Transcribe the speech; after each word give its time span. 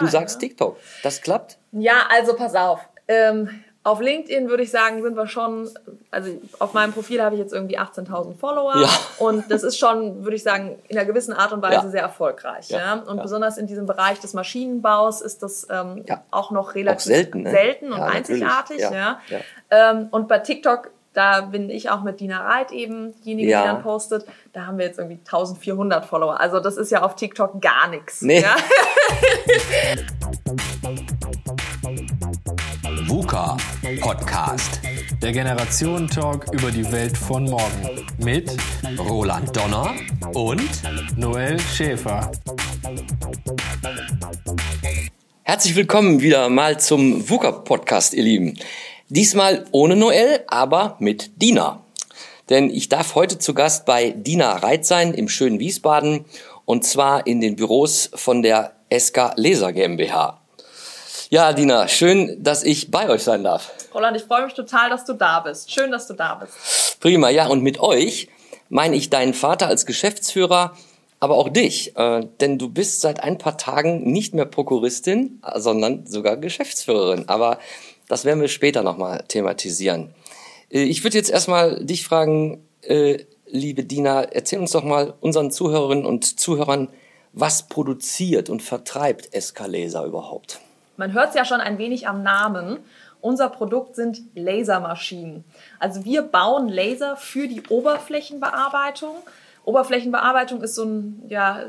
Du 0.00 0.06
sagst 0.06 0.40
TikTok. 0.40 0.76
Das 1.02 1.20
klappt? 1.20 1.58
Ja, 1.72 1.94
also 2.10 2.34
pass 2.34 2.54
auf. 2.54 2.80
Ähm, 3.08 3.62
auf 3.82 4.00
LinkedIn 4.00 4.50
würde 4.50 4.62
ich 4.62 4.70
sagen, 4.70 5.02
sind 5.02 5.16
wir 5.16 5.26
schon, 5.26 5.68
also 6.10 6.30
auf 6.58 6.74
meinem 6.74 6.92
Profil 6.92 7.22
habe 7.22 7.34
ich 7.34 7.40
jetzt 7.40 7.54
irgendwie 7.54 7.78
18.000 7.78 8.36
Follower 8.36 8.74
Ja. 8.76 8.88
und 9.18 9.50
das 9.50 9.62
ist 9.62 9.78
schon, 9.78 10.22
würde 10.22 10.36
ich 10.36 10.42
sagen, 10.42 10.78
in 10.88 10.98
einer 10.98 11.06
gewissen 11.06 11.32
Art 11.32 11.52
und 11.52 11.62
Weise 11.62 11.74
Ja. 11.86 11.88
sehr 11.88 12.02
erfolgreich. 12.02 12.68
Ja. 12.68 12.78
Ja. 12.78 12.94
Und 12.94 13.22
besonders 13.22 13.56
in 13.56 13.66
diesem 13.66 13.86
Bereich 13.86 14.20
des 14.20 14.34
Maschinenbaus 14.34 15.22
ist 15.22 15.42
das 15.42 15.66
ähm, 15.70 16.04
auch 16.30 16.50
noch 16.50 16.74
relativ 16.74 17.04
selten, 17.04 17.42
ne? 17.42 17.50
selten 17.50 17.92
und 17.92 18.00
einzigartig. 18.00 18.80
Ja. 18.80 19.18
Ähm, 19.70 20.08
und 20.10 20.28
bei 20.28 20.40
TikTok, 20.40 20.90
da 21.12 21.40
bin 21.40 21.70
ich 21.70 21.90
auch 21.90 22.02
mit 22.02 22.20
Dina 22.20 22.40
Reit 22.40 22.70
eben 22.72 23.12
diejenige, 23.22 23.50
Ja. 23.50 23.62
die 23.62 23.68
dann 23.68 23.82
postet. 23.82 24.24
Da 24.52 24.66
haben 24.66 24.78
wir 24.78 24.86
jetzt 24.86 24.98
irgendwie 24.98 25.18
1400 25.24 26.04
Follower. 26.06 26.38
Also 26.40 26.60
das 26.60 26.76
ist 26.76 26.90
ja 26.92 27.02
auf 27.02 27.16
TikTok 27.16 27.60
gar 27.60 27.88
nichts. 27.88 28.22
Nee. 28.22 28.42
Ja? 28.42 28.54
VUCA 33.06 33.56
Podcast. 34.00 34.80
Der 35.22 35.32
Generationentalk 35.32 36.46
über 36.52 36.70
die 36.70 36.90
Welt 36.92 37.16
von 37.18 37.44
morgen. 37.44 38.06
Mit 38.18 38.56
Roland 38.98 39.54
Donner 39.56 39.94
und 40.32 40.62
Noel 41.16 41.58
Schäfer. 41.58 42.30
Herzlich 45.42 45.74
willkommen 45.74 46.20
wieder 46.20 46.48
mal 46.48 46.78
zum 46.78 47.28
VUCA-Podcast, 47.28 48.14
ihr 48.14 48.22
Lieben. 48.22 48.56
Diesmal 49.12 49.64
ohne 49.72 49.96
Noel, 49.96 50.44
aber 50.46 50.94
mit 51.00 51.42
Dina. 51.42 51.80
Denn 52.48 52.70
ich 52.70 52.88
darf 52.88 53.16
heute 53.16 53.40
zu 53.40 53.54
Gast 53.54 53.84
bei 53.84 54.10
Dina 54.10 54.52
Reit 54.58 54.86
sein 54.86 55.14
im 55.14 55.28
schönen 55.28 55.58
Wiesbaden 55.58 56.26
und 56.64 56.84
zwar 56.84 57.26
in 57.26 57.40
den 57.40 57.56
Büros 57.56 58.08
von 58.14 58.40
der 58.42 58.70
SK 58.96 59.32
Laser 59.34 59.72
GmbH. 59.72 60.40
Ja, 61.28 61.52
Dina, 61.52 61.88
schön, 61.88 62.40
dass 62.40 62.62
ich 62.62 62.92
bei 62.92 63.08
euch 63.08 63.24
sein 63.24 63.42
darf. 63.42 63.72
Roland, 63.92 64.16
ich 64.16 64.22
freue 64.22 64.44
mich 64.44 64.54
total, 64.54 64.90
dass 64.90 65.04
du 65.04 65.14
da 65.14 65.40
bist. 65.40 65.72
Schön, 65.72 65.90
dass 65.90 66.06
du 66.06 66.14
da 66.14 66.36
bist. 66.36 67.00
Prima, 67.00 67.30
ja, 67.30 67.48
und 67.48 67.64
mit 67.64 67.80
euch 67.80 68.28
meine 68.68 68.94
ich 68.94 69.10
deinen 69.10 69.34
Vater 69.34 69.66
als 69.66 69.86
Geschäftsführer, 69.86 70.76
aber 71.18 71.34
auch 71.34 71.48
dich, 71.48 71.96
äh, 71.96 72.28
denn 72.40 72.58
du 72.58 72.68
bist 72.68 73.00
seit 73.00 73.24
ein 73.24 73.38
paar 73.38 73.58
Tagen 73.58 74.04
nicht 74.12 74.34
mehr 74.34 74.44
Prokuristin, 74.44 75.42
sondern 75.56 76.06
sogar 76.06 76.36
Geschäftsführerin. 76.36 77.28
Aber 77.28 77.58
das 78.10 78.24
werden 78.24 78.40
wir 78.40 78.48
später 78.48 78.82
nochmal 78.82 79.22
thematisieren. 79.28 80.12
Äh, 80.70 80.82
ich 80.82 81.04
würde 81.04 81.16
jetzt 81.16 81.30
erstmal 81.30 81.84
dich 81.84 82.04
fragen, 82.04 82.66
äh, 82.82 83.18
liebe 83.46 83.84
Dina, 83.84 84.22
erzähl 84.22 84.58
uns 84.58 84.72
doch 84.72 84.82
mal 84.82 85.14
unseren 85.20 85.52
Zuhörerinnen 85.52 86.04
und 86.04 86.40
Zuhörern, 86.40 86.88
was 87.32 87.68
produziert 87.68 88.50
und 88.50 88.62
vertreibt 88.62 89.32
Escalaser 89.32 90.04
überhaupt? 90.04 90.60
Man 90.96 91.12
hört 91.12 91.30
es 91.30 91.34
ja 91.36 91.44
schon 91.44 91.60
ein 91.60 91.78
wenig 91.78 92.08
am 92.08 92.24
Namen. 92.24 92.78
Unser 93.20 93.48
Produkt 93.48 93.94
sind 93.94 94.22
Lasermaschinen. 94.34 95.44
Also 95.78 96.04
wir 96.04 96.22
bauen 96.22 96.68
Laser 96.68 97.16
für 97.16 97.46
die 97.46 97.62
Oberflächenbearbeitung. 97.68 99.14
Oberflächenbearbeitung 99.64 100.62
ist 100.62 100.74
so 100.74 100.84
ein 100.84 101.22
ja, 101.28 101.60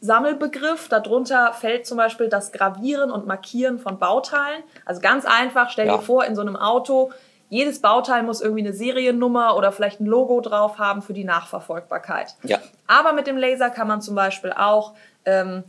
Sammelbegriff. 0.00 0.88
Darunter 0.88 1.52
fällt 1.52 1.86
zum 1.86 1.96
Beispiel 1.96 2.28
das 2.28 2.52
Gravieren 2.52 3.10
und 3.10 3.26
Markieren 3.26 3.78
von 3.78 3.98
Bauteilen. 3.98 4.62
Also 4.84 5.00
ganz 5.00 5.24
einfach, 5.24 5.70
stell 5.70 5.86
Ja. 5.86 5.96
dir 5.96 6.02
vor, 6.02 6.24
in 6.24 6.34
so 6.34 6.42
einem 6.42 6.56
Auto, 6.56 7.10
jedes 7.48 7.80
Bauteil 7.80 8.22
muss 8.22 8.40
irgendwie 8.40 8.62
eine 8.62 8.72
Seriennummer 8.72 9.56
oder 9.56 9.70
vielleicht 9.72 10.00
ein 10.00 10.06
Logo 10.06 10.40
drauf 10.40 10.78
haben 10.78 11.00
für 11.02 11.12
die 11.12 11.24
Nachverfolgbarkeit. 11.24 12.34
Ja. 12.42 12.58
Aber 12.86 13.12
mit 13.12 13.26
dem 13.26 13.36
Laser 13.36 13.70
kann 13.70 13.86
man 13.88 14.00
zum 14.02 14.14
Beispiel 14.16 14.52
auch 14.52 14.94
ähm, 15.24 15.62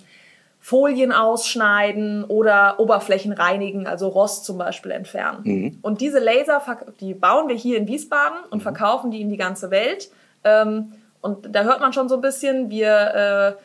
Folien 0.60 1.12
ausschneiden 1.14 2.24
oder 2.26 2.80
Oberflächen 2.80 3.32
reinigen, 3.32 3.88
also 3.88 4.08
Rost 4.10 4.44
zum 4.44 4.58
Beispiel 4.58 4.92
entfernen. 4.92 5.80
Und 5.84 6.02
diese 6.02 6.20
Laser, 6.20 6.62
die 7.00 7.14
bauen 7.14 7.48
wir 7.48 7.56
hier 7.56 7.78
in 7.78 7.88
Wiesbaden 7.88 8.40
und 8.50 8.64
verkaufen 8.64 9.12
die 9.12 9.22
in 9.22 9.30
die 9.30 9.38
ganze 9.38 9.70
Welt. 9.72 10.10
Ähm, 10.44 10.94
und 11.22 11.56
da 11.56 11.62
hört 11.64 11.80
man 11.80 11.94
schon 11.94 12.10
so 12.10 12.16
ein 12.16 12.22
bisschen, 12.22 12.70
wir, 12.70 13.56
äh, 13.56 13.62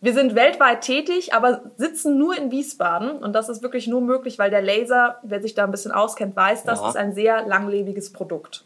wir 0.00 0.12
sind 0.14 0.34
weltweit 0.34 0.82
tätig, 0.82 1.34
aber 1.34 1.62
sitzen 1.76 2.18
nur 2.18 2.36
in 2.36 2.50
Wiesbaden. 2.50 3.10
Und 3.18 3.32
das 3.32 3.48
ist 3.48 3.62
wirklich 3.62 3.86
nur 3.86 4.00
möglich, 4.00 4.38
weil 4.38 4.50
der 4.50 4.62
Laser, 4.62 5.18
wer 5.22 5.42
sich 5.42 5.54
da 5.54 5.64
ein 5.64 5.70
bisschen 5.70 5.92
auskennt, 5.92 6.36
weiß, 6.36 6.64
das 6.64 6.80
Ja. 6.80 6.88
ist 6.88 6.96
ein 6.96 7.12
sehr 7.14 7.46
langlebiges 7.46 8.12
Produkt. 8.12 8.64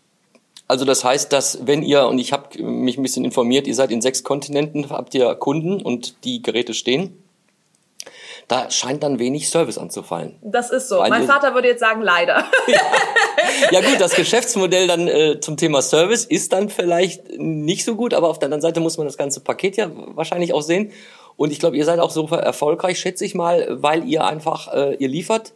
Also 0.67 0.85
das 0.85 1.03
heißt, 1.03 1.33
dass 1.33 1.67
wenn 1.67 1.83
ihr, 1.83 2.07
und 2.07 2.19
ich 2.19 2.33
habe 2.33 2.63
mich 2.63 2.99
ein 2.99 3.03
bisschen 3.03 3.25
informiert, 3.25 3.67
ihr 3.67 3.75
seid 3.75 3.91
in 3.91 4.03
sechs 4.03 4.23
Kontinenten, 4.23 4.91
habt 4.91 5.15
ihr 5.15 5.35
Kunden 5.35 5.81
und 5.81 6.25
die 6.25 6.43
Geräte 6.43 6.75
stehen, 6.75 7.23
da 8.49 8.71
scheint 8.71 9.03
dann 9.03 9.19
wenig 9.19 9.51
Service 9.51 9.77
anzufallen. 9.77 10.39
Das 10.43 10.71
ist 10.71 10.89
so. 10.89 10.99
Weil 10.99 11.11
mein 11.11 11.27
Vater 11.27 11.55
würde 11.55 11.69
jetzt 11.69 11.81
sagen, 11.81 12.03
leider. 12.03 12.45
Ja 13.71 13.81
gut, 13.81 14.01
das 14.01 14.15
Geschäftsmodell 14.15 14.87
dann 14.87 15.09
äh, 15.09 15.41
zum 15.41 15.57
Thema 15.57 15.81
Service 15.81 16.25
ist 16.25 16.53
dann 16.53 16.69
vielleicht 16.69 17.39
nicht 17.39 17.85
so 17.85 17.95
gut, 17.95 18.15
aber 18.15 18.29
auf 18.29 18.39
der 18.39 18.47
anderen 18.47 18.61
Seite 18.61 18.81
muss 18.81 18.99
man 18.99 19.07
das 19.07 19.17
ganze 19.17 19.41
Paket 19.41 19.77
ja 19.77 19.91
wahrscheinlich 19.93 20.53
auch 20.53 20.63
sehen. 20.63 20.93
Und 21.37 21.53
ich 21.53 21.59
glaube, 21.59 21.77
ihr 21.77 21.85
seid 21.85 22.01
auch 22.01 22.11
so 22.11 22.27
erfolgreich, 22.29 22.99
schätze 22.99 23.25
ich 23.25 23.35
mal, 23.35 23.67
weil 23.71 24.05
ihr 24.05 24.25
einfach, 24.25 24.73
äh, 24.75 24.97
ihr 24.97 25.09
liefert, 25.09 25.53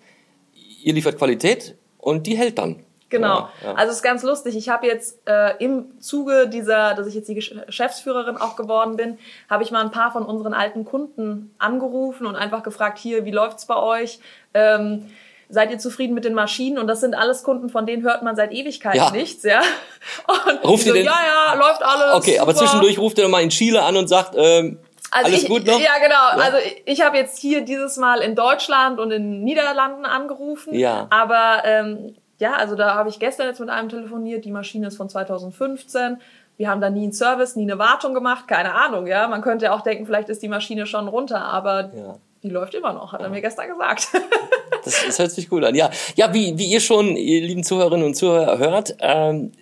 ihr 0.82 0.92
liefert 0.92 1.18
Qualität 1.18 1.76
und 1.98 2.26
die 2.26 2.36
hält 2.36 2.58
dann. 2.58 2.84
Genau. 3.12 3.48
Ja, 3.62 3.68
ja. 3.68 3.74
Also 3.74 3.90
es 3.90 3.96
ist 3.98 4.02
ganz 4.02 4.22
lustig. 4.24 4.56
Ich 4.56 4.68
habe 4.68 4.86
jetzt 4.86 5.20
äh, 5.28 5.54
im 5.58 6.00
Zuge 6.00 6.48
dieser, 6.48 6.94
dass 6.94 7.06
ich 7.06 7.14
jetzt 7.14 7.28
die 7.28 7.36
Gesch- 7.40 7.64
Geschäftsführerin 7.66 8.36
auch 8.38 8.56
geworden 8.56 8.96
bin, 8.96 9.18
habe 9.48 9.62
ich 9.62 9.70
mal 9.70 9.82
ein 9.82 9.90
paar 9.92 10.10
von 10.12 10.24
unseren 10.24 10.54
alten 10.54 10.84
Kunden 10.84 11.54
angerufen 11.58 12.26
und 12.26 12.34
einfach 12.34 12.62
gefragt, 12.64 12.98
hier, 12.98 13.24
wie 13.24 13.30
läuft's 13.30 13.66
bei 13.66 13.76
euch? 13.76 14.18
Ähm, 14.54 15.10
seid 15.48 15.70
ihr 15.70 15.78
zufrieden 15.78 16.14
mit 16.14 16.24
den 16.24 16.34
Maschinen? 16.34 16.78
Und 16.78 16.86
das 16.86 17.00
sind 17.00 17.14
alles 17.14 17.42
Kunden, 17.42 17.68
von 17.68 17.84
denen 17.86 18.02
hört 18.02 18.22
man 18.22 18.34
seit 18.34 18.52
Ewigkeiten 18.52 18.96
Ja. 18.98 19.10
nichts, 19.10 19.44
ja. 19.44 19.60
Und 20.48 20.64
Ruft 20.64 20.86
ihr 20.86 20.92
so, 20.92 20.96
den- 20.96 21.04
ja, 21.06 21.12
ja, 21.12 21.54
läuft 21.54 21.82
alles. 21.82 22.14
Okay, 22.14 22.38
aber 22.38 22.52
super. 22.54 22.64
zwischendurch 22.66 22.98
ruft 22.98 23.18
ihr 23.18 23.28
mal 23.28 23.42
in 23.42 23.50
Chile 23.50 23.82
an 23.82 23.96
und 23.96 24.08
sagt, 24.08 24.34
ähm, 24.36 24.78
Also 25.10 25.26
alles 25.28 25.42
ich, 25.42 25.48
gut 25.50 25.66
noch? 25.66 25.78
Ja, 25.78 25.98
genau. 26.02 26.42
Also 26.42 26.56
ich, 26.56 26.82
ich 26.86 27.02
habe 27.04 27.18
jetzt 27.18 27.38
hier 27.38 27.60
dieses 27.60 27.98
Mal 27.98 28.20
in 28.22 28.34
Deutschland 28.34 28.98
und 28.98 29.10
in 29.10 29.30
den 29.30 29.44
Niederlanden 29.44 30.06
angerufen. 30.06 30.74
Ja. 30.74 31.06
Aber 31.10 31.62
ähm, 31.66 32.14
ja, 32.42 32.54
also 32.54 32.74
da 32.74 32.94
habe 32.94 33.08
ich 33.08 33.18
gestern 33.20 33.46
jetzt 33.46 33.60
mit 33.60 33.68
einem 33.70 33.88
telefoniert. 33.88 34.44
Die 34.44 34.50
Maschine 34.50 34.88
ist 34.88 34.96
von 34.96 35.08
2015. 35.08 36.20
Wir 36.56 36.68
haben 36.68 36.80
da 36.80 36.90
nie 36.90 37.04
einen 37.04 37.12
Service, 37.12 37.54
nie 37.54 37.62
eine 37.62 37.78
Wartung 37.78 38.14
gemacht. 38.14 38.48
Keine 38.48 38.74
Ahnung, 38.74 39.06
ja. 39.06 39.28
Man 39.28 39.42
könnte 39.42 39.66
ja 39.66 39.72
auch 39.74 39.82
denken, 39.82 40.06
vielleicht 40.06 40.28
ist 40.28 40.42
die 40.42 40.48
Maschine 40.48 40.86
schon 40.86 41.06
runter, 41.06 41.40
aber 41.40 41.90
Ja. 41.94 42.16
die 42.42 42.50
läuft 42.50 42.74
immer 42.74 42.92
noch, 42.92 43.12
hat 43.12 43.20
er 43.22 43.28
mir 43.30 43.40
gestern 43.40 43.68
gesagt. 43.68 44.08
Das, 44.84 45.00
das 45.06 45.18
hört 45.20 45.30
sich 45.30 45.48
gut 45.48 45.62
an. 45.62 45.76
Ja, 45.76 45.90
ja 46.16 46.34
wie, 46.34 46.58
wie 46.58 46.64
ihr 46.66 46.80
schon, 46.80 47.14
ihr 47.16 47.42
lieben 47.42 47.62
Zuhörerinnen 47.62 48.04
und 48.04 48.14
Zuhörer, 48.16 48.58
hört, 48.58 48.96
ähm, 48.98 49.52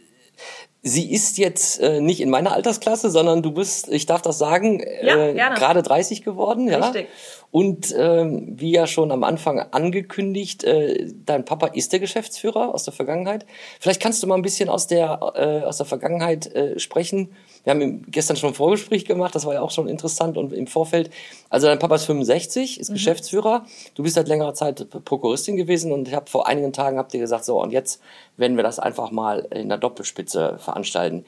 sie 0.80 1.12
ist 1.12 1.36
jetzt 1.36 1.78
äh, 1.80 2.00
nicht 2.00 2.22
in 2.22 2.30
meiner 2.30 2.54
Altersklasse, 2.54 3.10
sondern 3.10 3.42
du 3.42 3.50
bist, 3.52 3.88
ich 3.88 4.06
darf 4.06 4.22
das 4.22 4.38
sagen, 4.38 4.82
Ja, 5.02 5.16
äh, 5.16 5.34
gerne. 5.34 5.56
gerade 5.56 5.82
30 5.82 6.22
geworden. 6.22 6.68
Ja? 6.68 6.78
Richtig. 6.78 7.08
Und 7.52 7.92
ähm, 7.98 8.54
wie 8.60 8.70
ja 8.70 8.86
schon 8.86 9.10
am 9.10 9.24
Anfang 9.24 9.58
angekündigt, 9.58 10.62
äh, 10.62 11.08
dein 11.26 11.44
Papa 11.44 11.66
ist 11.66 11.92
der 11.92 11.98
Geschäftsführer 11.98 12.72
aus 12.72 12.84
der 12.84 12.92
Vergangenheit. 12.92 13.44
Vielleicht 13.80 14.00
kannst 14.00 14.22
du 14.22 14.28
mal 14.28 14.36
ein 14.36 14.42
bisschen 14.42 14.68
aus 14.68 14.86
der, 14.86 15.18
äh, 15.34 15.64
aus 15.66 15.78
der 15.78 15.86
Vergangenheit 15.86 16.46
äh, 16.54 16.78
sprechen. 16.78 17.30
Wir 17.64 17.72
haben 17.72 18.06
gestern 18.08 18.36
schon 18.36 18.50
ein 18.50 18.54
Vorgespräch 18.54 19.04
gemacht, 19.04 19.34
das 19.34 19.46
war 19.46 19.54
ja 19.54 19.62
auch 19.62 19.72
schon 19.72 19.88
interessant 19.88 20.38
und 20.38 20.52
im 20.52 20.68
Vorfeld. 20.68 21.10
Also 21.48 21.66
dein 21.66 21.80
Papa 21.80 21.96
ist 21.96 22.04
65, 22.04 22.76
Mhm. 22.76 22.80
ist 22.80 22.92
Geschäftsführer. 22.92 23.66
Du 23.94 24.04
bist 24.04 24.14
seit 24.14 24.28
längerer 24.28 24.54
Zeit 24.54 24.86
Prokuristin 25.04 25.56
gewesen 25.56 25.90
und 25.90 26.06
ich 26.06 26.14
habe 26.14 26.30
vor 26.30 26.46
einigen 26.46 26.72
Tagen 26.72 26.98
habt 26.98 27.12
ihr 27.14 27.20
gesagt, 27.20 27.44
so 27.44 27.60
und 27.60 27.72
jetzt 27.72 28.00
werden 28.36 28.56
wir 28.56 28.62
das 28.62 28.78
einfach 28.78 29.10
mal 29.10 29.40
in 29.50 29.68
der 29.68 29.78
Doppelspitze 29.78 30.56
veranstalten. 30.58 31.24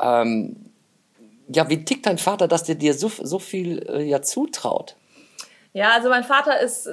Ähm, 0.00 0.56
ja, 1.48 1.68
wie 1.68 1.84
tickt 1.84 2.06
dein 2.06 2.18
Vater, 2.18 2.48
dass 2.48 2.64
der 2.64 2.74
dir 2.74 2.94
so, 2.94 3.08
so 3.22 3.38
viel 3.38 3.86
äh, 3.88 4.02
ja 4.02 4.20
zutraut? 4.22 4.96
Ja, 5.72 5.90
also 5.94 6.08
mein 6.08 6.24
Vater 6.24 6.60
ist 6.60 6.88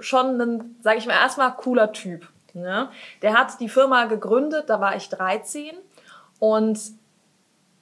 schon 0.00 0.40
ein, 0.40 0.76
sage 0.80 0.98
ich 0.98 1.06
mal, 1.06 1.14
erstmal 1.14 1.52
cooler 1.54 1.92
Typ. 1.92 2.26
Ne? 2.54 2.88
Der 3.22 3.34
hat 3.38 3.60
die 3.60 3.68
Firma 3.68 4.06
gegründet, 4.06 4.64
da 4.70 4.80
war 4.80 4.96
ich 4.96 5.08
13 5.08 5.72
und 6.38 6.78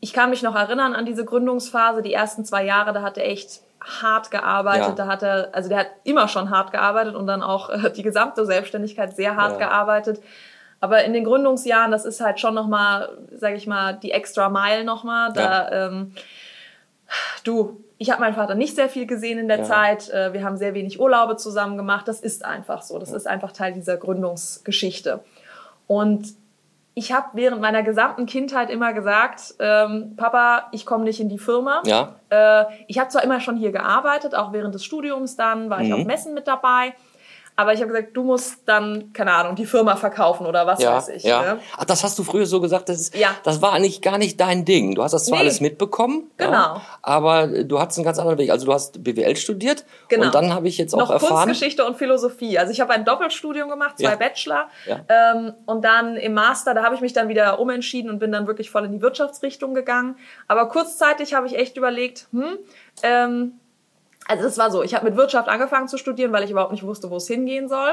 ich 0.00 0.12
kann 0.12 0.31
mich 0.31 0.43
noch 0.43 0.55
erinnern 0.55 0.95
an 0.95 1.06
diese 1.06 1.25
Gründungsphase, 1.25 2.03
die 2.03 2.12
ersten 2.12 2.45
zwei 2.45 2.65
Jahre, 2.65 2.93
da 2.93 3.03
hat 3.03 3.17
er 3.19 3.27
echt 3.27 3.61
hart 3.81 4.31
gearbeitet, 4.31 4.89
Ja. 4.89 4.95
da 4.95 5.06
hat 5.06 5.23
er, 5.23 5.49
also 5.53 5.69
der 5.69 5.79
hat 5.79 5.87
immer 6.05 6.29
schon 6.29 6.50
hart 6.50 6.73
gearbeitet 6.73 7.15
und 7.15 7.27
dann 7.27 7.43
auch 7.43 7.71
äh, 7.71 7.91
die 7.91 8.03
gesamte 8.03 8.45
Selbstständigkeit 8.45 9.15
sehr 9.15 9.37
hart 9.37 9.53
Ja. 9.61 9.69
gearbeitet. 9.69 10.23
Aber 10.81 11.05
in 11.05 11.12
den 11.15 11.25
Gründungsjahren, 11.25 11.91
das 11.91 12.05
ist 12.05 12.21
halt 12.21 12.39
schon 12.41 12.55
nochmal, 12.55 13.09
sage 13.33 13.55
ich 13.56 13.67
mal, 13.67 13.95
die 13.95 14.11
extra 14.12 14.49
Mile 14.50 14.85
nochmal. 14.85 15.33
Da, 15.33 15.71
ähm, 15.87 16.12
du, 17.47 17.81
ich 17.99 18.11
habe 18.11 18.21
meinen 18.21 18.35
Vater 18.35 18.55
nicht 18.55 18.75
sehr 18.75 18.89
viel 18.89 19.07
gesehen 19.07 19.39
in 19.39 19.49
der 19.49 19.59
Ja. 19.59 19.65
Zeit. 19.65 20.11
Äh, 20.11 20.33
Wir 20.33 20.45
haben 20.45 20.57
sehr 20.57 20.75
wenig 20.75 21.01
Urlaube 21.01 21.37
zusammen 21.37 21.77
gemacht. 21.77 22.07
Das 22.09 22.21
ist 22.21 22.45
einfach 22.45 22.83
so. 22.83 22.99
Das 22.99 23.13
ist 23.13 23.27
einfach 23.27 23.53
Teil 23.53 23.73
dieser 23.73 23.97
Gründungsgeschichte. 23.97 25.21
Und 25.87 26.35
ich 26.95 27.13
habe 27.13 27.27
während 27.35 27.61
meiner 27.61 27.83
gesamten 27.83 28.25
Kindheit 28.27 28.71
immer 28.71 28.93
gesagt, 28.95 29.55
ähm, 29.59 30.15
Papa, 30.17 30.69
ich 30.73 30.87
komme 30.87 31.05
nicht 31.05 31.21
in 31.21 31.29
die 31.29 31.39
Firma. 31.39 31.83
Ja. 31.85 32.15
Äh, 32.31 32.65
ich 32.87 32.99
habe 32.99 33.11
zwar 33.11 33.23
immer 33.23 33.41
schon 33.41 33.57
hier 33.57 33.71
gearbeitet, 33.71 34.35
auch 34.35 34.53
während 34.53 34.75
des 34.75 34.83
Studiums 34.85 35.37
dann 35.37 35.69
war 35.69 35.83
ich 35.83 35.89
Mhm. 35.89 35.95
auf 35.95 36.05
Messen 36.07 36.33
mit 36.35 36.47
dabei. 36.49 36.95
Aber 37.58 37.73
ich 37.73 37.81
habe 37.81 37.91
gesagt, 37.91 38.14
du 38.14 38.23
musst 38.23 38.69
dann, 38.69 39.12
keine 39.14 39.32
Ahnung, 39.32 39.56
die 39.56 39.64
Firma 39.64 39.97
verkaufen 39.97 40.47
oder 40.47 40.67
was 40.67 40.82
Ja, 40.82 40.94
weiß 40.97 41.08
ich. 41.08 41.23
ja. 41.23 41.55
Ne? 41.55 41.58
Ach, 41.79 41.85
das 41.87 42.05
hast 42.05 42.19
du 42.19 42.23
früher 42.23 42.44
so 42.44 42.61
gesagt, 42.61 42.91
das, 42.91 43.00
ist, 43.00 43.17
Ja. 43.17 43.31
das 43.44 43.62
war 43.62 43.73
eigentlich 43.73 44.03
gar 44.03 44.19
nicht 44.19 44.38
dein 44.38 44.67
Ding. 44.67 44.94
Du 44.94 45.03
hast 45.03 45.12
das 45.12 45.25
zwar 45.25 45.38
Nee. 45.38 45.44
alles 45.44 45.61
mitbekommen, 45.62 46.31
Genau. 46.37 46.50
ja, 46.53 46.82
aber 47.00 47.47
du 47.64 47.81
hattest 47.81 47.99
einen 47.99 48.05
ganz 48.05 48.19
anderen 48.19 48.37
Weg. 48.37 48.50
Also 48.50 48.67
du 48.67 48.75
hast 48.75 49.03
BWL 49.03 49.37
studiert 49.37 49.87
Genau. 50.08 50.26
und 50.26 50.35
dann 50.35 50.53
habe 50.53 50.69
ich 50.69 50.76
jetzt 50.76 50.94
auch 50.94 50.99
Noch 50.99 51.11
erfahren, 51.11 51.44
Kunstgeschichte 51.47 51.85
und 51.87 51.97
Philosophie. 51.97 52.58
Also 52.58 52.73
ich 52.73 52.81
habe 52.82 52.93
ein 52.93 53.06
Doppelstudium 53.06 53.70
gemacht, 53.70 53.99
zwei. 53.99 54.17
Bachelor. 54.17 54.69
Ja. 54.87 55.00
Ähm, 55.09 55.55
und 55.64 55.82
dann 55.82 56.17
im 56.17 56.35
Master, 56.35 56.75
da 56.75 56.82
habe 56.85 56.94
ich 56.94 57.00
mich 57.00 57.14
dann 57.14 57.29
wieder 57.29 57.59
umentschieden 57.59 58.11
und 58.11 58.19
bin 58.19 58.32
dann 58.32 58.47
wirklich 58.47 58.70
voll 58.70 58.85
in 58.85 58.93
die 58.93 59.00
Wirtschaftsrichtung 59.00 59.73
gegangen. 59.73 60.17
Aber 60.47 60.69
kurzzeitig 60.69 61.32
habe 61.32 61.47
ich 61.47 61.56
echt 61.56 61.79
überlegt, 61.79 62.26
hm, 62.32 62.59
ähm, 63.02 63.52
also 64.28 64.46
es 64.46 64.58
war 64.58 64.70
so, 64.70 64.82
ich 64.82 64.94
habe 64.94 65.05
mit 65.05 65.17
Wirtschaft 65.17 65.49
angefangen 65.49 65.88
zu 65.88 65.99
studieren, 65.99 66.32
weil 66.32 66.44
ich 66.44 66.50
überhaupt 66.50 66.73
nicht 66.73 66.82
wusste, 66.82 67.11
wo 67.11 67.17
es 67.17 67.26
hingehen 67.26 67.69
soll. 67.69 67.93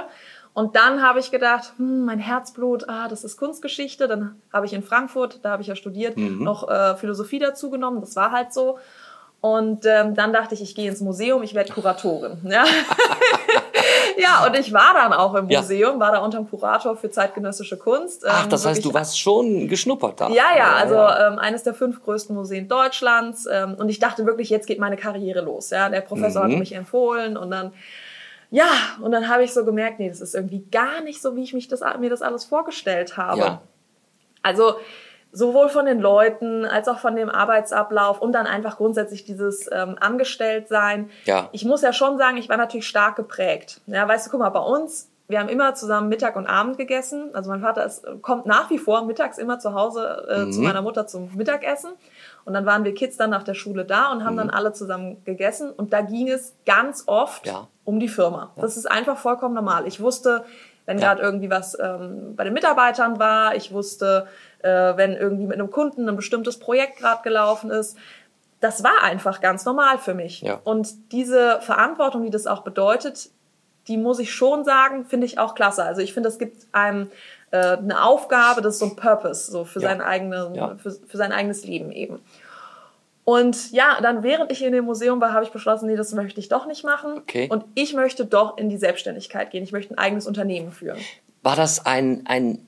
Und 0.54 0.76
dann 0.76 1.02
habe 1.02 1.20
ich 1.20 1.32
gedacht, 1.32 1.74
hm, 1.78 2.06
mein 2.06 2.20
Herzblut, 2.20 2.88
ah, 2.88 3.08
das 3.08 3.24
ist 3.24 3.38
Kunstgeschichte. 3.38 4.08
Dann 4.08 4.42
habe 4.52 4.66
ich 4.66 4.74
in 4.74 4.84
Frankfurt, 4.84 5.40
da 5.44 5.52
habe 5.52 5.62
ich 5.62 5.68
ja 5.68 5.76
studiert, 5.76 6.18
noch 6.18 6.70
äh, 6.70 6.96
Philosophie 6.96 7.40
dazu 7.40 7.70
genommen. 7.70 8.02
Das 8.02 8.16
war 8.16 8.32
halt 8.32 8.54
so. 8.54 8.78
Und 9.42 9.86
ähm, 9.86 10.16
dann 10.16 10.32
dachte 10.32 10.54
ich, 10.54 10.62
ich 10.62 10.76
gehe 10.76 10.90
ins 10.90 11.02
Museum, 11.02 11.44
ich 11.44 11.54
werde 11.54 11.74
Kuratorin. 11.74 12.38
Ja? 12.46 12.64
ja, 14.18 14.46
und 14.46 14.56
ich 14.58 14.72
war 14.74 14.94
dann 14.94 15.14
auch 15.14 15.34
im 15.36 15.50
Ja. 15.50 15.62
Museum, 15.62 16.00
war 16.00 16.12
da 16.12 16.20
unterm 16.20 16.50
Kurator 16.50 16.96
für 16.96 17.10
zeitgenössische 17.12 17.78
Kunst. 17.78 18.26
ach, 18.28 18.44
ähm, 18.46 18.50
das 18.50 18.66
heißt, 18.66 18.84
du 18.84 18.94
warst 18.94 19.20
schon 19.20 19.68
geschnuppert 19.68 20.22
da. 20.22 20.30
ja, 20.30 20.56
ja, 20.58 20.74
also 20.74 20.96
Ähm, 20.96 21.40
eines 21.40 21.64
der 21.64 21.74
fünf 21.74 22.04
größten 22.04 22.36
Museen 22.36 22.68
Deutschlands. 22.68 23.48
Ähm, 23.52 23.76
und 23.76 23.90
ich 23.90 24.00
dachte 24.00 24.26
wirklich, 24.26 24.50
jetzt 24.50 24.68
geht 24.68 24.80
meine 24.80 24.98
Karriere 24.98 25.42
los. 25.42 25.70
Ja, 25.70 25.90
der 25.90 26.02
Professor 26.02 26.44
Mhm. 26.46 26.52
hat 26.54 26.60
mich 26.60 26.74
empfohlen 26.76 27.38
und 27.38 27.52
dann, 27.52 27.74
ja, 28.52 28.68
und 29.02 29.12
dann 29.12 29.28
habe 29.30 29.44
ich 29.44 29.54
so 29.54 29.66
gemerkt, 29.66 30.00
nee, 30.00 30.10
das 30.10 30.22
ist 30.22 30.36
irgendwie 30.36 30.64
gar 30.72 31.02
nicht 31.02 31.22
so, 31.22 31.36
wie 31.36 31.44
ich 31.44 31.54
mich 31.54 31.68
das, 31.68 31.82
mir 32.00 32.10
das 32.10 32.22
alles 32.22 32.46
vorgestellt 32.46 33.18
habe. 33.18 33.40
Ja. 33.40 33.62
Also 34.44 34.76
sowohl 35.36 35.68
von 35.70 35.86
den 35.88 36.00
Leuten 36.00 36.64
als 36.64 36.88
auch 36.88 37.00
von 37.00 37.16
dem 37.16 37.30
Arbeitsablauf 37.30 38.22
und 38.22 38.32
dann 38.34 38.46
einfach 38.48 38.78
grundsätzlich 38.78 39.26
dieses 39.26 39.68
ähm, 39.72 39.98
Angestelltsein. 40.00 41.10
Ja. 41.26 41.50
Ich 41.52 41.66
muss 41.66 41.82
ja 41.82 41.92
schon 41.92 42.18
sagen, 42.18 42.38
ich 42.38 42.50
war 42.50 42.58
natürlich 42.58 42.88
stark 42.88 43.16
geprägt. 43.16 43.82
Ja, 43.88 44.08
weißt 44.08 44.28
du, 44.28 44.32
guck 44.32 44.40
mal, 44.42 44.50
bei 44.50 44.60
uns, 44.60 45.10
wir 45.28 45.40
haben 45.40 45.50
immer 45.50 45.74
zusammen 45.74 46.10
Mittag 46.10 46.36
und 46.36 46.46
Abend 46.48 46.78
gegessen. 46.78 47.32
Also 47.34 47.50
mein 47.50 47.62
Vater 47.62 47.84
ist, 47.86 48.06
kommt 48.22 48.46
nach 48.46 48.70
wie 48.70 48.78
vor 48.78 49.06
mittags 49.06 49.38
immer 49.40 49.58
zu 49.58 49.74
Hause 49.74 50.28
äh, 50.30 50.52
zu 50.52 50.62
meiner 50.62 50.82
Mutter 50.82 51.08
zum 51.08 51.32
Mittagessen. 51.36 51.92
Und 52.46 52.54
dann 52.54 52.66
waren 52.66 52.84
wir 52.84 52.94
Kids 52.94 53.18
dann 53.18 53.30
nach 53.30 53.44
der 53.44 53.54
Schule 53.56 53.86
da 53.86 54.12
und 54.12 54.26
haben 54.26 54.36
dann 54.38 54.50
alle 54.50 54.74
zusammen 54.74 55.24
gegessen. 55.24 55.72
Und 55.72 55.94
da 55.94 56.02
ging 56.02 56.30
es 56.30 56.54
ganz 56.66 57.04
oft 57.08 57.48
Ja. 57.48 57.68
um 57.86 58.00
die 58.00 58.10
Firma. 58.10 58.52
Das 58.58 58.78
ist 58.78 58.86
einfach 58.86 59.18
vollkommen 59.18 59.56
normal. 59.56 59.88
Ich 59.88 60.00
wusste, 60.02 60.44
wenn 60.86 61.00
Ja. 61.00 61.08
gerade 61.14 61.22
irgendwie 61.24 61.50
was 61.50 61.78
ähm, 61.80 62.36
bei 62.36 62.44
den 62.44 62.52
Mitarbeitern 62.54 63.18
war, 63.18 63.56
ich 63.56 63.72
wusste, 63.72 64.28
wenn 64.68 65.14
irgendwie 65.16 65.46
mit 65.46 65.60
einem 65.60 65.72
Kunden 65.72 66.08
ein 66.08 66.16
bestimmtes 66.16 66.58
Projekt 66.60 66.98
gerade 66.98 67.22
gelaufen 67.24 67.70
ist. 67.70 67.98
Das 68.60 68.84
war 68.84 69.04
einfach 69.04 69.42
ganz 69.42 69.66
normal 69.66 69.98
für 69.98 70.14
mich. 70.14 70.42
Ja. 70.42 70.60
Und 70.64 71.12
diese 71.12 71.60
Verantwortung, 71.62 72.24
die 72.24 72.30
das 72.30 72.48
auch 72.48 72.62
bedeutet, 72.64 73.30
die 73.90 73.98
muss 73.98 74.20
ich 74.20 74.34
schon 74.34 74.64
sagen, 74.64 75.06
finde 75.06 75.26
ich 75.26 75.38
auch 75.38 75.56
klasse. 75.56 75.84
Also 75.84 76.00
ich 76.02 76.14
finde, 76.14 76.30
es 76.30 76.40
gibt 76.40 76.66
einem 76.72 77.10
äh, 77.52 77.78
eine 77.78 78.04
Aufgabe, 78.04 78.62
das 78.62 78.76
ist 78.76 78.80
so 78.80 78.86
ein 78.86 78.96
Purpose, 78.96 79.52
so 79.52 79.66
für 79.66 79.82
Ja. 79.82 79.90
sein 79.90 80.02
eigenen, 80.02 80.56
Ja. 80.56 80.76
für, 80.82 80.92
für 80.92 81.18
sein 81.18 81.32
eigenes 81.34 81.66
Leben 81.66 81.92
eben. 81.92 82.20
Und 83.26 83.72
ja, 83.72 84.00
dann 84.02 84.24
während 84.24 84.52
ich 84.52 84.64
in 84.64 84.74
dem 84.74 84.86
Museum 84.86 85.22
war, 85.22 85.34
habe 85.34 85.44
ich 85.46 85.52
beschlossen, 85.52 85.88
nee, 85.88 85.96
das 85.96 86.14
möchte 86.14 86.40
ich 86.40 86.50
doch 86.50 86.66
nicht 86.66 86.84
machen. 86.84 87.18
Okay. 87.20 87.48
Und 87.50 87.64
ich 87.76 87.94
möchte 87.94 88.26
doch 88.26 88.58
in 88.58 88.70
die 88.70 88.78
Selbstständigkeit 88.78 89.52
gehen. 89.52 89.64
Ich 89.64 89.72
möchte 89.72 89.94
ein 89.94 89.98
eigenes 89.98 90.28
Unternehmen 90.28 90.72
führen. 90.72 90.98
War 91.42 91.56
das 91.56 91.86
ein, 91.86 92.24
ein, 92.26 92.66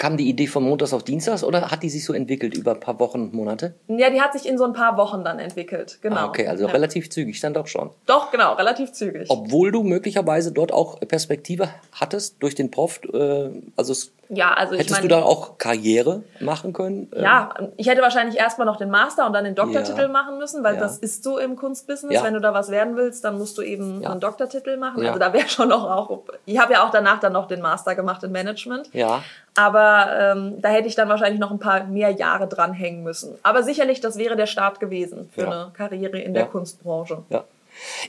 kam 0.00 0.16
die 0.16 0.28
Idee 0.30 0.46
von 0.46 0.64
Montags 0.64 0.94
auf 0.94 1.04
Dienstags 1.04 1.44
oder 1.44 1.70
hat 1.70 1.82
die 1.82 1.90
sich 1.90 2.06
so 2.06 2.14
entwickelt 2.14 2.56
über 2.56 2.72
ein 2.72 2.80
paar 2.80 2.98
Wochen 2.98 3.20
und 3.20 3.34
Monate? 3.34 3.74
Ja, 3.86 4.08
die 4.08 4.20
hat 4.20 4.32
sich 4.32 4.48
in 4.48 4.56
so 4.56 4.64
ein 4.64 4.72
paar 4.72 4.96
Wochen 4.96 5.22
dann 5.24 5.38
entwickelt. 5.38 5.98
Genau. 6.00 6.16
Ah, 6.16 6.26
okay, 6.26 6.46
also 6.46 6.64
ja. 6.64 6.72
relativ 6.72 7.10
zügig 7.10 7.38
dann 7.40 7.52
doch 7.52 7.66
schon. 7.66 7.90
Doch, 8.06 8.30
genau, 8.30 8.54
relativ 8.54 8.92
zügig. 8.92 9.28
Obwohl 9.28 9.70
du 9.70 9.82
möglicherweise 9.82 10.52
dort 10.52 10.72
auch 10.72 10.98
Perspektive 11.00 11.68
hattest 11.92 12.42
durch 12.42 12.54
den 12.54 12.70
Prof, 12.70 13.02
äh, 13.12 13.50
also 13.76 13.92
es, 13.92 14.10
ja, 14.32 14.52
also 14.54 14.74
ich 14.74 14.80
hättest 14.80 14.96
meine, 14.96 15.08
du 15.08 15.14
da 15.16 15.22
auch 15.22 15.58
Karriere 15.58 16.22
machen 16.38 16.72
können? 16.72 17.10
Ähm, 17.14 17.22
Ja, 17.22 17.54
ich 17.76 17.88
hätte 17.88 18.00
wahrscheinlich 18.00 18.38
erstmal 18.38 18.64
noch 18.66 18.76
den 18.76 18.88
Master 18.88 19.26
und 19.26 19.32
dann 19.32 19.44
den 19.44 19.54
Doktortitel 19.56 20.02
Ja. 20.02 20.08
machen 20.08 20.38
müssen, 20.38 20.62
weil 20.62 20.74
Ja. 20.74 20.80
das 20.80 20.98
ist 20.98 21.24
so 21.24 21.38
im 21.38 21.56
Kunstbusiness. 21.56 22.14
Ja. 22.14 22.22
Wenn 22.24 22.34
du 22.34 22.40
da 22.40 22.54
was 22.54 22.70
werden 22.70 22.96
willst, 22.96 23.24
dann 23.24 23.36
musst 23.38 23.58
du 23.58 23.62
eben 23.62 24.04
einen 24.06 24.20
Doktortitel 24.20 24.76
machen. 24.76 25.04
Also 25.04 25.18
da 25.18 25.32
wäre 25.32 25.48
schon 25.48 25.68
noch 25.68 25.84
auch. 25.84 26.20
Ich 26.46 26.58
habe 26.58 26.72
ja 26.74 26.86
auch 26.86 26.90
danach 26.90 27.18
dann 27.20 27.32
noch 27.32 27.48
den 27.48 27.60
Master 27.60 27.94
gemacht 27.94 28.22
in 28.22 28.30
Management. 28.32 28.88
Ja. 28.92 29.22
Aber 29.56 30.06
ähm, 30.16 30.62
da 30.62 30.68
hätte 30.68 30.86
ich 30.86 30.94
dann 30.94 31.08
wahrscheinlich 31.08 31.40
noch 31.40 31.50
ein 31.50 31.58
paar 31.58 31.84
mehr 31.84 32.10
Jahre 32.10 32.46
dranhängen 32.46 33.02
müssen. 33.02 33.36
Aber 33.42 33.62
sicherlich, 33.64 34.00
das 34.00 34.16
wäre 34.16 34.36
der 34.36 34.46
Start 34.46 34.78
gewesen 34.78 35.28
für 35.34 35.46
eine 35.46 35.70
Karriere 35.76 36.18
in 36.20 36.34
der 36.34 36.46
Kunstbranche. 36.46 37.24
Ja. 37.30 37.44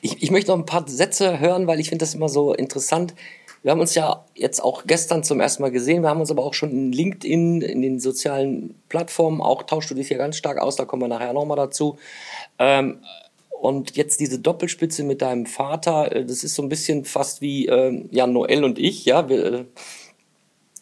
Ich, 0.02 0.22
ich 0.22 0.32
möchte 0.32 0.52
noch 0.52 0.58
ein 0.58 0.66
paar 0.66 0.88
Sätze 0.88 1.40
hören, 1.40 1.68
weil 1.68 1.80
ich 1.80 1.90
finde 1.90 2.04
das 2.04 2.14
immer 2.14 2.30
so 2.30 2.54
interessant. 2.54 3.14
Wir 3.64 3.72
haben 3.72 3.80
uns 3.80 3.94
ja 3.94 4.26
jetzt 4.34 4.64
auch 4.64 4.84
gestern 4.88 5.24
zum 5.24 5.40
ersten 5.40 5.62
Mal 5.62 5.72
gesehen. 5.72 6.02
Wir 6.02 6.10
haben 6.10 6.20
uns 6.20 6.32
aber 6.32 6.44
auch 6.44 6.56
schon 6.56 6.72
in 6.72 6.92
LinkedIn, 6.92 7.62
in 7.62 7.82
den 7.82 8.00
sozialen 8.00 8.76
Plattformen, 8.90 9.40
auch 9.42 9.64
tauschst 9.64 9.92
du 9.92 9.96
dich 9.96 10.10
ja 10.10 10.18
ganz 10.18 10.38
stark 10.38 10.60
aus, 10.60 10.76
da 10.76 10.86
kommen 10.86 11.04
wir 11.04 11.08
nachher 11.08 11.34
nochmal 11.34 11.58
dazu. 11.58 11.98
Ähm, 12.58 13.00
und 13.50 13.96
jetzt 13.96 14.20
diese 14.20 14.40
Doppelspitze 14.40 15.04
mit 15.04 15.22
deinem 15.22 15.46
Vater, 15.46 16.16
äh, 16.16 16.26
das 16.26 16.44
ist 16.44 16.56
so 16.56 16.64
ein 16.64 16.70
bisschen 16.70 17.06
fast 17.06 17.42
wie 17.42 17.68
ähm, 17.68 18.10
ja, 18.12 18.26
Noel 18.26 18.64
und 18.64 18.80
ich, 18.80 19.06
ja, 19.06 19.30
wir 19.30 19.54
äh, 19.54 19.66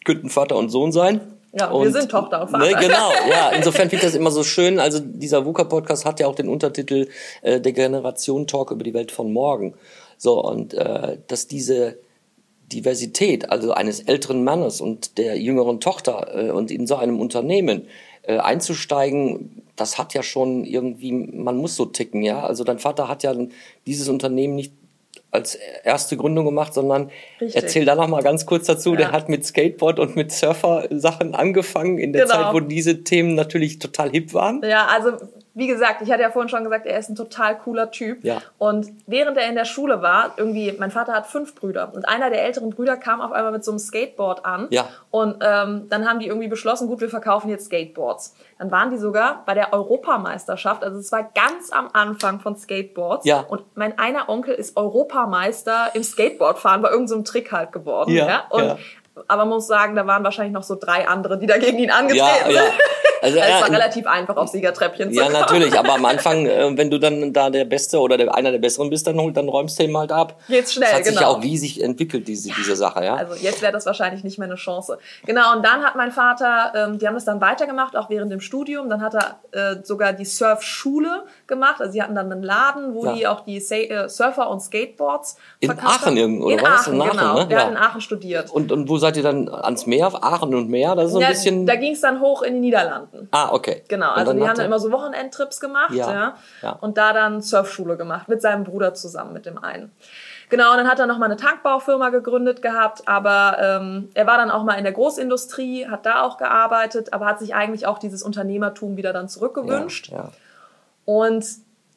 könnten 0.06 0.30
Vater 0.30 0.56
und 0.56 0.70
Sohn 0.70 0.90
sein. 0.90 1.20
Ja, 1.52 1.72
wir 1.72 1.90
sind 1.90 2.10
Tochter 2.10 2.42
und 2.42 2.50
Vater. 2.50 2.64
Ne, 2.64 2.74
genau, 2.80 3.10
ja. 3.30 3.50
Insofern 3.50 3.90
finde 3.90 3.96
ich 3.96 4.12
das 4.12 4.14
immer 4.14 4.30
so 4.30 4.44
schön. 4.44 4.78
Also 4.78 5.00
dieser 5.00 5.44
VUCA-Podcast 5.44 6.06
hat 6.06 6.20
ja 6.20 6.28
auch 6.28 6.34
den 6.34 6.48
Untertitel 6.48 7.08
äh, 7.42 7.60
der 7.60 7.72
Generation 7.72 8.46
Talk 8.46 8.70
über 8.70 8.84
die 8.84 8.94
Welt 8.94 9.12
von 9.12 9.32
morgen. 9.32 9.74
So, 10.16 10.42
und 10.42 10.74
äh, 10.74 11.18
dass 11.26 11.48
diese 11.48 11.98
Diversität, 12.72 13.50
also 13.50 13.72
eines 13.72 14.00
älteren 14.00 14.44
Mannes 14.44 14.80
und 14.80 15.18
der 15.18 15.38
jüngeren 15.38 15.80
Tochter 15.80 16.28
äh, 16.34 16.50
und 16.50 16.70
in 16.70 16.86
so 16.86 16.96
einem 16.96 17.20
Unternehmen 17.20 17.86
äh, 18.22 18.38
einzusteigen, 18.38 19.62
das 19.76 19.98
hat 19.98 20.14
ja 20.14 20.22
schon 20.22 20.64
irgendwie, 20.64 21.12
man 21.12 21.56
muss 21.56 21.76
so 21.76 21.86
ticken, 21.86 22.22
ja. 22.22 22.42
Also 22.42 22.64
dein 22.64 22.78
Vater 22.78 23.08
hat 23.08 23.22
ja 23.22 23.34
dieses 23.86 24.08
Unternehmen 24.08 24.54
nicht 24.54 24.72
als 25.32 25.56
erste 25.84 26.16
Gründung 26.16 26.44
gemacht, 26.44 26.74
sondern 26.74 27.10
Richtig. 27.40 27.62
erzähl 27.62 27.84
da 27.84 27.94
noch 27.94 28.08
mal 28.08 28.22
ganz 28.22 28.46
kurz 28.46 28.66
dazu. 28.66 28.96
Der 28.96 29.08
Ja. 29.08 29.12
hat 29.12 29.28
mit 29.28 29.44
Skateboard 29.46 29.98
und 30.00 30.16
mit 30.16 30.32
Surfer-Sachen 30.32 31.34
angefangen 31.34 31.98
in 31.98 32.12
der 32.12 32.24
Genau. 32.24 32.34
Zeit, 32.34 32.54
wo 32.54 32.60
diese 32.60 33.04
Themen 33.04 33.34
natürlich 33.36 33.78
total 33.78 34.10
hip 34.10 34.34
waren. 34.34 34.60
Ja, 34.68 34.86
also 34.86 35.12
wie 35.52 35.66
gesagt, 35.66 36.00
ich 36.02 36.10
hatte 36.12 36.22
ja 36.22 36.30
vorhin 36.30 36.48
schon 36.48 36.62
gesagt, 36.62 36.86
er 36.86 36.98
ist 36.98 37.08
ein 37.08 37.16
total 37.16 37.58
cooler 37.58 37.90
Typ. 37.90 38.24
Ja. 38.24 38.38
Und 38.58 38.88
während 39.06 39.36
er 39.36 39.48
in 39.48 39.56
der 39.56 39.64
Schule 39.64 40.00
war, 40.00 40.34
irgendwie, 40.36 40.72
mein 40.78 40.92
Vater 40.92 41.12
hat 41.12 41.26
fünf 41.26 41.56
Brüder 41.56 41.90
und 41.92 42.08
einer 42.08 42.30
der 42.30 42.44
älteren 42.44 42.70
Brüder 42.70 42.96
kam 42.96 43.20
auf 43.20 43.32
einmal 43.32 43.50
mit 43.50 43.64
so 43.64 43.72
einem 43.72 43.80
Skateboard 43.80 44.44
an. 44.44 44.68
Ja. 44.70 44.88
Und 45.10 45.36
ähm, 45.40 45.86
dann 45.88 46.08
haben 46.08 46.20
die 46.20 46.28
irgendwie 46.28 46.46
beschlossen, 46.46 46.86
gut, 46.86 47.00
wir 47.00 47.08
verkaufen 47.08 47.50
jetzt 47.50 47.66
Skateboards. 47.66 48.36
Dann 48.58 48.70
waren 48.70 48.90
die 48.90 48.98
sogar 48.98 49.42
bei 49.44 49.54
der 49.54 49.72
Europameisterschaft, 49.72 50.84
also 50.84 50.98
es 50.98 51.10
war 51.10 51.28
ganz 51.34 51.72
am 51.72 51.88
Anfang 51.92 52.38
von 52.38 52.56
Skateboards. 52.56 53.26
Ja. 53.26 53.40
Und 53.40 53.62
mein 53.74 53.98
einer 53.98 54.28
Onkel 54.28 54.54
ist 54.54 54.76
Europameister 54.76 55.90
im 55.94 56.04
Skateboardfahren 56.04 56.80
bei 56.80 56.90
irgendeinem 56.90 57.24
so 57.24 57.32
Trick 57.32 57.50
halt 57.50 57.72
geworden. 57.72 58.12
Ja, 58.12 58.44
Und 58.50 58.64
ja. 58.64 58.78
aber 59.26 59.42
man 59.44 59.56
muss 59.56 59.66
sagen, 59.66 59.96
da 59.96 60.06
waren 60.06 60.22
wahrscheinlich 60.22 60.54
noch 60.54 60.62
so 60.62 60.76
drei 60.76 61.08
andere, 61.08 61.38
die 61.38 61.46
da 61.46 61.58
gegen 61.58 61.78
ihn 61.78 61.90
angetreten 61.90 62.50
Ja, 62.50 62.62
ja. 62.62 62.70
Also, 63.22 63.38
Also 63.38 63.52
es 63.52 63.60
ja, 63.60 63.60
war 63.66 63.70
relativ 63.70 64.06
einfach 64.06 64.36
auf 64.36 64.48
Siegertreppchen 64.48 65.10
zu 65.12 65.16
ja, 65.18 65.24
kommen. 65.24 65.34
natürlich, 65.40 65.78
aber 65.78 65.94
am 65.94 66.04
Anfang, 66.04 66.46
äh, 66.46 66.76
wenn 66.76 66.90
du 66.90 66.98
dann 66.98 67.32
da 67.32 67.50
der 67.50 67.64
Beste 67.64 67.98
oder 68.00 68.16
der, 68.16 68.34
einer 68.34 68.50
der 68.52 68.58
Besseren 68.58 68.90
bist, 68.90 69.06
dann, 69.06 69.34
dann 69.34 69.48
räumst 69.48 69.78
du 69.78 69.84
ihn 69.84 69.96
halt 69.96 70.12
ab. 70.12 70.40
Geht's 70.48 70.74
schnell, 70.74 70.88
das 70.88 70.98
hat 70.98 71.04
sich 71.04 71.14
ja 71.14 71.20
genau. 71.20 71.32
auch 71.32 71.42
riesig 71.42 71.82
entwickelt, 71.82 72.26
diese, 72.28 72.50
diese 72.52 72.76
Sache, 72.76 73.04
ja. 73.04 73.14
Also 73.14 73.34
jetzt 73.34 73.62
wäre 73.62 73.72
das 73.72 73.86
wahrscheinlich 73.86 74.24
nicht 74.24 74.38
mehr 74.38 74.48
eine 74.48 74.56
Chance. 74.56 74.98
Genau, 75.26 75.52
und 75.54 75.64
dann 75.64 75.82
hat 75.82 75.96
mein 75.96 76.12
Vater, 76.12 76.72
ähm, 76.74 76.98
die 76.98 77.06
haben 77.06 77.14
das 77.14 77.24
dann 77.24 77.40
weitergemacht, 77.40 77.96
auch 77.96 78.10
während 78.10 78.32
dem 78.32 78.40
Studium. 78.40 78.88
Dann 78.88 79.02
hat 79.02 79.14
er 79.14 79.40
äh, 79.52 79.76
sogar 79.84 80.12
die 80.12 80.24
Surfschule 80.24 81.24
gemacht. 81.46 81.80
Also 81.80 81.92
sie 81.92 82.02
hatten 82.02 82.14
dann 82.14 82.30
einen 82.30 82.42
Laden, 82.42 82.94
wo 82.94 83.04
Ja. 83.06 83.12
die 83.14 83.26
auch 83.26 83.40
die 83.40 83.60
Sa 83.60 83.76
äh, 83.76 84.08
Surfer 84.08 84.48
und 84.50 84.60
Skateboards 84.60 85.36
In 85.60 85.70
Aachen 85.70 85.82
haben. 86.06 86.16
irgendwo, 86.16 86.46
oder 86.46 86.54
in 86.58 86.62
was? 86.62 86.70
Aachen, 86.88 86.94
In 86.94 87.02
Aachen, 87.02 87.10
genau. 87.18 87.38
ne? 87.38 87.46
Der 87.48 87.58
Ja. 87.58 87.64
hat 87.64 87.70
in 87.70 87.76
Aachen 87.76 88.00
studiert. 88.00 88.50
Und, 88.50 88.72
und 88.72 88.88
wo 88.88 88.98
seid 88.98 89.16
ihr 89.16 89.22
dann 89.22 89.48
ans 89.48 89.86
Meer, 89.86 90.10
Aachen 90.22 90.54
und 90.54 90.68
Meer? 90.68 90.94
Das 90.94 91.06
ist 91.06 91.12
so 91.12 91.18
ein 91.18 91.22
ja, 91.22 91.28
bisschen. 91.30 91.66
da 91.66 91.76
ging 91.76 91.92
es 91.92 92.00
dann 92.00 92.20
hoch 92.20 92.42
in 92.42 92.54
die 92.54 92.60
Niederlanden. 92.60 93.09
Bekannten. 93.10 93.28
Ah, 93.32 93.50
okay. 93.52 93.82
Genau, 93.88 94.10
also 94.10 94.32
die 94.32 94.40
haben 94.40 94.48
dann 94.48 94.60
er- 94.60 94.66
immer 94.66 94.78
so 94.78 94.90
Wochenendtrips 94.92 95.60
gemacht, 95.60 95.92
Ja, 95.94 96.12
ja, 96.12 96.34
ja. 96.62 96.72
und 96.80 96.96
da 96.96 97.12
dann 97.12 97.40
Surfschule 97.40 97.96
gemacht 97.96 98.28
mit 98.28 98.40
seinem 98.42 98.64
Bruder 98.64 98.94
zusammen, 98.94 99.32
mit 99.32 99.46
dem 99.46 99.58
einen. 99.62 99.90
Genau, 100.48 100.72
und 100.72 100.78
dann 100.78 100.88
hat 100.88 100.98
er 100.98 101.06
noch 101.06 101.18
mal 101.18 101.26
eine 101.26 101.36
Tankbaufirma 101.36 102.08
gegründet 102.10 102.60
gehabt, 102.60 103.06
aber 103.06 103.56
ähm, 103.60 104.10
er 104.14 104.26
war 104.26 104.36
dann 104.36 104.50
auch 104.50 104.64
mal 104.64 104.74
in 104.74 104.84
der 104.84 104.92
Großindustrie, 104.92 105.86
hat 105.86 106.06
da 106.06 106.22
auch 106.22 106.38
gearbeitet, 106.38 107.12
aber 107.12 107.26
hat 107.26 107.38
sich 107.38 107.54
eigentlich 107.54 107.86
auch 107.86 107.98
dieses 107.98 108.22
Unternehmertum 108.22 108.96
wieder 108.96 109.12
dann 109.12 109.28
zurückgewünscht. 109.28 110.08
Ja, 110.08 110.16
ja. 110.16 110.30
Und 111.04 111.44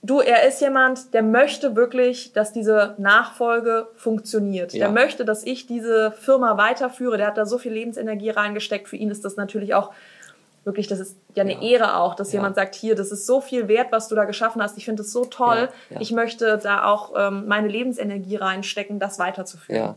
du, 0.04 0.20
er 0.20 0.48
ist 0.48 0.62
jemand, 0.62 1.16
der 1.16 1.24
möchte 1.24 1.76
wirklich, 1.76 2.34
dass 2.34 2.54
diese 2.54 2.94
Nachfolge 3.00 3.88
funktioniert. 3.96 4.74
Ja. 4.74 4.86
Der 4.86 4.94
möchte, 4.94 5.26
dass 5.26 5.44
ich 5.44 5.66
diese 5.66 6.12
Firma 6.12 6.56
weiterführe. 6.58 7.18
Der 7.18 7.28
hat 7.28 7.38
da 7.38 7.46
so 7.48 7.58
viel 7.58 7.74
Lebensenergie 7.74 8.30
reingesteckt. 8.30 8.88
Für 8.88 8.98
ihn 8.98 9.10
ist 9.10 9.26
das 9.26 9.36
natürlich 9.36 9.74
auch 9.74 9.92
wirklich, 10.66 10.88
das 10.88 11.00
ist 11.00 11.18
ja 11.36 11.44
eine 11.44 11.62
Ehre 11.62 11.98
auch, 11.98 12.16
dass 12.16 12.32
Ja. 12.32 12.40
jemand 12.40 12.56
sagt, 12.56 12.76
hier, 12.76 12.96
das 12.96 13.12
ist 13.12 13.26
so 13.26 13.42
viel 13.42 13.68
wert, 13.68 13.88
was 13.92 14.08
du 14.08 14.16
da 14.16 14.26
geschaffen 14.26 14.62
hast. 14.62 14.78
Ich 14.78 14.86
finde 14.86 15.04
es 15.04 15.12
so 15.12 15.26
toll. 15.26 15.70
Ja, 15.90 15.96
ja. 15.96 16.02
Ich 16.02 16.12
möchte 16.12 16.58
da 16.62 16.86
auch 16.86 17.12
ähm, 17.18 17.48
meine 17.48 17.68
Lebensenergie 17.68 18.38
reinstecken, 18.38 19.00
das 19.00 19.20
weiterzuführen. 19.20 19.82
Ja. 19.82 19.96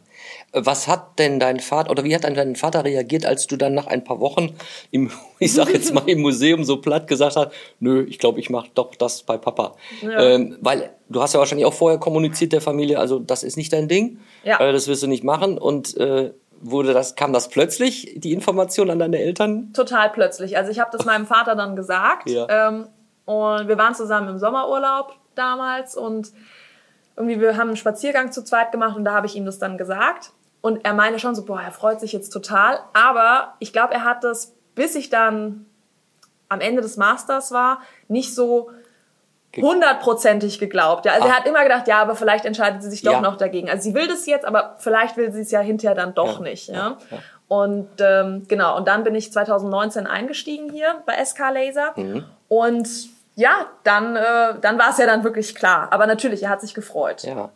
Was 0.53 0.89
hat 0.89 1.19
denn 1.19 1.39
dein 1.39 1.61
Vater 1.61 1.91
oder 1.91 2.05
wie 2.05 2.15
hat 2.15 2.25
dein 2.25 2.57
Vater 2.57 2.85
reagiert, 2.85 3.25
als 3.27 3.47
du 3.47 3.57
dann 3.57 3.75
nach 3.75 3.87
ein 3.87 4.03
paar 4.05 4.21
Wochen 4.21 4.57
im, 4.91 5.11
ich 5.39 5.53
sag 5.53 5.69
jetzt 5.73 5.93
mal 5.95 6.09
im 6.09 6.21
Museum 6.21 6.65
so 6.65 6.79
platt 6.81 7.07
gesagt 7.07 7.37
hast, 7.37 7.49
nö, 7.81 8.05
ich 8.09 8.19
glaube, 8.19 8.41
ich 8.41 8.51
mache 8.51 8.69
doch 8.75 8.95
das 8.95 9.23
bei 9.23 9.37
Papa. 9.39 9.75
Ja. 10.03 10.19
Ähm, 10.21 10.57
weil 10.61 10.91
du 11.09 11.23
hast 11.23 11.33
ja 11.35 11.39
wahrscheinlich 11.39 11.67
auch 11.67 11.75
vorher 11.75 11.99
kommuniziert 12.01 12.53
der 12.53 12.61
Familie, 12.61 12.99
also 12.99 13.19
das 13.21 13.45
ist 13.45 13.57
nicht 13.57 13.73
dein 13.73 13.87
Ding, 13.89 14.19
Ja. 14.43 14.59
äh, 14.61 14.73
das 14.73 14.89
wirst 14.89 15.03
du 15.03 15.07
nicht 15.07 15.23
machen 15.23 15.59
und 15.59 15.97
äh, 15.97 16.33
wurde 16.61 16.93
das 16.93 17.15
kam 17.15 17.33
das 17.33 17.49
plötzlich 17.49 18.15
die 18.17 18.33
Information 18.33 18.91
an 18.91 18.99
deine 18.99 19.19
Eltern? 19.19 19.73
Total 19.73 20.11
plötzlich. 20.11 20.57
Also 20.57 20.71
ich 20.71 20.81
habe 20.81 20.91
das 20.97 21.05
meinem 21.05 21.27
Vater 21.27 21.55
dann 21.55 21.77
gesagt. 21.77 22.29
Ja. 22.29 22.47
Ähm, 22.49 22.89
und 23.25 23.69
wir 23.69 23.79
waren 23.79 23.95
zusammen 23.95 24.29
im 24.29 24.39
Sommerurlaub 24.39 25.15
damals 25.35 25.97
und 25.97 26.33
irgendwie 27.17 27.41
wir 27.41 27.57
haben 27.57 27.69
einen 27.69 27.77
Spaziergang 27.77 28.33
zu 28.33 28.45
zweit 28.45 28.73
gemacht 28.73 28.97
und 28.97 29.05
da 29.05 29.13
habe 29.13 29.27
ich 29.27 29.37
ihm 29.37 29.45
das 29.45 29.59
dann 29.59 29.79
gesagt. 29.79 30.33
Und 30.61 30.85
er 30.85 30.95
meinte 30.95 31.19
schon 31.19 31.35
so, 31.35 31.45
boah, 31.45 31.61
er 31.61 31.73
freut 31.73 32.01
sich 32.01 32.13
jetzt 32.13 32.31
total. 32.31 32.81
Aber 32.93 33.55
ich 33.61 33.73
glaube, 33.73 33.95
er 33.95 34.05
hat 34.05 34.25
das, 34.25 34.55
bis 34.75 34.97
ich 34.97 35.11
dann 35.11 35.67
am 36.49 36.61
Ende 36.61 36.83
des 36.83 36.97
Masters 36.97 37.53
war, 37.53 37.81
nicht 38.09 38.35
so 38.35 38.71
hundertprozentig 39.63 40.59
geglaubt. 40.59 41.07
Ja, 41.07 41.13
also 41.13 41.27
Ah. 41.27 41.31
er 41.31 41.37
hat 41.37 41.47
immer 41.47 41.63
gedacht, 41.63 41.89
ja, 41.89 42.01
aber 42.03 42.17
vielleicht 42.17 42.45
entscheidet 42.45 42.83
sie 42.83 42.91
sich 42.91 43.03
doch 43.03 43.13
Ja. 43.13 43.21
noch 43.21 43.37
dagegen. 43.37 43.71
Also 43.71 43.83
sie 43.85 43.95
will 43.95 44.07
das 44.09 44.27
jetzt, 44.27 44.45
aber 44.45 44.77
vielleicht 44.79 45.17
will 45.17 45.33
sie 45.33 45.41
es 45.43 45.51
ja 45.51 45.61
hinterher 45.61 45.95
dann 45.95 46.15
doch 46.15 46.37
Ja, 46.39 46.43
nicht. 46.43 46.69
Ja. 46.69 46.97
ja. 47.11 47.19
Und 47.49 47.89
ähm, 48.01 48.45
genau, 48.49 48.77
und 48.77 48.89
dann 48.89 49.05
bin 49.05 49.15
ich 49.15 49.33
2019 49.33 50.07
eingestiegen 50.07 50.71
hier 50.71 51.03
bei 51.07 51.15
SK 51.25 51.51
Laser. 51.53 51.93
Mhm. 51.97 52.25
Und 52.49 52.89
ja, 53.37 53.67
dann, 53.85 54.17
äh, 54.17 54.55
dann 54.61 54.79
war 54.79 54.91
es 54.91 54.99
ja 54.99 55.07
dann 55.07 55.23
wirklich 55.23 55.55
klar. 55.55 55.89
Aber 55.93 56.07
natürlich, 56.07 56.43
er 56.43 56.49
hat 56.51 56.61
sich 56.61 56.75
gefreut. 56.75 57.23
Ja. 57.23 57.51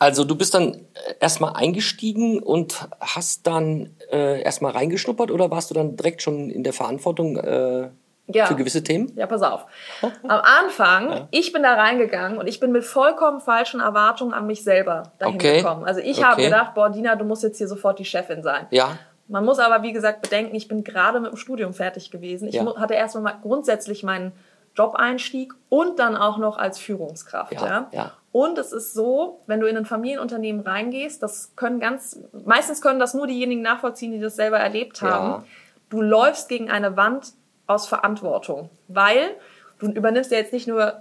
Also 0.00 0.24
du 0.24 0.34
bist 0.34 0.54
dann 0.54 0.74
äh, 0.74 0.78
erstmal 1.20 1.52
eingestiegen 1.54 2.42
und 2.42 2.88
hast 3.00 3.46
dann 3.46 3.94
äh, 4.10 4.42
erstmal 4.42 4.72
reingeschnuppert 4.72 5.30
oder 5.30 5.50
warst 5.52 5.70
du 5.70 5.74
dann 5.74 5.96
direkt 5.96 6.20
schon 6.22 6.50
in 6.50 6.64
der 6.64 6.72
Verantwortung 6.72 7.36
äh, 7.36 7.90
Ja. 8.28 8.46
für 8.46 8.54
gewisse 8.54 8.82
Themen? 8.84 9.12
Ja, 9.16 9.26
pass 9.26 9.42
auf. 9.42 9.66
Am 10.02 10.40
Anfang, 10.42 11.26
ich 11.32 11.52
bin 11.52 11.62
da 11.64 11.74
reingegangen 11.74 12.38
und 12.38 12.46
ich 12.46 12.60
bin 12.60 12.70
mit 12.72 12.84
vollkommen 12.84 13.40
falschen 13.40 13.80
Erwartungen 13.80 14.32
an 14.32 14.46
mich 14.46 14.62
selber 14.64 15.12
dahin 15.18 15.34
Okay. 15.34 15.56
gekommen. 15.58 15.84
Also 15.84 16.00
ich 16.00 16.18
Okay. 16.18 16.26
habe 16.26 16.42
gedacht, 16.42 16.74
boah, 16.74 16.88
Dina, 16.90 17.16
du 17.16 17.24
musst 17.24 17.42
jetzt 17.42 17.58
hier 17.58 17.68
sofort 17.68 17.98
die 17.98 18.04
Chefin 18.04 18.42
sein. 18.42 18.66
Ja. 18.70 18.98
Man 19.28 19.44
muss 19.44 19.58
aber, 19.58 19.82
wie 19.82 19.92
gesagt, 19.92 20.22
bedenken, 20.22 20.54
ich 20.54 20.68
bin 20.68 20.84
gerade 20.84 21.18
mit 21.20 21.32
dem 21.32 21.36
Studium 21.36 21.74
fertig 21.74 22.10
gewesen. 22.10 22.48
Ich 22.48 22.54
Ja. 22.54 22.76
hatte 22.76 22.94
erstmal 22.94 23.22
mal 23.24 23.38
grundsätzlich 23.42 24.02
meinen 24.02 24.32
Job-Einstieg 24.74 25.52
und 25.68 25.98
dann 25.98 26.16
auch 26.16 26.38
noch 26.38 26.56
als 26.58 26.78
Führungskraft. 26.78 27.52
Ja, 27.52 27.66
Ja, 27.66 27.88
ja. 27.92 28.12
Und 28.32 28.56
es 28.56 28.72
ist 28.72 28.94
so, 28.94 29.40
wenn 29.46 29.60
du 29.60 29.66
in 29.66 29.76
ein 29.76 29.84
Familienunternehmen 29.84 30.62
reingehst, 30.62 31.22
das 31.22 31.52
können 31.54 31.80
ganz, 31.80 32.18
meistens 32.46 32.80
können 32.80 32.98
das 32.98 33.12
nur 33.12 33.26
diejenigen 33.26 33.60
nachvollziehen, 33.60 34.10
die 34.12 34.20
das 34.20 34.36
selber 34.36 34.58
erlebt 34.58 35.02
haben. 35.02 35.28
Ja. 35.28 35.44
Du 35.90 36.00
läufst 36.00 36.48
gegen 36.48 36.70
eine 36.70 36.96
Wand 36.96 37.32
aus 37.72 37.86
Verantwortung, 37.86 38.70
weil 38.88 39.30
du 39.78 39.90
übernimmst 39.90 40.30
ja 40.30 40.38
jetzt 40.38 40.52
nicht 40.52 40.68
nur 40.68 40.94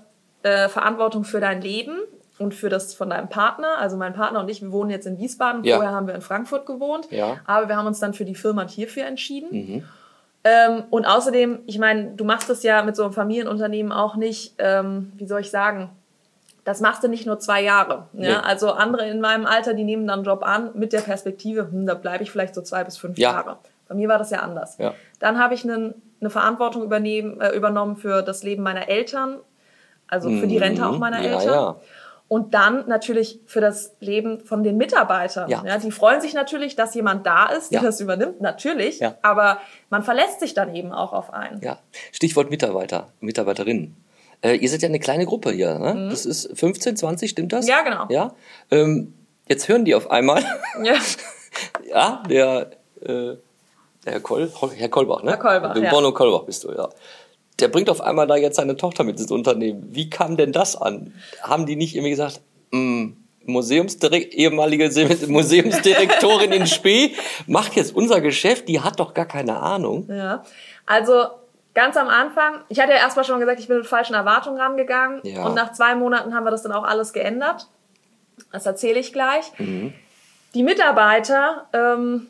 äh, 0.43 0.69
Verantwortung 0.69 1.23
für 1.23 1.39
dein 1.39 1.61
Leben 1.61 1.97
und 2.39 2.53
für 2.53 2.69
das 2.69 2.93
von 2.93 3.09
deinem 3.09 3.29
Partner. 3.29 3.77
Also 3.77 3.97
mein 3.97 4.13
Partner 4.13 4.39
und 4.39 4.49
ich, 4.49 4.61
wir 4.61 4.71
wohnen 4.71 4.89
jetzt 4.89 5.05
in 5.05 5.19
Wiesbaden. 5.19 5.63
Ja. 5.63 5.75
Vorher 5.75 5.93
haben 5.93 6.07
wir 6.07 6.15
in 6.15 6.21
Frankfurt 6.21 6.65
gewohnt. 6.65 7.11
Ja. 7.11 7.37
Aber 7.45 7.67
wir 7.67 7.77
haben 7.77 7.85
uns 7.85 7.99
dann 7.99 8.13
für 8.13 8.25
die 8.25 8.35
Firma 8.35 8.67
hierfür 8.67 9.05
entschieden. 9.05 9.83
Ähm, 10.43 10.83
und 10.89 11.05
außerdem, 11.05 11.59
ich 11.67 11.77
meine, 11.77 12.11
du 12.15 12.23
machst 12.23 12.49
das 12.49 12.63
ja 12.63 12.81
mit 12.81 12.95
so 12.95 13.03
einem 13.03 13.13
Familienunternehmen 13.13 13.91
auch 13.91 14.15
nicht, 14.15 14.55
ähm, 14.57 15.11
wie 15.17 15.27
soll 15.27 15.41
ich 15.41 15.51
sagen, 15.51 15.91
das 16.63 16.81
machst 16.81 17.03
du 17.03 17.07
nicht 17.07 17.25
nur 17.25 17.39
zwei 17.39 17.61
Jahre. 17.61 18.07
Ja? 18.13 18.41
Nee. 18.41 18.47
Also 18.47 18.71
andere 18.71 19.07
in 19.07 19.21
meinem 19.21 19.45
Alter, 19.45 19.73
die 19.73 19.83
nehmen 19.83 20.07
dann 20.07 20.19
einen 20.19 20.25
Job 20.25 20.43
an 20.43 20.71
mit 20.73 20.93
der 20.93 21.01
Perspektive, 21.01 21.71
hm, 21.71 21.85
da 21.85 21.93
bleibe 21.93 22.23
ich 22.23 22.31
vielleicht 22.31 22.55
so 22.55 22.61
zwei 22.61 22.83
bis 22.83 22.97
fünf 22.97 23.17
Ja. 23.17 23.31
Jahre. 23.33 23.57
Bei 23.87 23.95
mir 23.95 24.07
war 24.07 24.17
das 24.17 24.31
ja 24.31 24.39
anders. 24.39 24.77
Ja. 24.77 24.93
Dann 25.19 25.37
habe 25.37 25.53
ich 25.53 25.63
einen, 25.63 25.93
eine 26.21 26.29
Verantwortung 26.29 26.83
übernehmen, 26.83 27.41
äh, 27.41 27.49
übernommen 27.55 27.97
für 27.97 28.21
das 28.21 28.43
Leben 28.43 28.63
meiner 28.63 28.87
Eltern, 28.87 29.39
also 30.07 30.29
für 30.29 30.47
die 30.47 30.57
Rente 30.57 30.85
auch 30.85 30.97
meiner 30.97 31.17
Mhm. 31.19 31.23
Ja, 31.25 31.31
Eltern. 31.39 31.53
ja. 31.53 31.75
Und 32.27 32.53
dann 32.53 32.87
natürlich 32.87 33.39
für 33.45 33.59
das 33.59 33.93
Leben 33.99 34.39
von 34.39 34.63
den 34.63 34.77
Mitarbeitern. 34.77 35.49
Ja. 35.49 35.63
Ja. 35.65 35.77
die 35.77 35.91
freuen 35.91 36.21
sich 36.21 36.33
natürlich, 36.33 36.77
dass 36.77 36.93
jemand 36.95 37.25
da 37.25 37.47
ist, 37.47 37.71
der 37.73 37.81
Ja. 37.81 37.85
das 37.85 37.99
übernimmt, 37.99 38.39
natürlich. 38.39 38.99
Ja. 38.99 39.15
Aber 39.21 39.59
man 39.89 40.01
verlässt 40.03 40.39
sich 40.39 40.53
dann 40.53 40.73
eben 40.73 40.93
auch 40.93 41.11
auf 41.11 41.33
einen. 41.33 41.59
Ja. 41.61 41.79
Stichwort 42.13 42.49
Mitarbeiter, 42.49 43.09
Mitarbeiterinnen. 43.19 43.97
Äh, 44.43 44.55
ihr 44.55 44.69
seid 44.69 44.81
ja 44.81 44.87
eine 44.87 44.99
kleine 44.99 45.25
Gruppe 45.25 45.51
hier, 45.51 45.77
ne? 45.77 46.07
Das 46.09 46.25
ist 46.25 46.57
15, 46.57 46.95
20, 46.95 47.29
stimmt 47.31 47.51
das? 47.51 47.65
Mhm. 47.65 47.69
Ja, 47.71 47.81
genau. 47.81 48.05
Ja. 48.09 48.33
Ähm, 48.71 49.13
jetzt 49.49 49.67
hören 49.67 49.83
die 49.83 49.93
auf 49.93 50.09
einmal, 50.09 50.41
Ja. 50.83 50.93
ja, 51.89 52.23
der, 52.29 52.71
äh, 53.05 53.35
der 54.05 54.13
Herr, 54.13 54.19
Kol 54.21 54.49
Herr 54.75 54.89
Kolbach, 54.89 55.23
ne? 55.23 55.31
Herr 55.31 55.37
Kolbach, 55.37 55.75
ja. 55.75 55.91
Bono 55.91 56.11
Kolbach 56.11 56.43
bist 56.43 56.63
du, 56.63 56.71
ja. 56.71 56.89
Der 57.59 57.67
bringt 57.67 57.89
auf 57.89 58.01
einmal 58.01 58.25
da 58.27 58.35
jetzt 58.35 58.55
seine 58.55 58.75
Tochter 58.75 59.03
mit 59.03 59.19
ins 59.19 59.29
Unternehmen. 59.31 59.87
Wie 59.91 60.09
kam 60.09 60.35
denn 60.37 60.51
das 60.51 60.75
an? 60.75 61.13
Haben 61.43 61.65
die 61.67 61.75
nicht 61.75 61.95
irgendwie 61.95 62.09
gesagt, 62.11 62.41
mh, 62.71 63.11
Museumsdirekt, 63.45 64.33
ehemalige 64.33 64.91
Se- 64.91 65.27
Museumsdirektorin 65.27 66.51
in 66.51 66.67
Spee 66.67 67.13
macht 67.47 67.75
jetzt 67.75 67.95
unser 67.95 68.21
Geschäft, 68.21 68.67
die 68.67 68.79
hat 68.81 68.99
doch 68.99 69.13
gar 69.13 69.25
keine 69.25 69.57
Ahnung. 69.57 70.07
Ja, 70.09 70.43
also 70.85 71.25
ganz 71.73 71.97
am 71.97 72.07
Anfang, 72.07 72.61
ich 72.69 72.79
hatte 72.79 72.91
ja 72.91 72.97
erstmal 72.97 73.25
schon 73.25 73.39
gesagt, 73.39 73.59
ich 73.59 73.67
bin 73.67 73.77
mit 73.77 73.87
falschen 73.87 74.13
Erwartungen 74.13 74.59
rangegangen. 74.59 75.21
Ja. 75.23 75.45
Und 75.45 75.55
nach 75.55 75.71
zwei 75.73 75.95
Monaten 75.95 76.33
haben 76.33 76.43
wir 76.45 76.51
das 76.51 76.63
dann 76.63 76.71
auch 76.71 76.83
alles 76.83 77.13
geändert. 77.13 77.67
Das 78.51 78.65
erzähle 78.65 78.99
ich 78.99 79.13
gleich. 79.13 79.51
Die 80.53 80.63
Mitarbeiter, 80.63 81.67
ähm, 81.73 82.27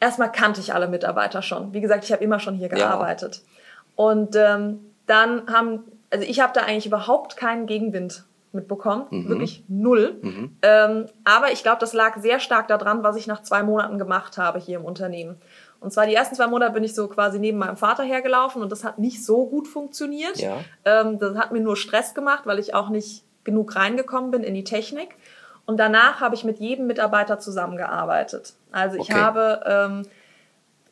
erstmal 0.00 0.32
kannte 0.32 0.60
ich 0.60 0.74
alle 0.74 0.88
Mitarbeiter 0.88 1.42
schon. 1.42 1.72
Wie 1.72 1.80
gesagt, 1.80 2.04
ich 2.04 2.12
habe 2.12 2.24
immer 2.24 2.40
schon 2.40 2.54
hier 2.54 2.68
gearbeitet. 2.68 3.42
Und 3.96 4.36
ähm, 4.36 4.80
dann 5.06 5.52
haben, 5.52 5.84
also 6.10 6.24
ich 6.24 6.40
habe 6.40 6.52
da 6.52 6.62
eigentlich 6.62 6.86
überhaupt 6.86 7.36
keinen 7.36 7.66
Gegenwind 7.66 8.24
mitbekommen, 8.52 9.06
wirklich 9.28 9.62
null. 9.68 10.20
Ähm, 10.62 11.06
aber 11.24 11.52
ich 11.52 11.62
glaube, 11.62 11.78
das 11.80 11.92
lag 11.92 12.18
sehr 12.18 12.40
stark 12.40 12.68
daran, 12.68 13.02
was 13.02 13.16
ich 13.16 13.26
nach 13.26 13.42
zwei 13.42 13.62
Monaten 13.62 13.98
gemacht 13.98 14.38
habe 14.38 14.58
hier 14.58 14.78
im 14.78 14.84
Unternehmen. 14.84 15.36
Und 15.80 15.92
zwar 15.92 16.06
die 16.06 16.14
ersten 16.14 16.34
zwei 16.34 16.46
Monate 16.46 16.72
bin 16.72 16.82
ich 16.82 16.94
so 16.94 17.08
quasi 17.08 17.38
neben 17.38 17.58
meinem 17.58 17.76
Vater 17.76 18.02
hergelaufen 18.02 18.62
und 18.62 18.72
das 18.72 18.84
hat 18.84 18.98
nicht 18.98 19.24
so 19.24 19.46
gut 19.46 19.68
funktioniert. 19.68 20.38
Ja. 20.38 20.56
Ähm, 20.84 21.18
das 21.18 21.36
hat 21.36 21.52
mir 21.52 21.60
nur 21.60 21.76
Stress 21.76 22.14
gemacht, 22.14 22.46
weil 22.46 22.58
ich 22.58 22.74
auch 22.74 22.88
nicht 22.88 23.24
genug 23.44 23.76
reingekommen 23.76 24.30
bin 24.30 24.42
in 24.42 24.54
die 24.54 24.64
Technik. 24.64 25.16
Und 25.68 25.76
danach 25.76 26.22
habe 26.22 26.34
ich 26.34 26.44
mit 26.44 26.60
jedem 26.60 26.86
Mitarbeiter 26.86 27.38
zusammengearbeitet. 27.38 28.54
Also 28.72 28.96
ich 28.96 29.02
Okay. 29.10 29.20
habe, 29.20 29.60
ähm, 29.66 30.02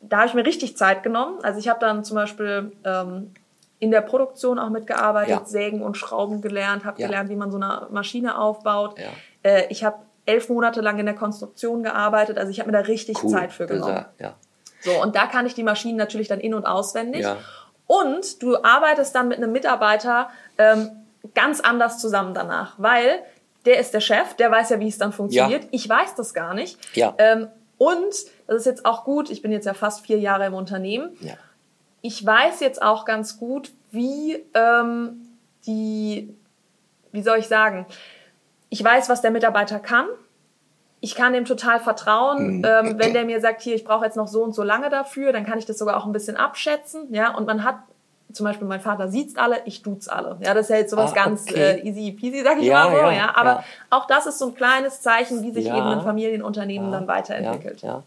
da 0.01 0.17
habe 0.17 0.27
ich 0.27 0.35
mir 0.35 0.45
richtig 0.45 0.77
Zeit 0.77 1.01
genommen. 1.01 1.39
Also 1.41 1.57
ich 1.59 1.67
habe 1.67 1.79
dann 1.79 2.03
zum 2.03 2.13
Beispiel 2.13 2.71
ähm, 2.85 3.33
in 3.79 3.89
der 3.89 4.01
Produktion 4.01 4.59
auch 4.59 4.69
mitgearbeitet, 4.69 5.29
Ja. 5.31 5.45
Sägen 5.45 5.81
und 5.81 5.97
Schrauben 5.97 6.41
gelernt, 6.41 6.85
habe 6.85 7.01
Ja. 7.01 7.07
gelernt, 7.07 7.29
wie 7.31 7.35
man 7.35 7.49
so 7.49 7.57
eine 7.57 7.87
Maschine 7.89 8.37
aufbaut. 8.37 8.99
Ja. 8.99 9.05
Äh, 9.41 9.65
ich 9.69 9.83
habe 9.83 9.97
elf 10.27 10.47
Monate 10.47 10.81
lang 10.81 10.99
in 10.99 11.07
der 11.07 11.15
Konstruktion 11.15 11.81
gearbeitet. 11.81 12.37
Also 12.37 12.51
ich 12.51 12.59
habe 12.59 12.69
mir 12.71 12.77
da 12.77 12.83
richtig 12.83 13.17
Cool. 13.23 13.31
Zeit 13.31 13.51
für 13.53 13.65
genommen. 13.65 14.05
Ja. 14.19 14.35
So, 14.81 14.91
und 15.01 15.15
da 15.15 15.25
kann 15.25 15.47
ich 15.47 15.55
die 15.55 15.63
Maschinen 15.63 15.97
natürlich 15.97 16.27
dann 16.27 16.39
in- 16.39 16.53
und 16.53 16.67
auswendig. 16.67 17.25
Und 17.87 18.43
du 18.43 18.61
arbeitest 18.63 19.15
dann 19.15 19.27
mit 19.27 19.37
einem 19.37 19.51
Mitarbeiter 19.51 20.29
ähm, 20.59 20.91
ganz 21.33 21.61
anders 21.61 21.97
zusammen 21.97 22.35
danach, 22.35 22.75
weil 22.77 23.23
der 23.67 23.79
ist 23.79 23.93
der 23.93 23.99
Chef, 23.99 24.33
der 24.35 24.49
weiß 24.49 24.71
ja, 24.71 24.79
wie 24.79 24.87
es 24.87 24.97
dann 24.97 25.13
funktioniert. 25.13 25.63
Ja. 25.63 25.69
Ich 25.71 25.87
weiß 25.87 26.15
das 26.15 26.33
gar 26.33 26.53
nicht. 26.53 26.79
Ja. 26.95 27.13
Ähm, 27.19 27.47
und, 27.77 28.15
das 28.47 28.57
ist 28.57 28.65
jetzt 28.65 28.85
auch 28.85 29.03
gut, 29.03 29.29
ich 29.29 29.43
bin 29.43 29.51
jetzt 29.51 29.65
ja 29.65 29.75
fast 29.75 30.05
vier 30.05 30.17
Jahre 30.17 30.47
im 30.47 30.55
Unternehmen. 30.55 31.15
Ja. 31.21 31.35
Ich 32.01 32.25
weiß 32.25 32.61
jetzt 32.61 32.81
auch 32.81 33.05
ganz 33.05 33.37
gut, 33.37 33.71
wie 33.91 34.43
ähm, 34.55 35.27
die, 35.67 36.33
wie 37.11 37.21
soll 37.21 37.37
ich 37.37 37.47
sagen, 37.47 37.85
ich 38.69 38.83
weiß, 38.83 39.09
was 39.09 39.21
der 39.21 39.31
Mitarbeiter 39.31 39.79
kann 39.79 40.07
ich 40.99 41.15
kann 41.15 41.33
dem 41.33 41.45
total 41.45 41.79
vertrauen. 41.79 42.57
Mhm. 42.57 42.65
Ähm, 42.65 42.99
wenn 42.99 43.13
der 43.13 43.25
mir 43.25 43.39
sagt, 43.39 43.61
hier, 43.61 43.75
ich 43.75 43.83
brauche 43.83 44.05
jetzt 44.05 44.17
noch 44.17 44.27
so 44.27 44.43
und 44.43 44.53
so 44.53 44.63
lange 44.63 44.89
dafür, 44.89 45.31
dann 45.31 45.45
kann 45.45 45.59
ich 45.59 45.65
das 45.65 45.77
sogar 45.77 45.97
auch 45.97 46.05
ein 46.05 46.11
bisschen 46.11 46.37
abschätzen. 46.37 47.13
Ja, 47.13 47.35
und 47.35 47.45
man 47.45 47.63
hat 47.63 47.77
zum 48.33 48.45
Beispiel 48.45 48.67
mein 48.67 48.81
Vater 48.81 49.07
sieht's 49.09 49.35
alle, 49.37 49.61
ich 49.65 49.81
duze 49.81 50.11
alle. 50.11 50.37
Ja, 50.41 50.53
das 50.53 50.65
ist 50.65 50.69
ja 50.69 50.77
jetzt 50.77 50.91
sowas 50.91 51.11
Ah, 51.13 51.25
ganz 51.25 51.43
okay. 51.49 51.79
äh, 51.79 51.87
easy 51.87 52.11
peasy, 52.11 52.43
sag 52.43 52.57
ich 52.59 52.65
Ja, 52.65 52.85
mal 52.85 52.91
so. 52.91 52.97
Ja, 52.97 53.11
ja, 53.11 53.35
aber 53.35 53.49
ja. 53.51 53.63
auch 53.89 54.05
das 54.07 54.25
ist 54.25 54.39
so 54.39 54.47
ein 54.47 54.55
kleines 54.55 55.01
Zeichen, 55.01 55.43
wie 55.43 55.51
sich 55.51 55.65
eben 55.67 55.75
ein 55.75 56.01
Familienunternehmen 56.01 56.91
dann 56.91 57.07
weiterentwickelt. 57.07 57.81
Ja. 57.81 58.03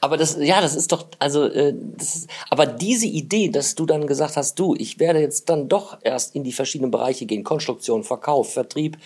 Aber 0.00 0.16
das, 0.16 0.36
ja, 0.40 0.60
das 0.60 0.74
ist 0.74 0.90
doch, 0.90 1.06
also, 1.20 1.44
äh, 1.44 1.72
das 1.96 2.16
ist, 2.16 2.30
aber 2.50 2.66
diese 2.66 3.06
Idee, 3.06 3.48
dass 3.48 3.76
du 3.76 3.86
dann 3.86 4.08
gesagt 4.08 4.36
hast, 4.36 4.58
du, 4.58 4.74
ich 4.76 4.98
werde 4.98 5.20
jetzt 5.20 5.48
dann 5.48 5.68
doch 5.68 5.98
erst 6.02 6.34
in 6.34 6.42
die 6.42 6.52
verschiedenen 6.52 6.90
Bereiche 6.90 7.26
gehen, 7.26 7.44
Konstruktion, 7.44 8.02
Verkauf, 8.02 8.52
Vertrieb, 8.52 8.96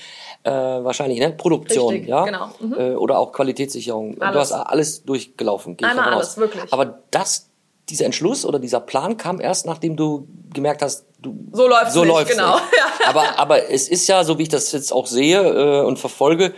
äh, 0.45 0.51
wahrscheinlich, 0.51 1.19
ne, 1.19 1.33
Produktion, 1.33 1.93
Richtig, 1.93 2.09
ja, 2.09 2.25
genau. 2.25 2.51
Mhm. 2.61 2.75
äh, 2.79 2.95
oder 2.95 3.19
auch 3.19 3.33
Qualitätssicherung. 3.33 4.15
Du 4.17 4.23
Alles. 4.23 4.51
hast 4.51 4.53
alles 4.53 5.05
durchgelaufen. 5.05 5.77
Einmal 5.83 6.15
alles, 6.15 6.39
wirklich. 6.39 6.73
Aber 6.73 7.01
das, 7.11 7.51
dieser 7.89 8.05
Entschluss 8.05 8.45
oder 8.45 8.59
dieser 8.59 8.81
Plan 8.81 9.17
kam 9.17 9.41
erst, 9.41 9.67
nachdem 9.67 9.97
du 9.97 10.27
gemerkt 10.53 10.83
hast, 10.83 11.07
du 11.21 11.37
So 11.53 11.69
läuft's 11.69 11.95
so 11.95 12.01
nicht, 12.01 12.13
läuft's 12.13 12.37
genau. 12.37 12.55
nicht. 12.55 12.65
Aber, 13.07 13.39
aber 13.39 13.71
es 13.71 13.89
ist 13.89 14.09
ja, 14.09 14.25
so 14.25 14.37
wie 14.37 14.43
ich 14.43 14.49
das 14.49 14.73
jetzt 14.73 14.93
auch 14.93 15.07
sehe 15.07 15.41
äh, 15.41 15.85
und 15.85 15.97
verfolge, 15.97 16.55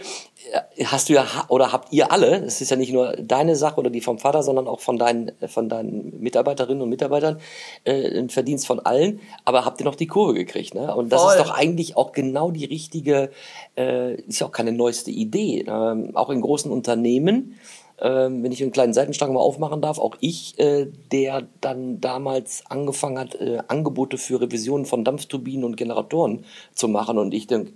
äh, 0.76 0.84
hast 0.86 1.10
du 1.10 1.12
ja 1.12 1.26
oder 1.48 1.72
habt 1.72 1.92
ihr 1.92 2.10
alle, 2.10 2.42
es 2.42 2.62
ist 2.62 2.70
ja 2.70 2.76
nicht 2.78 2.90
nur 2.90 3.12
deine 3.18 3.54
Sache 3.54 3.78
oder 3.78 3.90
die 3.90 4.00
vom 4.00 4.18
Vater, 4.18 4.42
sondern 4.42 4.66
auch 4.66 4.80
von 4.80 4.96
deinen 4.96 5.32
von 5.46 5.68
deinen 5.68 6.18
Mitarbeiterinnen 6.20 6.80
und 6.82 6.88
Mitarbeitern 6.88 7.38
äh, 7.84 8.18
ein 8.18 8.30
Verdienst 8.30 8.66
von 8.66 8.80
allen, 8.80 9.20
aber 9.44 9.66
habt 9.66 9.78
ihr 9.80 9.84
noch 9.84 9.94
die 9.94 10.06
Kurve 10.06 10.32
gekriegt, 10.32 10.74
ne? 10.74 10.94
Und 10.94 11.12
das 11.12 11.20
Voll. 11.20 11.34
ist 11.34 11.40
doch 11.40 11.50
eigentlich 11.50 11.98
auch 11.98 12.12
genau 12.12 12.50
die 12.50 12.64
richtige, 12.64 13.30
äh, 13.76 14.14
ist 14.14 14.38
ja 14.38 14.46
auch 14.46 14.52
keine 14.52 14.72
neueste 14.72 15.10
Idee, 15.10 15.66
ähm, 15.68 16.16
auch 16.16 16.30
in 16.30 16.40
großen 16.40 16.70
Unternehmen. 16.70 17.58
Ähm, 18.00 18.42
wenn 18.44 18.52
ich 18.52 18.62
einen 18.62 18.70
kleinen 18.72 18.92
Seitenstrang 18.92 19.32
mal 19.32 19.40
aufmachen 19.40 19.80
darf, 19.80 19.98
auch 19.98 20.14
ich, 20.20 20.58
äh, 20.58 20.86
der 21.10 21.48
dann 21.60 22.00
damals 22.00 22.62
angefangen 22.68 23.18
hat, 23.18 23.34
äh, 23.34 23.58
Angebote 23.66 24.18
für 24.18 24.40
Revisionen 24.40 24.86
von 24.86 25.04
Dampfturbinen 25.04 25.64
und 25.64 25.76
Generatoren 25.76 26.44
zu 26.74 26.86
machen 26.88 27.18
und 27.18 27.34
ich 27.34 27.46
denke, 27.48 27.72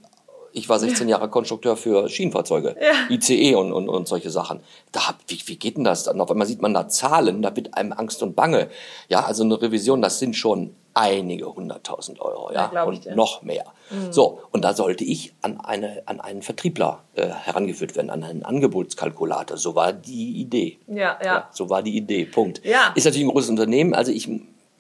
ich 0.55 0.69
war 0.69 0.79
16 0.79 1.09
Jahre 1.09 1.31
Konstrukteur 1.31 1.77
für 1.79 2.11
Schienenfahrzeuge, 2.11 2.77
ICE 3.09 3.55
und, 3.55 3.73
und, 3.73 3.89
und 3.89 4.07
solche 4.07 4.29
Sachen. 4.29 4.61
Da, 4.93 5.09
hab- 5.09 5.21
wie, 5.29 5.39
wie 5.47 5.57
geht 5.57 5.79
denn 5.79 5.85
das? 5.85 6.05
Dann 6.05 6.21
auf 6.21 6.31
einmal 6.31 6.47
sieht 6.47 6.61
man 6.61 6.75
da 6.75 6.89
Zahlen, 6.89 7.41
da 7.41 7.57
wird 7.57 7.75
einem 7.75 7.93
Angst 7.93 8.23
und 8.23 8.37
Bange. 8.37 8.69
Ja, 9.09 9.25
also 9.25 9.45
eine 9.45 9.61
Revision, 9.63 10.03
das 10.03 10.19
sind 10.19 10.37
schon 10.37 10.75
einige 10.95 11.47
hunderttausend 11.55 12.21
Euro, 12.21 12.53
ja, 12.53 12.71
Ja, 12.73 12.83
und. 12.85 13.07
Mhm. 13.07 13.15
noch 13.15 13.43
mehr. 13.43 13.65
So, 14.11 14.41
und 14.53 14.63
da 14.65 14.73
sollte 14.75 15.05
ich 15.05 15.35
an, 15.43 15.61
eine, 15.61 16.03
an 16.07 16.21
einen 16.21 16.43
Vertriebler 16.43 17.03
äh, 17.15 17.27
herangeführt 17.29 17.95
werden, 17.97 18.11
an 18.11 18.25
einen 18.25 18.43
Angebotskalkulator. 18.43 19.57
So 19.57 19.75
war 19.75 19.93
die 19.93 20.41
Idee. 20.41 20.79
Ja, 20.87 21.19
ja. 21.25 21.49
so 21.53 21.69
war 21.71 21.83
die 21.83 21.97
Idee. 21.97 22.25
Punkt. 22.25 22.65
Ja. 22.65 22.93
Ist 22.95 23.05
natürlich 23.05 23.27
ein 23.27 23.31
großes 23.31 23.51
Unternehmen. 23.51 23.95
Also 23.95 24.13
ich, 24.13 24.29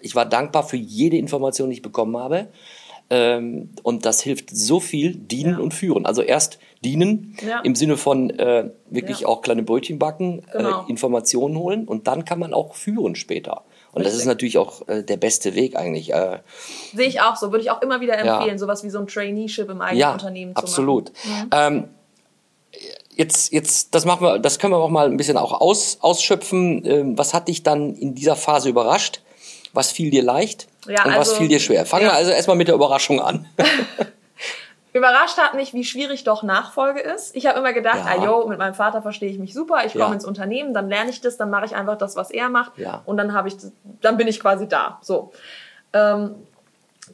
ich 0.00 0.14
war 0.14 0.24
dankbar 0.26 0.62
für 0.64 0.76
jede 0.78 1.16
Information, 1.18 1.68
die 1.70 1.76
ich 1.76 1.82
bekommen 1.82 2.16
habe. 2.16 2.48
Ähm, 3.10 3.70
und 3.82 4.06
das 4.06 4.22
hilft 4.22 4.48
so 4.56 4.80
viel, 4.80 5.14
dienen 5.16 5.58
und 5.60 5.74
führen. 5.74 6.06
Also 6.06 6.22
erst 6.22 6.58
dienen 6.82 7.36
Ja. 7.46 7.60
im 7.60 7.74
Sinne 7.74 7.96
von 7.98 8.30
äh, 8.30 8.70
wirklich 8.88 9.20
Ja. 9.20 9.28
auch 9.28 9.42
kleine 9.42 9.62
Brötchen 9.62 9.98
backen, 9.98 10.42
Genau. 10.52 10.86
äh, 10.86 10.90
Informationen 10.90 11.58
holen 11.58 11.86
und 11.86 12.06
dann 12.06 12.24
kann 12.24 12.38
man 12.38 12.54
auch 12.54 12.74
führen 12.74 13.14
später. 13.14 13.64
Und 13.92 14.04
das 14.04 14.12
Richtig. 14.12 14.20
ist 14.22 14.26
natürlich 14.26 14.58
auch 14.58 14.88
äh, 14.88 15.02
der 15.02 15.18
beste 15.18 15.54
Weg 15.54 15.76
eigentlich. 15.76 16.12
Äh, 16.12 16.38
Sehe 16.94 17.06
ich 17.08 17.20
auch 17.20 17.36
so, 17.36 17.52
würde 17.52 17.62
ich 17.62 17.70
auch 17.70 17.82
immer 17.82 18.00
wieder 18.00 18.22
Ja. 18.24 18.38
empfehlen, 18.38 18.58
sowas 18.58 18.82
wie 18.84 18.90
so 18.90 18.98
ein 18.98 19.06
Traineeship 19.06 19.68
im 19.68 19.80
eigenen 19.82 20.00
ja, 20.00 20.12
Unternehmen 20.12 20.54
zu 20.56 20.62
absolut. 20.62 21.12
machen. 21.24 21.50
Ähm, 21.52 21.88
jetzt, 23.14 23.52
jetzt, 23.52 23.94
das 23.94 24.06
machen 24.06 24.26
wir, 24.26 24.38
das 24.38 24.58
können 24.58 24.72
wir 24.72 24.78
auch 24.78 24.88
mal 24.88 25.06
ein 25.06 25.18
bisschen 25.18 25.36
auch 25.36 25.60
aus, 25.60 25.98
ausschöpfen. 26.00 26.84
Ähm, 26.86 27.18
was 27.18 27.34
hat 27.34 27.48
dich 27.48 27.62
dann 27.62 27.94
in 27.94 28.14
dieser 28.14 28.36
Phase 28.36 28.70
überrascht? 28.70 29.20
Was 29.74 29.90
fiel 29.90 30.10
dir 30.10 30.22
leicht? 30.22 30.68
Ja, 30.88 31.04
und 31.04 31.10
was 31.12 31.28
also- 31.30 31.34
fiel 31.36 31.48
dir 31.48 31.60
schwer? 31.60 31.84
Fangen 31.84 32.04
ja. 32.04 32.12
wir 32.12 32.16
also 32.16 32.30
erstmal 32.30 32.56
mit 32.56 32.68
der 32.68 32.74
Überraschung 32.74 33.20
an. 33.20 33.46
Überrascht 34.92 35.38
hat 35.38 35.54
mich, 35.54 35.72
wie 35.72 35.84
schwierig 35.84 36.24
doch 36.24 36.42
Nachfolge 36.42 37.00
ist. 37.00 37.34
Ich 37.34 37.46
habe 37.46 37.58
immer 37.58 37.72
gedacht, 37.72 38.00
Ja. 38.04 38.06
ah 38.20 38.24
jo, 38.24 38.46
mit 38.46 38.58
meinem 38.58 38.74
Vater 38.74 39.00
verstehe 39.00 39.30
ich 39.30 39.38
mich 39.38 39.54
super, 39.54 39.84
ich 39.86 39.92
komme 39.92 40.06
Ja. 40.06 40.12
ins 40.12 40.24
Unternehmen, 40.26 40.74
dann 40.74 40.88
lerne 40.88 41.08
ich 41.10 41.20
das, 41.22 41.38
dann 41.38 41.48
mache 41.50 41.64
ich 41.64 41.74
einfach 41.74 41.96
das, 41.96 42.14
was 42.16 42.30
er 42.30 42.50
macht 42.50 42.76
Ja. 42.76 43.02
und 43.06 43.16
dann 43.16 43.32
habe 43.32 43.48
ich, 43.48 43.56
dann 44.02 44.16
bin 44.18 44.28
ich 44.28 44.38
quasi 44.40 44.68
da. 44.68 44.98
So. 45.00 45.32
Ähm, 45.94 46.34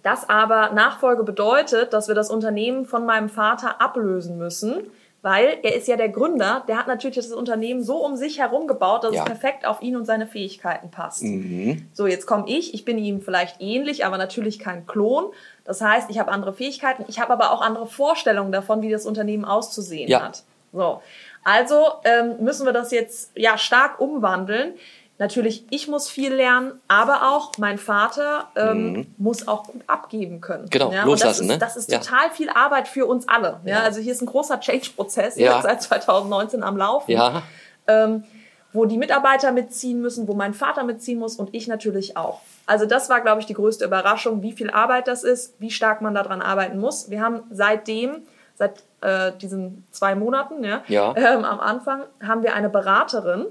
das 0.03 0.29
aber 0.29 0.71
Nachfolge 0.71 1.23
bedeutet, 1.23 1.93
dass 1.93 2.09
wir 2.09 2.15
das 2.15 2.31
Unternehmen 2.31 2.85
von 2.85 3.07
meinem 3.07 3.29
Vater 3.29 3.81
ablösen 3.81 4.39
müssen, 4.39 4.83
weil 5.23 5.59
er 5.63 5.75
ist 5.75 5.89
ja 5.89 5.97
der 5.97 6.11
Gründer, 6.11 6.63
der 6.69 6.77
hat 6.79 6.87
natürlich 6.87 7.17
das 7.17 7.33
Unternehmen 7.33 7.83
so 7.83 8.05
um 8.05 8.15
sich 8.15 8.39
herum 8.39 8.69
gebaut, 8.69 9.03
dass 9.03 9.15
Ja. 9.15 9.23
es 9.23 9.27
perfekt 9.27 9.67
auf 9.67 9.83
ihn 9.83 9.97
und 9.97 10.05
seine 10.05 10.27
Fähigkeiten 10.29 10.91
passt. 10.93 11.25
Mhm. 11.25 11.89
So, 11.93 12.07
jetzt 12.07 12.27
komme 12.27 12.45
ich, 12.49 12.73
ich 12.75 12.85
bin 12.85 12.99
ihm 12.99 13.21
vielleicht 13.21 13.61
ähnlich, 13.61 14.05
aber 14.05 14.17
natürlich 14.19 14.61
kein 14.61 14.87
Klon. 14.87 15.27
Das 15.69 15.83
heißt, 15.83 16.09
ich 16.09 16.19
habe 16.19 16.31
andere 16.33 16.55
Fähigkeiten, 16.55 17.05
ich 17.09 17.21
habe 17.21 17.31
aber 17.31 17.53
auch 17.53 17.61
andere 17.61 17.87
Vorstellungen 17.87 18.51
davon, 18.53 18.81
wie 18.81 18.91
das 18.91 19.05
Unternehmen 19.05 19.45
auszusehen 19.45 20.09
Ja. 20.09 20.23
hat. 20.23 20.43
So, 20.73 21.03
also 21.45 21.85
ähm, 22.05 22.37
müssen 22.41 22.65
wir 22.65 22.73
das 22.73 22.91
jetzt 22.91 23.33
ja 23.37 23.59
stark 23.59 24.01
umwandeln. 24.01 24.73
Natürlich, 25.19 25.67
ich 25.69 25.87
muss 25.87 26.09
viel 26.09 26.33
lernen, 26.33 26.81
aber 26.89 27.31
auch 27.33 27.53
mein 27.59 27.77
Vater 27.77 28.47
ähm, 28.57 29.09
muss 29.19 29.47
auch 29.47 29.65
gut 29.65 29.83
abgeben 29.89 30.41
können. 30.41 30.65
Mhm. 30.65 30.71
Genau, 30.71 30.91
ja, 30.93 31.05
loslassen, 31.05 31.51
und 31.51 31.61
das 31.61 31.77
ist, 31.77 31.89
ne? 31.91 31.93
das 31.93 31.99
ist 31.99 32.07
Ja. 32.07 32.17
total 32.17 32.31
viel 32.31 32.49
Arbeit 32.49 32.89
für 32.89 33.05
uns 33.05 33.29
alle. 33.29 33.61
Ja, 33.67 33.79
Ja. 33.79 33.83
also 33.83 34.01
hier 34.01 34.13
ist 34.13 34.23
ein 34.23 34.27
großer 34.27 34.59
Change-Prozess 34.61 35.37
Ja. 35.37 35.55
jetzt 35.57 35.63
seit 35.65 35.83
2019 35.83 36.63
am 36.63 36.79
Laufen 36.79 37.11
Ja, 37.11 37.43
ähm, 37.89 38.25
wo 38.73 38.85
die 38.85 38.99
Mitarbeiter 38.99 39.53
mitziehen 39.53 40.01
müssen, 40.01 40.29
wo 40.29 40.35
mein 40.35 40.55
Vater 40.55 40.85
mitziehen 40.85 41.19
muss 41.19 41.37
und 41.37 41.55
ich 41.55 41.69
natürlich 41.69 42.17
auch. 42.17 42.41
Also 42.67 42.85
das 42.85 43.09
war, 43.09 43.21
glaube 43.23 43.41
ich, 43.41 43.47
die 43.47 43.55
größte 43.55 43.85
Überraschung, 43.85 44.43
wie 44.43 44.53
viel 44.53 44.71
Arbeit 44.71 45.09
das 45.09 45.25
ist, 45.25 45.55
wie 45.59 45.71
stark 45.71 46.03
man 46.03 46.15
daran 46.15 46.43
arbeiten 46.43 46.79
muss. 46.79 47.11
Wir 47.11 47.23
haben 47.23 47.43
seitdem, 47.51 48.23
seit 48.57 48.83
äh, 49.01 49.33
diesen 49.41 49.87
zwei 49.91 50.15
Monaten, 50.15 50.63
ja, 50.65 50.83
Ja. 50.89 51.15
Ähm, 51.17 51.45
am 51.45 51.61
Anfang, 51.61 52.03
haben 52.23 52.43
wir 52.43 52.55
eine 52.55 52.69
Beraterin, 52.69 53.47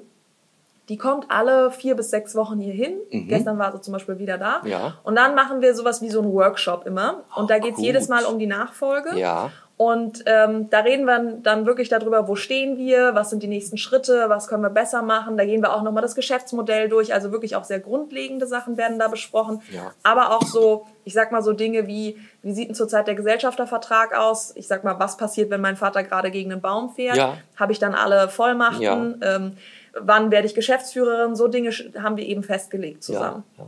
die 0.90 0.98
kommt 0.98 1.30
alle 1.30 1.72
vier 1.72 1.96
bis 1.96 2.12
sechs 2.12 2.34
Wochen 2.36 2.60
hier 2.60 2.74
hin. 2.74 2.94
Gestern 3.28 3.60
war 3.60 3.74
sie 3.74 3.82
zum 3.82 3.92
Beispiel 3.92 4.20
wieder 4.20 4.38
da. 4.38 4.62
Mhm. 4.64 4.70
Ja. 4.70 4.94
Und 5.04 5.16
dann 5.16 5.36
machen 5.36 5.62
wir 5.62 5.76
sowas 5.76 6.02
wie 6.02 6.10
so 6.10 6.22
einen 6.22 6.32
Workshop 6.32 6.86
immer. 6.86 7.24
Und 7.36 7.50
da 7.50 7.60
geht's 7.60 7.76
gut. 7.76 7.86
jedes 7.86 8.08
Mal 8.08 8.24
um 8.24 8.40
die 8.40 8.48
Nachfolge. 8.48 9.18
ja. 9.18 9.52
Und 9.78 10.24
ähm, 10.26 10.72
da 10.72 10.80
reden 10.80 11.06
wir 11.06 11.38
dann 11.44 11.68
wirklich 11.68 11.88
darüber, 11.88 12.28
wo 12.28 12.36
stehen 12.36 12.78
wir, 12.78 13.14
was 13.14 13.30
sind 13.30 13.44
die 13.44 13.48
nächsten 13.48 13.78
Schritte, 13.78 14.26
was 14.28 14.48
können 14.48 14.64
wir 14.64 14.72
besser 14.72 15.04
machen. 15.04 15.38
Da 15.38 15.46
gehen 15.46 15.62
wir 15.62 15.72
auch 15.76 15.84
nochmal 15.84 16.02
das 16.02 16.16
Geschäftsmodell 16.16 16.90
durch. 16.90 17.14
Also 17.14 17.32
wirklich 17.32 17.56
auch 17.56 17.64
sehr 17.64 17.80
grundlegende 17.80 18.48
Sachen 18.48 18.76
werden 18.78 18.98
da 18.98 19.08
besprochen. 19.08 19.62
Ja. 19.72 19.92
Aber 20.02 20.36
auch 20.36 20.42
so, 20.42 20.88
ich 21.04 21.14
sag 21.14 21.32
mal 21.32 21.44
so 21.44 21.54
Dinge 21.54 21.86
wie, 21.86 22.18
wie 22.42 22.54
sieht 22.54 22.70
denn 22.70 22.76
zurzeit 22.76 23.06
der 23.06 23.14
Gesellschaftervertrag 23.14 24.18
aus? 24.18 24.52
Ich 24.56 24.68
sag 24.68 24.84
mal, 24.84 25.00
was 25.00 25.16
passiert, 25.16 25.52
wenn 25.52 25.62
mein 25.62 25.78
Vater 25.78 26.04
gerade 26.04 26.32
gegen 26.32 26.52
einen 26.52 26.62
Baum 26.62 26.90
fährt? 26.90 27.16
Ja. 27.16 27.38
Habe 27.56 27.72
ich 27.72 27.78
dann 27.78 27.94
alle 27.94 28.30
Vollmachten? 28.30 29.22
Ähm, 29.24 29.58
wann 29.94 30.32
werde 30.32 30.48
ich 30.48 30.56
Geschäftsführerin? 30.56 31.36
So 31.36 31.48
Dinge 31.48 31.70
haben 32.02 32.18
wir 32.18 32.26
eben 32.26 32.42
festgelegt 32.42 33.04
zusammen. 33.04 33.44
Ja, 33.60 33.64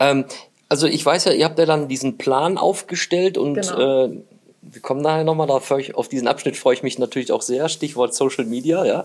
ja. 0.00 0.10
Ähm, 0.10 0.24
also 0.70 0.86
ich 0.86 1.04
weiß 1.04 1.26
ja, 1.26 1.32
ihr 1.32 1.44
habt 1.44 1.58
ja 1.58 1.66
dann 1.66 1.88
diesen 1.88 2.16
Plan 2.16 2.56
aufgestellt 2.56 3.36
und 3.36 3.54
Genau. 3.54 4.06
äh, 4.06 4.22
wir 4.70 4.80
kommen 4.80 5.00
nachher 5.00 5.24
nochmal 5.24 5.46
darauf, 5.46 5.70
auf 5.94 6.08
diesen 6.08 6.28
Abschnitt 6.28 6.56
freue 6.56 6.74
ich 6.74 6.82
mich 6.82 6.98
natürlich 6.98 7.32
auch 7.32 7.42
sehr, 7.42 7.68
Stichwort 7.68 8.14
Social 8.14 8.44
Media, 8.44 8.84
ja. 8.84 9.04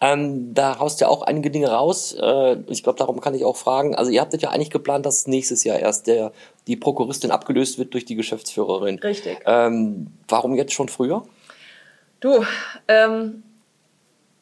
Ähm, 0.00 0.54
da 0.54 0.78
haust 0.78 1.00
ja 1.00 1.08
auch 1.08 1.22
einige 1.22 1.50
Dinge 1.50 1.70
raus. 1.70 2.14
Äh, 2.20 2.56
ich 2.68 2.82
glaube, 2.82 2.98
darum 2.98 3.20
kann 3.20 3.34
ich 3.34 3.44
auch 3.44 3.56
fragen. 3.56 3.94
Also 3.94 4.10
ihr 4.10 4.20
habtet 4.20 4.42
ja 4.42 4.50
eigentlich 4.50 4.70
geplant, 4.70 5.06
dass 5.06 5.26
nächstes 5.26 5.64
Jahr 5.64 5.78
erst 5.78 6.06
der, 6.06 6.32
die 6.66 6.76
Prokuristin 6.76 7.30
abgelöst 7.30 7.78
wird 7.78 7.94
durch 7.94 8.04
die 8.04 8.14
Geschäftsführerin. 8.14 8.98
Richtig. 8.98 9.38
Ähm, 9.46 10.08
warum 10.28 10.54
jetzt 10.54 10.72
schon 10.72 10.88
früher? 10.88 11.22
Du, 12.20 12.44
ähm, 12.88 13.42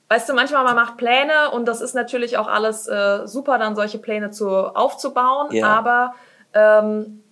weißt 0.09 0.29
du, 0.29 0.35
manchmal 0.35 0.65
man 0.65 0.77
macht 0.77 0.97
Pläne 0.97 1.51
und 1.53 1.67
das 1.67 1.81
ist 1.81 1.95
natürlich 1.95 2.37
auch 2.37 2.49
alles 2.49 2.89
äh, 2.89 3.27
super, 3.27 3.59
dann 3.59 3.77
solche 3.77 3.99
Pläne 3.99 4.31
zu, 4.31 4.49
aufzubauen. 4.49 5.53
Ja. 5.53 5.67
Aber 5.67 6.15
ähm, 6.55 7.23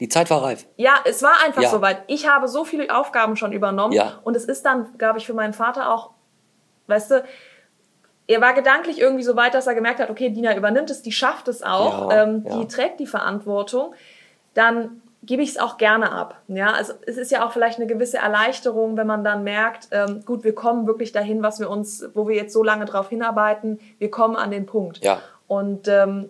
Die 0.00 0.08
Zeit 0.08 0.30
war 0.30 0.42
reif. 0.44 0.66
ja, 0.76 0.94
es 1.04 1.22
war 1.22 1.32
einfach 1.44 1.62
Ja. 1.62 1.68
soweit. 1.70 2.02
Ich 2.06 2.28
habe 2.28 2.46
so 2.48 2.64
viele 2.64 2.94
Aufgaben 2.96 3.36
schon 3.36 3.52
übernommen 3.52 3.92
Ja. 3.92 4.20
und 4.24 4.36
es 4.36 4.44
ist 4.44 4.64
dann, 4.64 4.96
glaube 4.98 5.18
ich, 5.18 5.26
für 5.26 5.34
meinen 5.34 5.52
Vater 5.54 5.92
auch, 5.92 6.10
weißt 6.86 7.10
du, 7.10 7.24
er 8.28 8.40
war 8.40 8.52
gedanklich 8.52 9.00
irgendwie 9.00 9.24
so 9.24 9.36
weit, 9.36 9.54
dass 9.54 9.66
er 9.66 9.74
gemerkt 9.74 10.00
hat, 10.00 10.10
okay, 10.10 10.28
Dina 10.30 10.54
übernimmt 10.56 10.90
es, 10.90 11.02
die 11.02 11.12
schafft 11.12 11.48
es 11.48 11.62
auch, 11.62 12.10
Ja, 12.10 12.22
ähm, 12.24 12.44
die 12.44 12.68
trägt 12.68 13.00
die 13.00 13.06
Verantwortung, 13.06 13.94
dann 14.54 15.02
gebe 15.24 15.42
ich 15.42 15.50
es 15.50 15.58
auch 15.58 15.78
gerne 15.78 16.12
ab. 16.12 16.36
Ja, 16.46 16.72
also 16.72 16.92
es 17.06 17.16
ist 17.16 17.32
ja 17.32 17.44
auch 17.44 17.50
vielleicht 17.52 17.78
eine 17.78 17.86
gewisse 17.88 18.18
Erleichterung, 18.18 18.96
wenn 18.96 19.06
man 19.06 19.24
dann 19.24 19.42
merkt, 19.44 19.88
ähm, 19.90 20.22
gut, 20.24 20.44
wir 20.44 20.54
kommen 20.54 20.86
wirklich 20.86 21.10
dahin, 21.12 21.42
was 21.42 21.58
wir 21.58 21.68
uns, 21.68 22.04
wo 22.14 22.28
wir 22.28 22.36
jetzt 22.36 22.52
so 22.52 22.62
lange 22.62 22.84
drauf 22.84 23.08
hinarbeiten, 23.08 23.80
wir 23.98 24.10
kommen 24.10 24.36
an 24.36 24.50
den 24.52 24.64
Punkt. 24.66 25.02
Ja. 25.04 25.20
Und 25.48 25.88
ähm, 25.88 26.28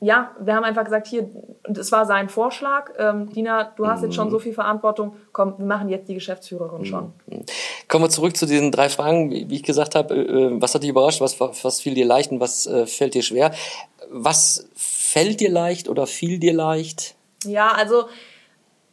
ja, 0.00 0.32
wir 0.40 0.54
haben 0.54 0.64
einfach 0.64 0.84
gesagt, 0.84 1.06
hier, 1.06 1.28
und 1.66 1.78
es 1.78 1.90
war 1.90 2.04
sein 2.04 2.28
Vorschlag, 2.28 2.90
ähm, 2.98 3.32
Dina, 3.32 3.72
du 3.76 3.86
hast 3.86 4.02
jetzt 4.02 4.14
schon 4.14 4.30
so 4.30 4.38
viel 4.38 4.52
Verantwortung, 4.52 5.16
komm, 5.32 5.54
wir 5.58 5.66
machen 5.66 5.88
jetzt 5.88 6.08
die 6.08 6.14
Geschäftsführerin 6.14 6.84
schon. 6.84 7.12
Kommen 7.88 8.04
wir 8.04 8.10
zurück 8.10 8.36
zu 8.36 8.46
diesen 8.46 8.70
drei 8.72 8.88
Fragen. 8.88 9.30
Wie 9.30 9.48
wie 9.48 9.56
ich 9.56 9.62
gesagt 9.62 9.94
habe, 9.94 10.14
äh, 10.14 10.60
was 10.60 10.74
hat 10.74 10.82
dich 10.82 10.90
überrascht, 10.90 11.20
was, 11.20 11.40
was 11.40 11.80
fiel 11.80 11.94
dir 11.94 12.06
leicht 12.06 12.30
und 12.30 12.40
was 12.40 12.66
äh, 12.66 12.86
fällt 12.86 13.14
dir 13.14 13.22
schwer? 13.22 13.52
Was 14.10 14.68
fällt 14.74 15.40
dir 15.40 15.50
leicht 15.50 15.88
oder 15.88 16.06
fiel 16.06 16.38
dir 16.38 16.52
leicht? 16.52 17.14
Ja, 17.44 17.72
also 17.72 18.06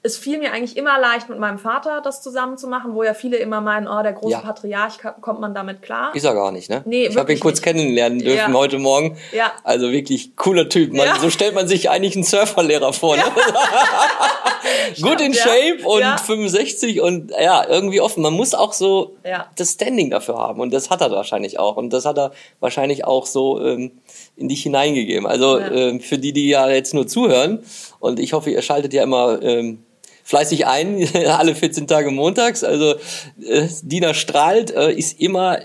es 0.05 0.17
fiel 0.17 0.37
mir 0.37 0.51
eigentlich 0.51 0.75
immer 0.75 0.99
leicht, 0.99 1.29
mit 1.29 1.39
meinem 1.39 1.57
Vater 1.59 2.01
das 2.03 2.21
zusammen 2.21 2.57
zu 2.57 2.67
machen, 2.67 2.93
wo 2.93 3.03
ja 3.03 3.13
viele 3.13 3.37
immer 3.37 3.61
meinen, 3.61 3.87
oh, 3.87 4.03
der 4.03 4.11
große 4.11 4.33
Ja. 4.33 4.39
Patriarch, 4.41 4.99
kommt 5.21 5.39
man 5.39 5.55
damit 5.55 5.81
klar? 5.81 6.13
Ist 6.13 6.25
er 6.25 6.33
gar 6.33 6.51
nicht, 6.51 6.69
ne? 6.69 6.81
Nee, 6.85 7.05
ich 7.07 7.15
habe 7.15 7.31
ihn 7.31 7.39
kurz 7.39 7.55
nicht. 7.59 7.63
kennenlernen 7.63 8.19
dürfen 8.19 8.51
Ja. 8.51 8.57
heute 8.59 8.79
Morgen. 8.79 9.17
Ja. 9.31 9.53
Also 9.63 9.91
wirklich 9.93 10.35
cooler 10.35 10.67
Typ. 10.67 10.91
Man, 10.91 11.05
Ja. 11.07 11.19
So 11.19 11.29
stellt 11.29 11.55
man 11.55 11.69
sich 11.69 11.89
eigentlich 11.89 12.15
einen 12.15 12.25
Surferlehrer 12.25 12.91
vor. 12.91 13.15
Ne? 13.15 13.23
Gut 15.01 15.21
in. 15.21 15.33
Shape 15.33 15.79
und 15.85 16.01
Ja. 16.01 16.17
65 16.17 17.01
und 17.01 17.31
ja, 17.31 17.65
irgendwie 17.67 18.01
offen. 18.01 18.21
Man 18.23 18.33
muss 18.33 18.53
auch 18.53 18.73
so 18.73 19.15
das 19.55 19.71
Standing 19.71 20.09
dafür 20.09 20.37
haben 20.37 20.59
und 20.59 20.73
das 20.73 20.89
hat 20.89 21.01
er 21.01 21.11
wahrscheinlich 21.11 21.59
auch 21.59 21.77
und 21.77 21.91
das 21.91 22.05
hat 22.05 22.17
er 22.17 22.31
wahrscheinlich 22.59 23.05
auch 23.05 23.25
so 23.25 23.61
ähm, 23.65 23.91
in 24.35 24.49
dich 24.49 24.63
hineingegeben. 24.63 25.25
Also 25.27 25.59
ähm, 25.59 25.99
für 26.01 26.17
die, 26.17 26.33
die 26.33 26.49
ja 26.49 26.69
jetzt 26.69 26.93
nur 26.93 27.07
zuhören 27.07 27.63
und 27.99 28.19
ich 28.19 28.33
hoffe, 28.33 28.49
ihr 28.51 28.61
schaltet 28.61 28.93
ja 28.93 29.03
immer 29.03 29.41
ähm, 29.41 29.83
fleißig 30.23 30.65
ein, 30.67 31.07
alle 31.27 31.55
14 31.55 31.87
Tage 31.87 32.11
montags. 32.11 32.63
Also 32.63 32.95
äh, 33.41 33.67
Dina 33.83 34.13
strahlt, 34.13 34.71
äh, 34.71 34.91
ist 34.91 35.19
immer 35.19 35.59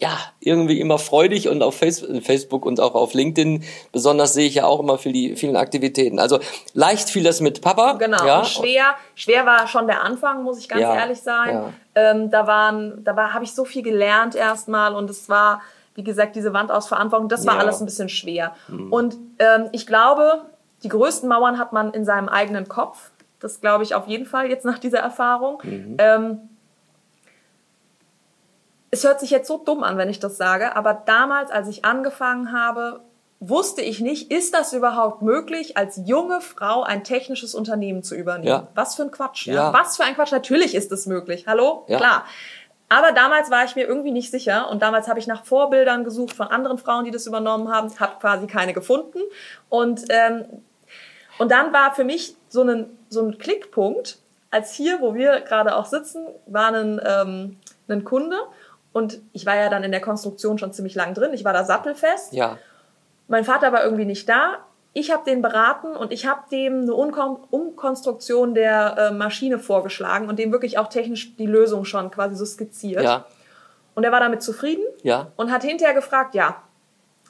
ja, 0.00 0.16
irgendwie 0.40 0.80
immer 0.80 0.98
freudig 0.98 1.50
und 1.50 1.62
auf 1.62 1.76
Face 1.76 2.02
Facebook 2.22 2.64
und 2.64 2.80
auch 2.80 2.94
auf 2.94 3.12
LinkedIn 3.12 3.62
besonders 3.92 4.32
sehe 4.32 4.46
ich 4.46 4.54
ja 4.54 4.64
auch 4.64 4.80
immer 4.80 4.96
für 4.96 5.12
die 5.12 5.36
vielen 5.36 5.56
Aktivitäten. 5.56 6.18
Also 6.18 6.40
leicht 6.72 7.10
fiel 7.10 7.22
das 7.22 7.42
mit 7.42 7.60
Papa. 7.60 7.92
Genau, 7.98 8.24
Ja, 8.24 8.38
und 8.38 8.46
schwer, 8.46 8.94
schwer 9.14 9.44
war 9.44 9.68
schon 9.68 9.86
der 9.86 10.02
Anfang, 10.02 10.42
muss 10.42 10.58
ich 10.58 10.70
ganz 10.70 10.80
Ja, 10.80 10.94
ehrlich 10.94 11.20
sein. 11.20 11.54
ja. 11.54 11.72
Ähm, 11.94 12.30
da 12.30 12.46
waren, 12.46 13.04
da 13.04 13.14
war, 13.14 13.34
habe 13.34 13.44
ich 13.44 13.52
so 13.54 13.66
viel 13.66 13.82
gelernt 13.82 14.34
erstmal 14.34 14.94
und 14.94 15.10
es 15.10 15.28
war, 15.28 15.60
wie 15.94 16.02
gesagt, 16.02 16.34
diese 16.34 16.54
Wand 16.54 16.70
aus 16.72 16.88
Verantwortung, 16.88 17.28
das 17.28 17.46
war. 17.46 17.56
Mhm. 17.56 17.60
alles 17.60 17.80
ein 17.80 17.84
bisschen 17.84 18.08
schwer. 18.08 18.54
Und 18.90 19.18
ähm, 19.38 19.68
ich 19.72 19.86
glaube, 19.86 20.46
die 20.82 20.88
größten 20.88 21.28
Mauern 21.28 21.58
hat 21.58 21.74
man 21.74 21.92
in 21.92 22.06
seinem 22.06 22.30
eigenen 22.30 22.68
Kopf. 22.68 23.10
Das 23.40 23.60
glaube 23.60 23.82
ich 23.84 23.94
auf 23.94 24.06
jeden 24.06 24.26
Fall 24.26 24.50
jetzt 24.50 24.64
nach 24.64 24.78
dieser 24.78 24.98
Erfahrung. 24.98 25.60
Mhm. 25.64 25.96
Ähm, 25.98 26.40
es 28.90 29.04
hört 29.04 29.20
sich 29.20 29.30
jetzt 29.30 29.48
so 29.48 29.58
dumm 29.58 29.82
an, 29.82 29.96
wenn 29.98 30.08
ich 30.08 30.20
das 30.20 30.36
sage, 30.36 30.76
aber 30.76 30.94
damals, 30.94 31.50
als 31.50 31.68
ich 31.68 31.84
angefangen 31.84 32.52
habe, 32.52 33.00
wusste 33.38 33.80
ich 33.80 34.00
nicht, 34.00 34.30
ist 34.30 34.52
das 34.52 34.72
überhaupt 34.72 35.22
möglich, 35.22 35.76
als 35.76 36.00
junge 36.04 36.40
Frau 36.40 36.82
ein 36.82 37.04
technisches 37.04 37.54
Unternehmen 37.54 38.02
zu 38.02 38.14
übernehmen? 38.14 38.48
Ja. 38.48 38.68
Was 38.74 38.96
für 38.96 39.02
ein 39.02 39.10
Quatsch. 39.10 39.46
Ja. 39.46 39.72
Was 39.72 39.96
für 39.96 40.04
ein 40.04 40.14
Quatsch. 40.14 40.32
Natürlich 40.32 40.74
ist 40.74 40.92
es 40.92 41.06
möglich. 41.06 41.46
Hallo? 41.46 41.84
Ja. 41.88 41.96
Klar. 41.96 42.24
Aber 42.90 43.12
damals 43.12 43.50
war 43.50 43.64
ich 43.64 43.76
mir 43.76 43.86
irgendwie 43.86 44.10
nicht 44.10 44.32
sicher 44.32 44.68
und 44.68 44.82
damals 44.82 45.08
habe 45.08 45.20
ich 45.20 45.28
nach 45.28 45.44
Vorbildern 45.44 46.02
gesucht 46.04 46.34
von 46.34 46.48
anderen 46.48 46.76
Frauen, 46.76 47.04
die 47.04 47.12
das 47.12 47.26
übernommen 47.26 47.72
haben, 47.72 47.88
habe 48.00 48.18
quasi 48.20 48.48
keine 48.48 48.74
gefunden 48.74 49.20
und 49.68 50.02
ähm, 50.10 50.44
und 51.38 51.52
dann 51.52 51.72
war 51.72 51.94
für 51.94 52.04
mich 52.04 52.36
so 52.50 52.62
ein, 52.62 52.86
so 53.08 53.22
ein 53.22 53.38
Klickpunkt, 53.38 54.18
als 54.50 54.74
hier, 54.74 55.00
wo 55.00 55.14
wir 55.14 55.40
gerade 55.40 55.74
auch 55.76 55.86
sitzen, 55.86 56.26
war 56.46 56.74
ein, 56.74 57.00
ähm, 57.04 57.56
ein 57.88 58.04
Kunde 58.04 58.36
und 58.92 59.20
ich 59.32 59.46
war 59.46 59.56
ja 59.56 59.68
dann 59.68 59.84
in 59.84 59.92
der 59.92 60.00
Konstruktion 60.00 60.58
schon 60.58 60.72
ziemlich 60.72 60.94
lang 60.94 61.14
drin. 61.14 61.32
Ich 61.32 61.44
war 61.44 61.52
da 61.52 61.64
sattelfest. 61.64 62.32
Ja. 62.32 62.58
Mein 63.28 63.44
Vater 63.44 63.72
war 63.72 63.84
irgendwie 63.84 64.04
nicht 64.04 64.28
da. 64.28 64.58
Ich 64.92 65.12
habe 65.12 65.24
den 65.24 65.40
beraten 65.40 65.94
und 65.94 66.12
ich 66.12 66.26
habe 66.26 66.42
dem 66.50 66.82
eine 66.82 66.94
Umkonstruktion 66.94 68.54
der 68.54 68.96
äh, 68.98 69.10
Maschine 69.12 69.60
vorgeschlagen 69.60 70.28
und 70.28 70.40
dem 70.40 70.50
wirklich 70.50 70.78
auch 70.78 70.88
technisch 70.88 71.36
die 71.36 71.46
Lösung 71.46 71.84
schon 71.84 72.10
quasi 72.10 72.34
so 72.34 72.44
skizziert. 72.44 73.04
Ja. 73.04 73.24
Und 73.94 74.02
er 74.02 74.10
war 74.10 74.18
damit 74.18 74.42
zufrieden 74.42 74.82
Ja. 75.04 75.28
und 75.36 75.52
hat 75.52 75.62
hinterher 75.62 75.94
gefragt, 75.94 76.34
ja, 76.34 76.56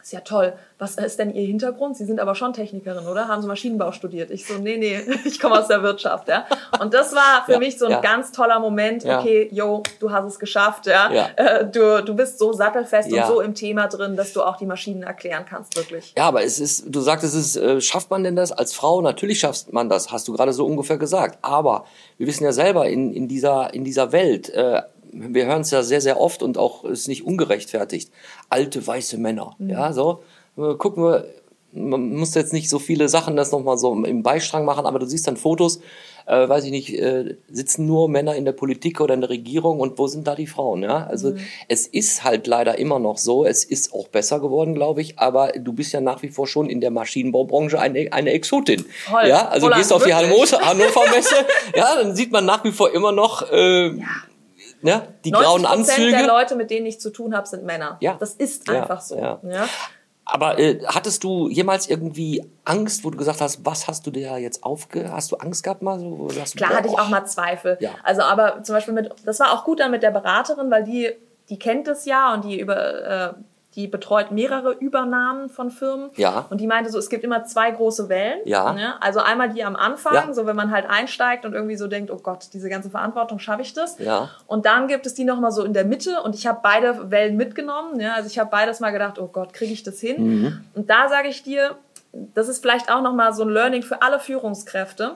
ist 0.03 0.13
ja 0.13 0.21
toll. 0.21 0.53
Was 0.79 0.97
ist 0.97 1.19
denn 1.19 1.35
Ihr 1.35 1.47
Hintergrund? 1.47 1.97
Sie 1.97 2.05
sind 2.05 2.21
aber 2.21 2.35
schon 2.35 2.53
Technikerin, 2.53 3.07
oder? 3.07 3.29
Haben 3.29 3.43
Sie 3.43 3.49
Maschinenbau 3.49 3.93
studiert? 3.93 4.31
Ich 4.31 4.47
so, 4.47 4.55
nee, 4.55 4.77
nee, 4.79 4.99
ich 5.25 5.39
komme 5.39 5.59
aus 5.59 5.69
der 5.69 5.83
Wirtschaft, 5.83 6.29
ja. 6.29 6.47
Und 6.81 6.95
das 6.95 7.15
war 7.15 7.45
für 7.45 7.53
Ja, 7.53 7.59
mich 7.59 7.79
so 7.79 7.85
ein 7.85 7.91
ja. 7.93 8.01
ganz 8.01 8.33
toller 8.33 8.59
Moment. 8.61 9.05
Ja. 9.05 9.21
Okay, 9.21 9.49
yo, 9.53 9.83
du 9.99 10.11
hast 10.11 10.27
es 10.27 10.39
geschafft, 10.39 10.87
ja. 10.87 11.11
Äh, 11.37 11.67
Du, 11.71 12.03
du 12.03 12.15
bist 12.15 12.39
so 12.39 12.53
sattelfest 12.53 13.13
und 13.13 13.27
so 13.27 13.41
im 13.41 13.55
Thema 13.55 13.87
drin, 13.89 14.17
dass 14.17 14.33
du 14.33 14.43
auch 14.43 14.57
die 14.57 14.67
Maschinen 14.67 15.03
erklären 15.03 15.45
kannst, 15.49 15.77
wirklich. 15.77 16.15
Ja, 16.17 16.25
aber 16.25 16.43
es 16.43 16.59
ist, 16.59 16.85
du 16.89 17.01
sagtest 17.01 17.35
es, 17.35 17.57
äh, 17.57 17.81
schafft 17.81 18.11
man 18.11 18.25
denn 18.25 18.37
das 18.37 18.51
als 18.53 18.73
Frau? 18.73 19.01
Natürlich 19.03 19.41
schafft 19.41 19.73
man 19.73 19.89
das, 19.89 20.11
hast 20.11 20.27
du 20.29 20.33
gerade 20.33 20.53
so 20.53 20.65
ungefähr 20.67 20.97
gesagt. 20.97 21.39
Aber 21.43 21.85
wir 22.17 22.27
wissen 22.27 22.45
ja 22.45 22.53
selber 22.53 22.89
in, 22.89 23.13
in 23.13 23.29
dieser, 23.29 23.73
in 23.75 23.85
dieser 23.85 24.13
Welt, 24.13 24.49
äh, 24.51 24.83
wir 25.13 25.47
hören 25.47 25.63
es 25.63 25.71
ja 25.71 25.83
sehr, 25.83 26.01
sehr 26.01 26.21
oft 26.21 26.43
und 26.43 26.59
auch 26.59 26.85
ist 26.85 27.09
nicht 27.09 27.25
ungerechtfertigt. 27.25 28.11
Alte 28.49 28.87
weiße 28.87 29.19
Männer, 29.19 29.57
ja, 29.59 29.93
so. 29.93 30.23
Äh, 30.57 30.75
Gucken 30.75 31.05
wir, 31.05 31.27
man 31.73 32.11
muss 32.11 32.35
jetzt 32.35 32.53
nicht 32.53 32.69
so 32.69 32.79
viele 32.79 33.09
Sachen 33.09 33.37
das 33.37 33.53
nochmal 33.53 33.79
so 33.79 33.93
im 34.05 34.23
Beistrang 34.23 34.65
machen, 34.65 34.87
aber 34.87 34.99
du 34.99 35.07
siehst 35.07 35.27
dann 35.27 35.37
Fotos, 35.37 35.81
äh, 36.27 36.49
weiß 36.49 36.65
ich 36.65 36.71
nicht, 36.71 36.99
äh, 36.99 37.37
sitzen 37.49 37.87
nur 37.87 38.09
Männer 38.09 38.35
in 38.35 38.45
der 38.45 38.53
Politik 38.53 39.01
oder 39.01 39.15
in 39.15 39.21
der 39.21 39.31
Regierung 39.31 39.81
und 39.81 39.99
wo 39.99 40.07
sind 40.07 40.27
da 40.27 40.35
die 40.35 40.47
Frauen, 40.47 40.83
ja? 40.83 41.07
Also 41.07 41.35
es 41.69 41.87
ist 41.87 42.25
halt 42.25 42.47
leider 42.47 42.79
immer 42.79 42.99
noch 42.99 43.19
so, 43.19 43.45
es 43.45 43.65
ist 43.65 43.93
auch 43.93 44.09
besser 44.09 44.41
geworden, 44.41 44.75
glaube 44.75 45.01
ich, 45.01 45.19
aber 45.19 45.53
du 45.53 45.73
bist 45.73 45.93
ja 45.93 46.01
nach 46.01 46.23
wie 46.23 46.29
vor 46.29 46.47
schon 46.47 46.69
in 46.69 46.81
der 46.81 46.91
Maschinenbaubranche 46.91 47.79
eine, 47.79 48.13
eine 48.13 48.31
Exotin. 48.31 48.85
Voll. 49.07 49.29
Ja, 49.29 49.49
also 49.49 49.67
Roland, 49.67 49.81
gehst 49.81 49.93
auf 49.93 50.03
die 50.05 50.11
wirklich. 50.11 50.53
Hannover, 50.53 50.61
Hannover 50.61 51.11
Messe, 51.15 51.35
ja, 51.77 51.97
dann 52.03 52.17
sieht 52.17 52.33
man 52.33 52.45
nach 52.45 52.65
wie 52.65 52.73
vor 52.73 52.93
immer 52.93 53.13
noch 53.13 53.51
äh, 53.51 53.93
ne, 54.83 55.03
die 55.25 55.31
grauen 55.31 55.65
90% 55.65 55.67
Anzüge. 55.67 56.11
der 56.11 56.27
Leute, 56.27 56.57
mit 56.57 56.71
denen 56.71 56.87
ich 56.87 57.01
zu 57.01 57.11
tun 57.11 57.35
habe, 57.35 57.47
sind 57.47 57.65
Männer. 57.65 57.97
Ja. 58.01 58.17
Das 58.19 58.35
ist 58.35 58.69
einfach 58.69 59.01
so. 59.01 59.17
ja. 59.17 59.41
Ja. 59.43 59.69
Aber 60.33 60.59
äh, 60.59 60.81
hattest 60.87 61.25
du 61.25 61.49
jemals 61.49 61.89
irgendwie 61.89 62.45
Angst, 62.65 63.05
wo 63.05 63.11
du 63.11 63.19
gesagt 63.19 63.41
hast, 63.41 63.67
was 63.67 63.89
hast 63.89 64.07
du 64.07 64.13
dir 64.13 64.39
jetzt 64.39 64.63
aufge... 64.63 65.11
Hast 65.11 65.33
du 65.33 65.37
Angst 65.37 65.65
gehabt 65.65 65.83
mal? 65.83 65.99
So, 65.99 66.29
du 66.29 66.35
Klar 66.57 66.71
boah, 66.71 66.77
hatte 66.77 66.89
ich 66.89 66.99
auch 66.99 67.09
mal 67.09 67.25
Zweifel. 67.25 67.79
Ja. 67.81 67.91
Also 68.05 68.23
aber 68.23 68.63
zum 68.63 68.77
Beispiel 68.77 68.95
mit, 68.95 69.13
das 69.25 69.41
war 69.41 69.53
auch 69.53 69.65
gut 69.65 69.81
dann 69.81 69.91
mit 69.91 70.05
der 70.05 70.13
Beraterin, 70.13 70.71
weil 70.71 70.85
die, 70.85 71.11
die 71.49 71.59
kennt 71.59 71.89
es 71.89 72.05
ja 72.05 72.33
und 72.33 72.45
die 72.45 72.61
über, 72.61 73.05
äh, 73.05 73.33
die 73.77 73.87
betreut 73.87 74.33
mehrere 74.33 74.73
Übernahmen 74.73 75.49
von 75.49 75.71
Firmen. 75.71 76.11
Ja. 76.17 76.47
Und 76.51 76.61
die 76.61 76.67
meinte 76.67 76.91
so, 76.91 76.99
es 76.99 77.09
gibt 77.09 77.23
immer 77.23 77.45
zwei 77.45 77.71
große 77.71 78.09
Wellen. 78.09 78.41
Ja. 78.45 78.73
Ne? 78.73 79.01
Also 79.01 79.21
einmal 79.21 79.51
die 79.51 79.63
am 79.63 79.77
Anfang, 79.77 80.15
Ja. 80.15 80.35
so 80.35 80.45
wenn 80.47 80.57
man 80.57 80.73
halt 80.73 80.91
einsteigt 80.91 81.45
und 81.45 81.55
irgendwie 81.55 81.77
so 81.77 81.87
denkt, 81.87 82.11
oh 82.11 82.17
Gott, 82.17 82.49
diese 82.53 82.69
ganze 82.69 82.91
Verantwortung 82.91 83.39
schaffe 83.39 83.63
ich 83.63 83.73
das. 83.73 83.99
Ja. 83.99 84.29
Und 84.49 84.67
dann 84.67 84.89
gibt 84.89 85.07
es 85.07 85.15
die 85.15 85.23
nochmal 85.25 85.53
so 85.53 85.63
in 85.63 85.73
der 85.73 85.85
Mitte 85.85 86.21
und 86.23 86.35
ich 86.35 86.49
habe 86.49 86.59
beide 86.63 87.13
Wellen 87.13 87.37
mitgenommen. 87.37 88.01
Ja? 88.01 88.15
Also 88.15 88.27
ich 88.27 88.41
habe 88.41 88.51
beides 88.51 88.81
mal 88.81 88.91
gedacht, 88.91 89.21
oh 89.21 89.29
Gott, 89.29 89.53
kriege 89.53 89.73
ich 89.73 89.85
das 89.85 90.01
hin? 90.01 90.17
Mhm. 90.41 90.65
Und 90.75 90.91
da 90.91 91.09
sage 91.09 91.29
ich 91.29 91.45
dir, 91.45 91.77
das 92.13 92.49
ist 92.49 92.61
vielleicht 92.63 92.91
auch 92.91 93.03
nochmal 93.03 93.33
so 93.35 93.45
ein 93.45 93.51
Learning 93.51 93.83
für 93.85 94.03
alle 94.03 94.19
Führungskräfte. 94.19 95.13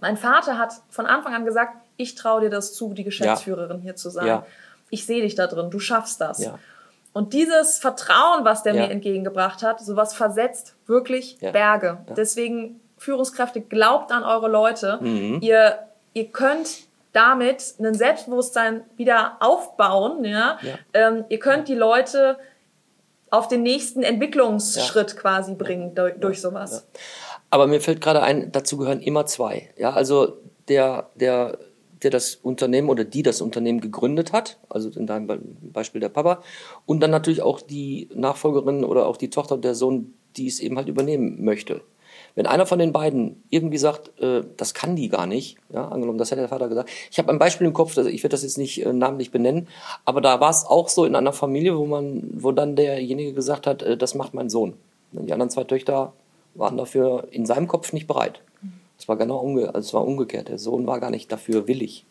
Mein 0.00 0.16
Vater 0.16 0.56
hat 0.56 0.72
von 0.88 1.04
Anfang 1.04 1.34
an 1.34 1.44
gesagt, 1.44 1.74
ich 1.98 2.14
traue 2.14 2.40
dir 2.40 2.50
das 2.50 2.72
zu, 2.72 2.94
die 2.94 3.04
Geschäftsführerin 3.04 3.80
hier 3.80 3.96
zu 3.96 4.08
sein. 4.08 4.26
Ja. 4.26 4.46
Ich 4.88 5.04
sehe 5.04 5.20
dich 5.20 5.34
da 5.34 5.46
drin, 5.46 5.68
du 5.70 5.78
schaffst 5.78 6.22
das. 6.22 6.42
Ja. 6.42 6.58
Und 7.16 7.32
dieses 7.32 7.78
Vertrauen, 7.78 8.44
was 8.44 8.62
der 8.62 8.74
Ja. 8.74 8.82
mir 8.82 8.90
entgegengebracht 8.90 9.62
hat, 9.62 9.80
sowas 9.80 10.12
versetzt 10.12 10.74
wirklich 10.86 11.38
Ja. 11.40 11.50
Berge. 11.50 11.96
Deswegen, 12.14 12.78
Führungskräfte, 12.98 13.62
glaubt 13.62 14.12
an 14.12 14.22
eure 14.22 14.48
Leute. 14.48 14.98
Mhm. 15.00 15.38
Ihr, 15.40 15.78
ihr 16.12 16.26
könnt 16.26 16.68
damit 17.14 17.72
ein 17.80 17.94
Selbstbewusstsein 17.94 18.84
wieder 18.98 19.38
aufbauen. 19.40 20.26
Ja? 20.26 20.58
Ja. 20.60 20.74
Ähm, 20.92 21.24
ihr 21.30 21.38
könnt 21.38 21.68
die 21.68 21.74
Leute 21.74 22.36
auf 23.30 23.48
den 23.48 23.62
nächsten 23.62 24.02
Entwicklungsschritt 24.02 25.16
quasi 25.16 25.54
bringen 25.54 25.94
durch, 25.94 26.16
durch 26.20 26.42
sowas. 26.42 26.86
Aber 27.48 27.66
mir 27.66 27.80
fällt 27.80 28.02
gerade 28.02 28.22
ein, 28.22 28.52
dazu 28.52 28.76
gehören 28.76 29.00
immer 29.00 29.24
zwei. 29.24 29.70
Ja, 29.78 29.94
also 29.94 30.36
der, 30.68 31.08
der, 31.14 31.56
der 32.02 32.10
das 32.10 32.36
Unternehmen 32.36 32.88
oder 32.88 33.04
die 33.04 33.22
das 33.22 33.40
Unternehmen 33.40 33.80
gegründet 33.80 34.32
hat, 34.32 34.58
also 34.68 34.90
in 34.90 35.06
deinem 35.06 35.26
Be- 35.26 35.40
Beispiel 35.72 36.00
der 36.00 36.10
Papa, 36.10 36.42
und 36.84 37.00
dann 37.00 37.10
natürlich 37.10 37.42
auch 37.42 37.60
die 37.60 38.08
Nachfolgerin 38.14 38.84
oder 38.84 39.06
auch 39.06 39.16
die 39.16 39.30
Tochter, 39.30 39.56
der 39.56 39.74
Sohn, 39.74 40.14
die 40.36 40.46
es 40.46 40.60
eben 40.60 40.76
halt 40.76 40.88
übernehmen 40.88 41.44
möchte. 41.44 41.80
Wenn 42.34 42.46
einer 42.46 42.66
von 42.66 42.78
den 42.78 42.92
beiden 42.92 43.42
irgendwie 43.48 43.78
sagt, 43.78 44.18
äh, 44.20 44.42
das 44.58 44.74
kann 44.74 44.94
die 44.94 45.08
gar 45.08 45.26
nicht, 45.26 45.56
ja, 45.72 45.88
angenommen, 45.88 46.18
das 46.18 46.30
hätte 46.30 46.42
der 46.42 46.50
Vater 46.50 46.68
gesagt. 46.68 46.90
Ich 47.10 47.18
habe 47.18 47.30
ein 47.30 47.38
Beispiel 47.38 47.66
im 47.66 47.72
Kopf, 47.72 47.96
also 47.96 48.10
ich 48.10 48.22
werde 48.22 48.34
das 48.34 48.42
jetzt 48.42 48.58
nicht 48.58 48.84
äh, 48.84 48.92
namentlich 48.92 49.30
benennen, 49.30 49.68
aber 50.04 50.20
da 50.20 50.38
war 50.38 50.50
es 50.50 50.66
auch 50.66 50.90
so 50.90 51.06
in 51.06 51.14
einer 51.14 51.32
Familie, 51.32 51.78
wo 51.78 51.86
man, 51.86 52.28
wo 52.34 52.52
dann 52.52 52.76
derjenige 52.76 53.32
gesagt 53.32 53.66
hat, 53.66 53.82
äh, 53.82 53.96
das 53.96 54.14
macht 54.14 54.34
mein 54.34 54.50
Sohn. 54.50 54.74
Und 55.12 55.28
die 55.28 55.32
anderen 55.32 55.50
zwei 55.50 55.64
Töchter 55.64 56.12
waren 56.54 56.76
dafür 56.76 57.28
in 57.30 57.46
seinem 57.46 57.68
Kopf 57.68 57.94
nicht 57.94 58.06
bereit. 58.06 58.42
Es 59.06 59.08
war 59.08 59.16
genau 59.18 59.38
umge 59.38 59.72
also 59.72 59.86
es 59.86 59.94
war 59.94 60.04
umgekehrt. 60.04 60.48
Der 60.48 60.58
Sohn 60.58 60.84
war 60.88 60.98
gar 60.98 61.12
nicht 61.12 61.30
dafür 61.30 61.68
willig. 61.68 62.04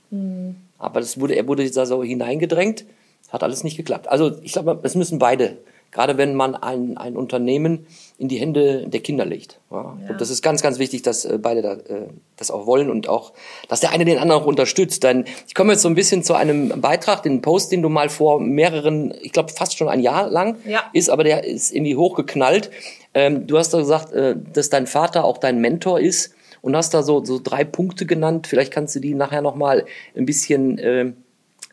Aber 0.77 1.01
das 1.01 1.19
wurde, 1.19 1.35
er 1.35 1.45
wurde 1.45 1.69
da 1.69 1.85
so 1.85 2.01
hineingedrängt, 2.01 2.85
hat 3.27 3.43
alles 3.43 3.65
nicht 3.65 3.75
geklappt. 3.75 4.07
Also 4.07 4.31
ich 4.43 4.53
glaube, 4.53 4.79
es 4.81 4.95
müssen 4.95 5.19
beide 5.19 5.57
gerade 5.95 6.17
wenn 6.17 6.35
man 6.35 6.55
ein, 6.55 6.97
ein 6.97 7.15
Unternehmen 7.15 7.87
in 8.17 8.27
die 8.27 8.37
Hände 8.37 8.87
der 8.87 8.99
Kinder 8.99 9.25
legt. 9.25 9.61
Ja. 9.71 9.97
Ja. 10.03 10.09
Und 10.09 10.19
das 10.21 10.29
ist 10.29 10.41
ganz, 10.41 10.61
ganz 10.61 10.77
wichtig, 10.77 11.03
dass 11.03 11.23
äh, 11.23 11.39
beide 11.41 11.61
da, 11.61 11.73
äh, 11.73 12.07
das 12.35 12.51
auch 12.51 12.65
wollen 12.65 12.89
und 12.89 13.07
auch, 13.07 13.31
dass 13.69 13.79
der 13.79 13.91
eine 13.91 14.03
den 14.03 14.17
anderen 14.17 14.41
auch 14.41 14.45
unterstützt. 14.45 15.03
Denn 15.03 15.23
ich 15.47 15.55
komme 15.55 15.71
jetzt 15.71 15.81
so 15.81 15.87
ein 15.87 15.95
bisschen 15.95 16.21
zu 16.21 16.33
einem 16.33 16.81
Beitrag, 16.81 17.23
den 17.23 17.41
Post, 17.41 17.71
den 17.71 17.81
du 17.81 17.87
mal 17.87 18.09
vor 18.09 18.41
mehreren, 18.41 19.13
ich 19.21 19.31
glaube 19.31 19.53
fast 19.53 19.77
schon 19.77 19.87
ein 19.87 20.01
Jahr 20.01 20.29
lang 20.29 20.57
Ja. 20.65 20.83
ist, 20.91 21.09
aber 21.09 21.23
der 21.23 21.45
ist 21.45 21.73
irgendwie 21.73 21.95
hochgeknallt. 21.95 22.71
Ähm, 23.13 23.47
du 23.47 23.57
hast 23.57 23.73
da 23.73 23.77
gesagt, 23.79 24.11
äh, 24.11 24.35
dass 24.53 24.69
dein 24.69 24.87
Vater 24.87 25.23
auch 25.23 25.37
dein 25.37 25.59
Mentor 25.61 26.01
ist 26.01 26.34
und 26.65 26.75
hast 26.75 26.95
da 26.95 27.03
so, 27.03 27.23
so 27.23 27.39
drei 27.41 27.63
Punkte 27.63 28.07
genannt. 28.07 28.47
Vielleicht 28.47 28.73
kannst 28.73 28.95
du 28.95 28.99
die 28.99 29.13
nachher 29.13 29.43
nochmal 29.43 29.85
ein 30.17 30.25
bisschen 30.25 30.79
äh, 30.79 31.13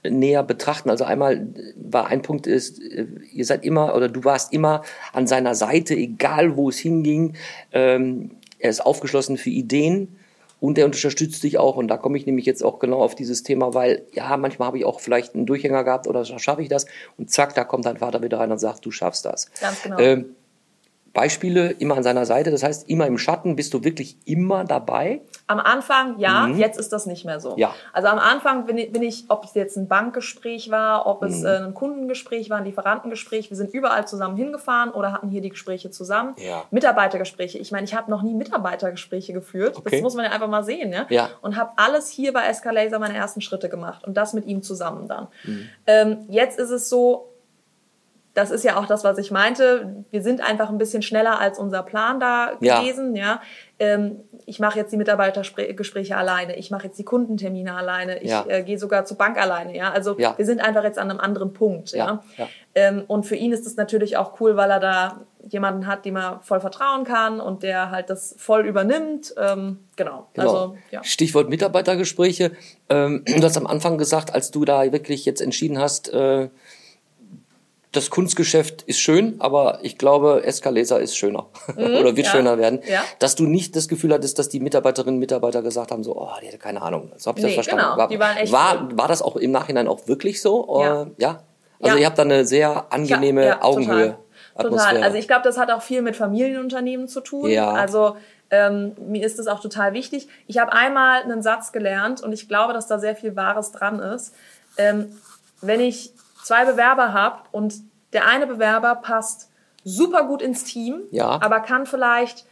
näher 0.05 0.43
betrachten. 0.43 0.91
Also 0.91 1.05
einmal 1.05 1.37
äh, 1.37 1.73
war 1.77 2.09
ein 2.09 2.21
Punkt 2.21 2.47
ist, 2.47 2.79
äh, 2.79 3.07
ihr 3.33 3.47
seid 3.47 3.65
immer 3.65 3.97
oder 3.97 4.11
du 4.11 4.23
warst 4.25 4.53
immer 4.53 4.83
an 5.15 5.27
seiner 5.27 5.55
Seite, 5.55 5.95
egal 5.95 6.59
wo 6.59 6.69
es 6.69 6.79
hinging. 6.79 7.37
Ähm, 7.73 8.33
er 8.59 8.69
ist 8.69 8.85
aufgeschlossen 8.85 9.39
für 9.39 9.49
Ideen 9.49 10.19
und 10.61 10.77
er 10.77 10.85
unterstützt 10.85 11.43
dich 11.43 11.57
auch. 11.57 11.77
Und 11.77 11.89
da 11.89 11.97
komme 11.97 12.19
ich 12.19 12.27
nämlich 12.27 12.45
jetzt 12.45 12.63
auch 12.63 12.79
genau 12.79 12.99
auf 12.99 13.15
dieses 13.15 13.43
Thema, 13.45 13.73
weil 13.73 14.03
ja, 14.13 14.37
manchmal 14.37 14.67
habe 14.67 14.77
ich 14.77 14.85
auch 14.85 15.01
vielleicht 15.01 15.35
einen 15.35 15.47
Durchhänger 15.47 15.85
gehabt 15.85 16.07
oder 16.07 16.23
schaffe 16.27 16.61
ich 16.61 16.69
das 16.69 16.85
und 17.17 17.31
zack, 17.31 17.55
da 17.55 17.65
kommt 17.65 17.87
dein 17.87 17.97
Vater 17.97 18.23
wieder 18.23 18.41
rein 18.41 18.53
und 18.53 18.59
sagt, 18.59 18.85
du 18.85 18.91
schaffst 18.91 19.25
das. 19.25 19.51
Ganz 19.59 19.83
genau. 19.83 19.99
Ähm, 20.01 20.37
Beispiele 21.13 21.71
immer 21.73 21.97
an 21.97 22.03
seiner 22.03 22.25
Seite, 22.25 22.51
das 22.51 22.63
heißt 22.63 22.89
immer 22.89 23.07
im 23.07 23.19
Schatten, 23.19 23.55
bist 23.55 23.75
du 23.75 23.85
wirklich 23.85 24.17
immer 24.25 24.65
dabei? 24.65 25.21
Am 25.47 25.61
Anfang 25.61 26.19
ja, 26.19 26.47
jetzt 26.49 26.79
ist 26.79 26.93
das 26.93 27.05
nicht 27.07 27.25
mehr 27.27 27.39
so. 27.41 27.53
Mhm. 27.53 27.59
Ja. 27.59 27.75
Also 27.93 28.09
am 28.09 28.19
Anfang 28.19 28.65
bin 28.65 28.79
ich, 28.79 28.93
bin 28.93 29.03
ich, 29.03 29.25
ob 29.29 29.45
es 29.45 29.55
jetzt 29.55 29.77
ein 29.77 29.89
Bankgespräch 29.89 30.71
war, 30.71 31.07
ob 31.07 31.21
Mhm. 31.23 31.29
es 31.29 31.43
äh, 31.45 31.59
ein 31.59 31.75
Kundengespräch 31.75 32.49
war, 32.49 32.59
ein 32.59 32.65
Lieferantengespräch, 32.65 33.51
wir 33.51 33.57
sind 33.57 33.75
überall 33.75 34.07
zusammen 34.09 34.37
hingefahren 34.37 34.91
oder 34.91 35.13
hatten 35.13 35.29
hier 35.29 35.43
die 35.43 35.51
Gespräche 35.51 35.91
zusammen. 35.91 36.35
Ja. 36.39 36.65
Mitarbeitergespräche. 36.71 37.59
Ich 37.59 37.73
meine, 37.73 37.85
ich 37.85 37.95
habe 37.95 38.11
noch 38.11 38.23
nie 38.23 38.35
Mitarbeitergespräche 38.35 39.33
geführt. 39.33 39.77
Okay. 39.77 39.91
Das 39.91 40.01
muss 40.01 40.15
man 40.15 40.25
ja 40.25 40.31
einfach 40.31 40.49
mal 40.49 40.65
sehen, 40.65 40.93
ja. 40.93 41.07
Ja. 41.11 41.29
Und 41.43 41.57
habe 41.57 41.73
alles 41.77 42.09
hier 42.09 42.33
bei 42.33 42.45
Escalaser 42.47 42.99
meine 42.99 43.17
ersten 43.17 43.41
Schritte 43.43 43.69
gemacht 43.69 44.05
und 44.07 44.17
das 44.17 44.33
mit 44.33 44.47
ihm 44.47 44.63
zusammen 44.63 45.09
dann. 45.09 45.29
Mhm. 45.45 45.69
Ähm, 45.87 46.19
jetzt 46.29 46.59
ist 46.59 46.71
es 46.71 46.89
so, 46.89 47.29
das 48.35 48.51
ist 48.51 48.65
ja 48.65 48.77
auch 48.79 48.87
das, 48.87 49.05
was 49.05 49.19
ich 49.19 49.31
meinte. 49.31 50.05
Wir 50.11 50.23
sind 50.23 50.41
einfach 50.41 50.71
ein 50.71 50.79
bisschen 50.79 51.03
schneller 51.03 51.39
als 51.41 51.59
unser 51.59 51.83
Plan 51.83 52.19
da 52.19 52.53
Ja. 52.61 52.81
gewesen. 52.81 53.15
Ja. 53.15 53.41
Ähm, 53.79 54.21
ich 54.47 54.59
mache 54.59 54.79
jetzt 54.79 54.91
die 54.93 54.97
Mitarbeitergespräche 54.97 56.17
alleine. 56.17 56.57
Ich 56.57 56.71
mache 56.71 56.85
jetzt 56.87 56.99
die 56.99 57.05
Kundentermine 57.05 57.75
alleine. 57.75 58.23
Ich 58.23 58.31
Ja. 58.31 58.45
äh, 58.49 58.63
gehe 58.63 58.79
sogar 58.79 59.05
zur 59.05 59.19
Bank 59.19 59.37
alleine. 59.41 59.77
Ja. 59.77 59.91
Also 59.93 60.19
Ja. 60.19 60.35
wir 60.37 60.47
sind 60.47 60.61
einfach 60.61 60.83
jetzt 60.85 60.99
an 60.99 61.11
einem 61.11 61.21
anderen 61.21 61.53
Punkt. 61.53 61.91
Ja. 61.93 61.97
Ja, 62.07 62.23
ja. 62.39 62.49
Ähm, 62.75 63.05
und 63.07 63.25
für 63.27 63.37
ihn 63.37 63.53
ist 63.53 63.67
es 63.67 63.77
natürlich 63.77 64.17
auch 64.17 64.41
cool, 64.41 64.57
weil 64.57 64.71
er 64.71 64.81
da 64.81 65.21
jemanden 65.49 65.87
hat, 65.87 66.05
dem 66.05 66.17
er 66.17 66.41
voll 66.43 66.61
vertrauen 66.61 67.05
kann 67.05 67.41
und 67.41 67.63
der 67.63 67.91
halt 67.91 68.09
das 68.09 68.35
voll 68.39 68.65
übernimmt. 68.67 69.35
Ähm, 69.37 69.81
genau. 69.97 70.29
Genau. 70.33 70.49
Also 70.49 70.77
ja. 70.91 71.03
Stichwort 71.05 71.49
Mitarbeitergespräche. 71.51 72.53
Ähm, 72.89 73.25
du 73.27 73.43
hast 73.43 73.57
am 73.59 73.67
Anfang 73.67 73.99
gesagt, 73.99 74.33
als 74.35 74.51
du 74.53 74.65
da 74.65 74.91
wirklich 74.93 75.25
jetzt 75.27 75.43
entschieden 75.43 75.79
hast, 75.79 76.13
äh, 76.15 76.49
das 77.93 78.09
Kunstgeschäft 78.11 78.83
ist 78.83 78.99
schön, 79.01 79.37
aber 79.39 79.79
ich 79.83 79.99
glaube, 79.99 80.43
Escalaser 80.45 80.99
ist 81.01 81.17
schöner 81.17 81.47
oder 81.77 82.05
wird 82.05 82.17
Mhm. 82.17 82.23
ja. 82.25 82.31
schöner 82.31 82.59
werden. 82.59 82.81
Ja. 82.89 83.03
Dass 83.19 83.35
du 83.37 83.45
nicht 83.45 83.77
das 83.77 83.87
Gefühl 83.89 84.13
hattest, 84.15 84.39
dass 84.39 84.49
die 84.49 84.61
Mitarbeiterinnen 84.61 85.15
und 85.17 85.21
Mitarbeiter 85.21 85.63
gesagt 85.63 85.91
haben, 85.93 86.03
so, 86.03 86.17
oh, 86.17 86.31
die 86.43 86.49
hatte 86.49 86.59
keine 86.59 86.81
Ahnung. 86.83 87.13
So 87.19 87.29
habe 87.29 87.39
ich 87.39 87.45
Nee, 87.45 87.55
das 87.57 87.67
verstanden. 87.67 87.85
genau. 88.09 88.21
War, 88.21 88.51
war, 88.81 88.97
war 88.97 89.09
das 89.09 89.21
auch 89.23 89.37
im 89.37 89.51
Nachhinein 89.51 89.89
auch 89.89 90.07
wirklich 90.09 90.41
so? 90.41 90.81
Ja. 90.83 91.03
Äh, 91.03 91.07
ja? 91.19 91.43
Also 91.81 91.97
Ja. 91.97 92.01
ihr 92.01 92.07
habt 92.07 92.19
da 92.19 92.23
eine 92.23 92.45
sehr 92.47 92.87
angenehme 92.93 93.63
Augenhöhe. 93.63 94.17
Total. 94.57 94.71
Total. 94.71 95.03
Also 95.03 95.17
ich 95.19 95.27
glaube, 95.27 95.43
das 95.45 95.59
hat 95.59 95.71
auch 95.71 95.83
viel 95.83 96.03
mit 96.03 96.15
Familienunternehmen 96.17 97.09
zu 97.09 97.21
tun. 97.21 97.51
Ja. 97.51 97.73
Also 97.73 98.17
ähm, 98.51 98.93
mir 99.07 99.25
ist 99.25 99.39
das 99.39 99.47
auch 99.49 99.61
total 99.61 99.93
wichtig. 99.95 100.29
Ich 100.47 100.59
habe 100.59 100.73
einmal 100.73 101.23
einen 101.23 101.43
Satz 101.43 101.73
gelernt 101.73 102.23
und 102.23 102.33
ich 102.33 102.49
glaube, 102.49 102.73
dass 102.75 102.87
da 102.87 102.99
sehr 102.99 103.17
viel 103.17 103.35
Wahres 103.35 103.73
dran 103.73 103.99
ist. 103.99 104.35
Ähm, 104.77 105.07
wenn 105.63 105.81
ich 105.81 106.13
zwei 106.43 106.65
Bewerber 106.65 107.13
habe 107.13 107.41
und 107.53 107.75
der 108.13 108.27
eine 108.29 108.47
Bewerber 108.47 108.95
passt 108.97 109.51
super 109.85 110.25
gut 110.25 110.43
ins 110.43 110.65
Team, 110.65 111.01
Ja. 111.11 111.41
aber 111.43 111.61
kann 111.61 111.87
vielleicht 111.87 112.45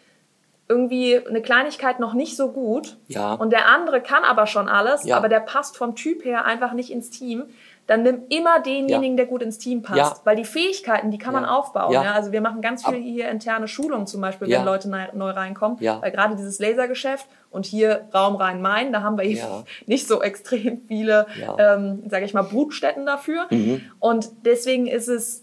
irgendwie 0.69 1.19
eine 1.27 1.43
Kleinigkeit 1.43 1.99
noch 1.99 2.15
nicht 2.15 2.37
so 2.37 2.53
gut 2.53 2.97
Ja. 3.09 3.35
und 3.35 3.51
der 3.51 3.69
andere 3.69 4.01
kann 4.01 4.23
aber 4.25 4.47
schon 4.47 4.69
alles, 4.69 5.05
Ja. 5.05 5.17
aber 5.17 5.29
der 5.29 5.41
passt 5.41 5.77
vom 5.77 5.97
Typ 5.97 6.25
her 6.25 6.45
einfach 6.45 6.73
nicht 6.73 6.91
ins 6.91 7.11
Team, 7.11 7.45
dann 7.91 8.05
nimm 8.05 8.23
immer 8.29 8.61
denjenigen, 8.61 9.17
der 9.17 9.27
gut 9.27 9.43
ins 9.43 9.59
Team 9.59 9.83
passt. 9.83 9.99
Ja. 9.99 10.21
Weil 10.23 10.37
die 10.37 10.45
Fähigkeiten, 10.45 11.11
die 11.11 11.19
kann 11.19 11.33
man 11.33 11.43
Ja. 11.43 11.57
aufbauen. 11.57 11.93
Ja. 11.93 12.05
Ja. 12.05 12.13
Also 12.13 12.31
wir 12.31 12.41
machen 12.41 12.61
ganz 12.61 12.87
viel 12.87 12.95
hier 13.03 13.29
interne 13.29 13.67
Schulungen 13.67 14.07
zum 14.07 14.21
Beispiel, 14.21 14.49
Ja. 14.49 14.59
wenn 14.61 14.65
Leute 14.67 14.89
neu, 14.89 15.31
reinkommen. 15.31 15.77
Ja. 15.81 16.01
Weil 16.01 16.13
gerade 16.13 16.37
dieses 16.37 16.61
Lasergeschäft 16.61 17.27
und 17.51 17.67
hier 17.67 18.07
Raum 18.15 18.37
Rhein-Main, 18.37 18.93
da 18.93 19.03
haben 19.03 19.19
wir 19.19 19.25
eben 19.25 19.39
Ja. 19.39 19.65
nicht 19.87 20.07
so 20.07 20.23
extrem 20.23 20.83
viele, 20.87 21.27
Ja. 21.41 21.75
ähm, 21.75 22.05
sage 22.09 22.25
ich 22.25 22.33
mal, 22.33 22.43
Brutstätten 22.43 23.07
dafür. 23.07 23.47
Mhm. 23.51 23.81
Und 23.99 24.31
deswegen 24.45 24.87
ist 24.87 25.09
es, 25.09 25.43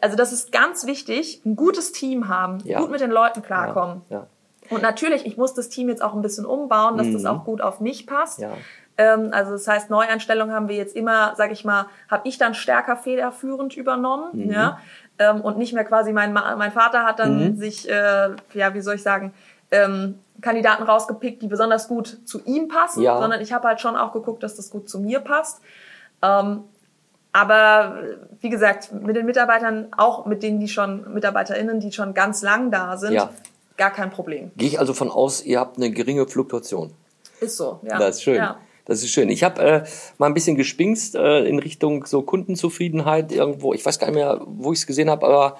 also 0.00 0.16
das 0.16 0.32
ist 0.32 0.52
ganz 0.52 0.86
wichtig, 0.86 1.42
ein 1.44 1.56
gutes 1.56 1.90
Team 1.90 2.28
haben, 2.28 2.58
Ja. 2.64 2.78
gut 2.78 2.92
mit 2.92 3.00
den 3.00 3.10
Leuten 3.10 3.42
klarkommen. 3.42 4.02
ja. 4.08 4.28
Und 4.70 4.82
natürlich, 4.82 5.26
ich 5.26 5.36
muss 5.36 5.54
das 5.54 5.68
Team 5.68 5.88
jetzt 5.88 6.02
auch 6.02 6.14
ein 6.14 6.22
bisschen 6.22 6.44
umbauen, 6.46 6.96
dass 6.96 7.10
das 7.12 7.24
auch 7.24 7.44
gut 7.44 7.60
auf 7.60 7.78
mich 7.80 8.06
passt. 8.06 8.40
Ähm, 8.98 9.30
also 9.32 9.52
das 9.52 9.68
heißt, 9.68 9.90
Neueinstellungen 9.90 10.54
haben 10.54 10.68
wir 10.68 10.76
jetzt 10.76 10.96
immer, 10.96 11.34
sage 11.36 11.52
ich 11.52 11.64
mal, 11.64 11.86
habe 12.10 12.26
ich 12.28 12.38
dann 12.38 12.54
stärker 12.54 12.96
federführend 12.96 13.76
übernommen, 13.76 14.30
Mhm. 14.46 14.50
ja, 14.50 14.78
ähm, 15.18 15.40
und 15.42 15.58
nicht 15.58 15.72
mehr 15.74 15.84
quasi 15.84 16.12
mein 16.12 16.32
mein 16.32 16.72
Vater 16.72 17.04
hat 17.04 17.18
dann 17.18 17.50
Mhm. 17.52 17.56
sich, 17.56 17.88
äh, 17.88 18.30
ja, 18.54 18.74
wie 18.74 18.80
soll 18.80 18.94
ich 18.94 19.02
sagen, 19.02 19.34
ähm, 19.70 20.18
Kandidaten 20.40 20.82
rausgepickt, 20.84 21.42
die 21.42 21.46
besonders 21.48 21.88
gut 21.88 22.18
zu 22.26 22.42
ihm 22.44 22.68
passen, 22.68 23.02
Ja. 23.02 23.18
sondern 23.18 23.40
ich 23.40 23.52
habe 23.52 23.66
halt 23.68 23.80
schon 23.80 23.96
auch 23.96 24.12
geguckt, 24.12 24.42
dass 24.42 24.54
das 24.54 24.70
gut 24.70 24.88
zu 24.88 24.98
mir 25.00 25.20
passt. 25.20 25.60
Ähm, 26.22 26.64
aber 27.32 27.98
äh, 28.02 28.16
wie 28.40 28.48
gesagt, 28.48 28.92
mit 28.92 29.16
den 29.16 29.26
Mitarbeitern, 29.26 29.88
auch 29.96 30.24
mit 30.26 30.42
denen, 30.42 30.58
die 30.60 30.68
schon, 30.68 31.12
MitarbeiterInnen, 31.12 31.80
die 31.80 31.92
schon 31.92 32.14
ganz 32.14 32.42
lang 32.42 32.70
da 32.70 32.96
sind, 32.96 33.12
Ja. 33.12 33.30
gar 33.76 33.90
kein 33.90 34.10
Problem. 34.10 34.52
Gehe 34.56 34.68
ich 34.68 34.78
also 34.78 34.94
von 34.94 35.10
aus, 35.10 35.42
ihr 35.44 35.60
habt 35.60 35.76
eine 35.76 35.90
geringe 35.90 36.26
Fluktuation. 36.26 36.92
Ist 37.40 37.56
so, 37.58 37.80
ja. 37.82 37.98
Das 37.98 38.16
ist 38.16 38.22
schön. 38.22 38.36
Ja. 38.36 38.56
Das 38.86 39.02
ist 39.02 39.10
schön. 39.10 39.28
Ich 39.28 39.42
habe 39.42 39.60
äh, 39.62 39.84
mal 40.16 40.26
ein 40.26 40.34
bisschen 40.34 40.56
gespingst 40.56 41.16
äh, 41.16 41.44
in 41.44 41.58
Richtung 41.58 42.06
so 42.06 42.22
Kundenzufriedenheit 42.22 43.32
irgendwo. 43.32 43.74
Ich 43.74 43.84
weiß 43.84 43.98
gar 43.98 44.06
nicht 44.06 44.16
mehr, 44.16 44.40
wo 44.46 44.72
ich 44.72 44.78
es 44.78 44.86
gesehen 44.86 45.10
habe, 45.10 45.26
aber 45.26 45.58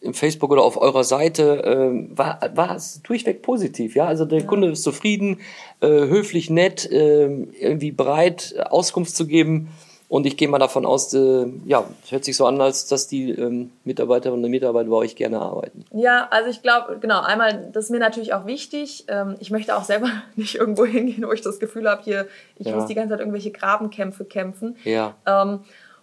im 0.00 0.14
Facebook 0.14 0.52
oder 0.52 0.62
auf 0.62 0.80
eurer 0.80 1.04
Seite 1.04 1.64
äh, 1.64 2.16
war, 2.16 2.40
war 2.54 2.76
es 2.76 3.02
durchweg 3.02 3.42
positiv. 3.42 3.96
Ja, 3.96 4.06
also 4.06 4.24
der 4.24 4.46
Kunde 4.46 4.70
ist 4.70 4.84
zufrieden, 4.84 5.40
äh, 5.80 5.88
höflich, 5.88 6.48
nett, 6.48 6.90
äh, 6.90 7.26
irgendwie 7.26 7.90
bereit, 7.90 8.54
Auskunft 8.70 9.16
zu 9.16 9.26
geben. 9.26 9.68
Und 10.08 10.24
ich 10.24 10.36
gehe 10.36 10.46
mal 10.46 10.58
davon 10.60 10.86
aus, 10.86 11.12
äh, 11.14 11.46
ja, 11.64 11.84
es 12.04 12.12
hört 12.12 12.24
sich 12.24 12.36
so 12.36 12.46
an, 12.46 12.60
als 12.60 12.86
dass 12.86 13.08
die 13.08 13.30
ähm, 13.32 13.72
Mitarbeiterinnen 13.82 14.44
und 14.44 14.50
Mitarbeiter 14.50 14.88
bei 14.88 14.96
euch 14.96 15.16
gerne 15.16 15.40
arbeiten. 15.40 15.84
Ja, 15.92 16.28
also 16.30 16.48
ich 16.48 16.62
glaube, 16.62 16.98
genau, 17.00 17.22
einmal, 17.22 17.70
das 17.72 17.86
ist 17.86 17.90
mir 17.90 17.98
natürlich 17.98 18.32
auch 18.32 18.46
wichtig. 18.46 19.04
Ähm, 19.08 19.34
ich 19.40 19.50
möchte 19.50 19.76
auch 19.76 19.82
selber 19.82 20.08
nicht 20.36 20.54
irgendwo 20.54 20.84
hingehen, 20.84 21.24
wo 21.26 21.32
ich 21.32 21.40
das 21.40 21.58
Gefühl 21.58 21.90
habe, 21.90 22.02
hier, 22.04 22.26
ich 22.56 22.68
Ja. 22.68 22.76
muss 22.76 22.86
die 22.86 22.94
ganze 22.94 23.10
Zeit 23.10 23.20
irgendwelche 23.20 23.50
Grabenkämpfe 23.50 24.24
kämpfen. 24.24 24.76
Ja. 24.84 25.14
Ähm, 25.26 25.60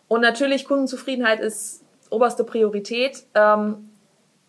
und 0.09 0.19
natürlich, 0.21 0.65
Kundenzufriedenheit 0.65 1.39
ist 1.39 1.81
oberste 2.09 2.43
Priorität. 2.43 3.23
Ähm, 3.35 3.89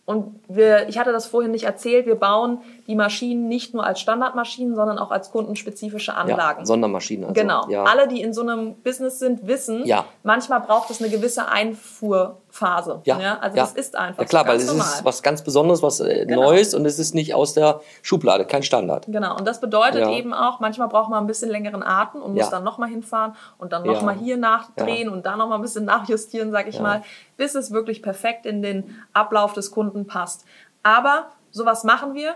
und 0.04 0.40
wir, 0.48 0.88
ich 0.88 0.98
hatte 0.98 1.12
das 1.12 1.26
vorhin 1.26 1.52
nicht 1.52 1.64
erzählt, 1.64 2.06
wir 2.06 2.16
bauen 2.16 2.58
die 2.86 2.94
Maschinen 2.96 3.48
nicht 3.48 3.72
nur 3.74 3.84
als 3.86 4.00
Standardmaschinen, 4.00 4.74
sondern 4.74 4.98
auch 4.98 5.10
als 5.10 5.30
kundenspezifische 5.30 6.14
Anlagen. 6.14 6.60
Ja, 6.60 6.66
Sondermaschinen. 6.66 7.24
Also, 7.24 7.34
Genau. 7.40 7.66
Ja. 7.68 7.84
Alle, 7.84 8.08
die 8.08 8.20
in 8.20 8.32
so 8.34 8.42
einem 8.42 8.74
Business 8.82 9.18
sind, 9.18 9.46
wissen, 9.46 9.86
Ja. 9.86 10.04
manchmal 10.22 10.60
braucht 10.60 10.90
es 10.90 11.00
eine 11.00 11.10
gewisse 11.10 11.48
Einfuhrphase. 11.48 13.00
Ja, 13.04 13.38
Also 13.40 13.56
ja. 13.56 13.62
das 13.62 13.72
ist 13.72 13.96
einfach 13.96 14.20
Ja 14.22 14.24
klar, 14.28 14.42
so, 14.44 14.48
weil 14.50 14.56
es 14.56 14.66
normal. 14.66 14.86
ist 14.86 15.04
was 15.04 15.22
ganz 15.22 15.42
Besonderes, 15.42 15.82
was 15.82 16.00
äh, 16.00 16.26
Genau. 16.26 16.42
Neues 16.42 16.74
und 16.74 16.84
es 16.86 16.98
ist 16.98 17.14
nicht 17.14 17.34
aus 17.34 17.54
der 17.54 17.80
Schublade, 18.02 18.44
kein 18.44 18.62
Standard. 18.62 19.06
Genau, 19.08 19.36
und 19.36 19.46
das 19.46 19.60
bedeutet 19.60 20.06
eben 20.08 20.32
auch, 20.34 20.60
manchmal 20.60 20.88
braucht 20.88 21.10
man 21.10 21.24
ein 21.24 21.26
bisschen 21.26 21.50
längeren 21.50 21.82
Atem 21.82 22.22
und 22.22 22.34
muss 22.34 22.50
dann 22.50 22.64
nochmal 22.64 22.88
hinfahren 22.88 23.34
und 23.58 23.72
dann 23.72 23.84
nochmal 23.84 24.14
hier 24.16 24.36
nachdrehen 24.36 25.08
und 25.08 25.26
dann 25.26 25.38
nochmal 25.38 25.58
ein 25.58 25.62
bisschen 25.62 25.84
nachjustieren, 25.84 26.50
sag 26.52 26.68
ich 26.68 26.80
mal, 26.80 27.02
bis 27.36 27.54
es 27.54 27.70
wirklich 27.70 28.02
perfekt 28.02 28.46
in 28.46 28.62
den 28.62 28.96
Ablauf 29.12 29.52
des 29.54 29.70
Kunden 29.70 30.06
passt. 30.06 30.44
Aber 30.82 31.26
sowas 31.50 31.84
machen 31.84 32.14
wir 32.14 32.34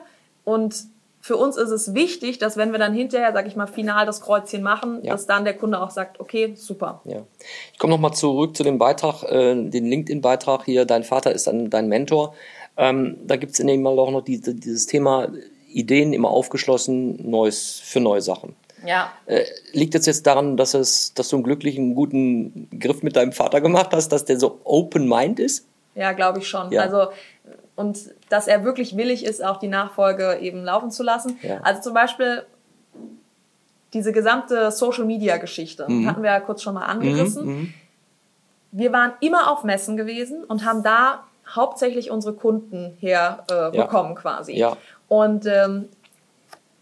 und 0.49 0.75
für 1.21 1.37
uns 1.37 1.57
ist 1.57 1.71
es 1.71 1.95
wichtig, 1.95 2.39
dass 2.39 2.57
wenn 2.57 2.73
wir 2.73 2.79
dann 2.79 2.95
hinterher, 2.95 3.33
sag 3.35 3.47
ich 3.47 3.57
mal, 3.57 3.67
final 3.67 4.07
das 4.07 4.21
Kreuzchen 4.21 4.63
machen, 4.63 5.01
Ja. 5.03 5.13
dass 5.13 5.27
dann 5.27 5.45
der 5.45 5.55
Kunde 5.55 5.81
auch 5.83 5.91
sagt, 5.91 6.21
okay, 6.21 6.55
super. 6.57 7.03
Ja. 7.05 7.23
Ich 7.73 7.79
komme 7.79 7.93
nochmal 7.93 8.15
zurück 8.15 8.57
zu 8.57 8.63
dem 8.63 8.79
Beitrag, 8.79 9.25
äh, 9.25 9.55
den 9.55 9.87
LinkedIn-Beitrag 9.87 10.65
hier, 10.65 10.85
dein 10.87 11.05
Vater 11.05 11.33
ist 11.33 11.47
dann 11.47 11.69
dein 11.71 11.89
Mentor. 11.89 12.35
Ähm, 12.77 13.19
da 13.27 13.37
gibt 13.37 13.53
es 13.53 13.59
in 13.61 13.67
dem 13.67 13.83
Mal 13.83 13.99
auch 13.99 14.11
noch 14.11 14.23
diese, 14.23 14.55
dieses 14.55 14.87
Thema 14.87 15.29
Ideen 15.69 16.13
immer 16.15 16.31
aufgeschlossen, 16.31 17.29
Neues 17.29 17.81
für 17.85 18.01
neue 18.01 18.23
Sachen. 18.23 18.57
Ja. 18.87 19.13
Äh, 19.27 19.45
liegt 19.73 19.97
es 19.97 20.07
jetzt 20.07 20.27
daran, 20.27 20.57
dass, 20.57 20.73
es, 20.73 21.13
dass 21.13 21.29
du 21.29 21.37
einen 21.37 21.43
glücklichen, 21.43 21.95
guten 21.95 22.69
Griff 22.79 23.03
mit 23.03 23.17
deinem 23.17 23.33
Vater 23.33 23.61
gemacht 23.61 23.91
hast, 23.93 24.11
dass 24.13 24.25
der 24.25 24.39
so 24.39 24.61
open 24.65 25.07
mind 25.09 25.41
ist? 25.41 25.67
ja, 25.95 26.13
glaube 26.13 26.39
ich 26.39 26.49
schon. 26.49 26.71
Ja. 26.71 26.83
Also 26.83 27.09
und 27.79 27.99
dass 28.29 28.47
er 28.49 28.65
wirklich 28.65 28.97
willig 28.97 29.25
ist, 29.25 29.43
auch 29.45 29.57
die 29.59 29.69
Nachfolge 29.69 30.39
eben 30.41 30.63
laufen 30.65 30.91
zu 30.91 31.03
lassen. 31.03 31.39
Ja. 31.43 31.61
Also 31.63 31.81
zum 31.83 31.95
Beispiel 31.95 32.45
diese 33.95 34.13
gesamte 34.13 34.71
Social 34.71 35.05
Media 35.05 35.39
Geschichte 35.39 35.87
Mhm. 35.89 36.07
hatten 36.07 36.23
wir 36.23 36.31
ja 36.31 36.41
kurz 36.41 36.63
schon 36.63 36.75
mal 36.75 36.85
angerissen. 36.85 37.73
Wir 38.71 38.93
waren 38.93 39.13
immer 39.21 39.51
auf 39.51 39.65
Messen 39.65 39.97
gewesen 39.97 40.45
und 40.45 40.65
haben 40.67 40.83
da 40.83 41.25
hauptsächlich 41.55 42.11
unsere 42.11 42.35
Kunden 42.35 42.97
her 43.01 43.45
äh, 43.51 43.55
Ja. 43.55 43.85
bekommen 43.85 44.15
quasi. 44.15 44.53
Ja. 44.55 44.77
Und 45.09 45.47
ähm, 45.47 45.89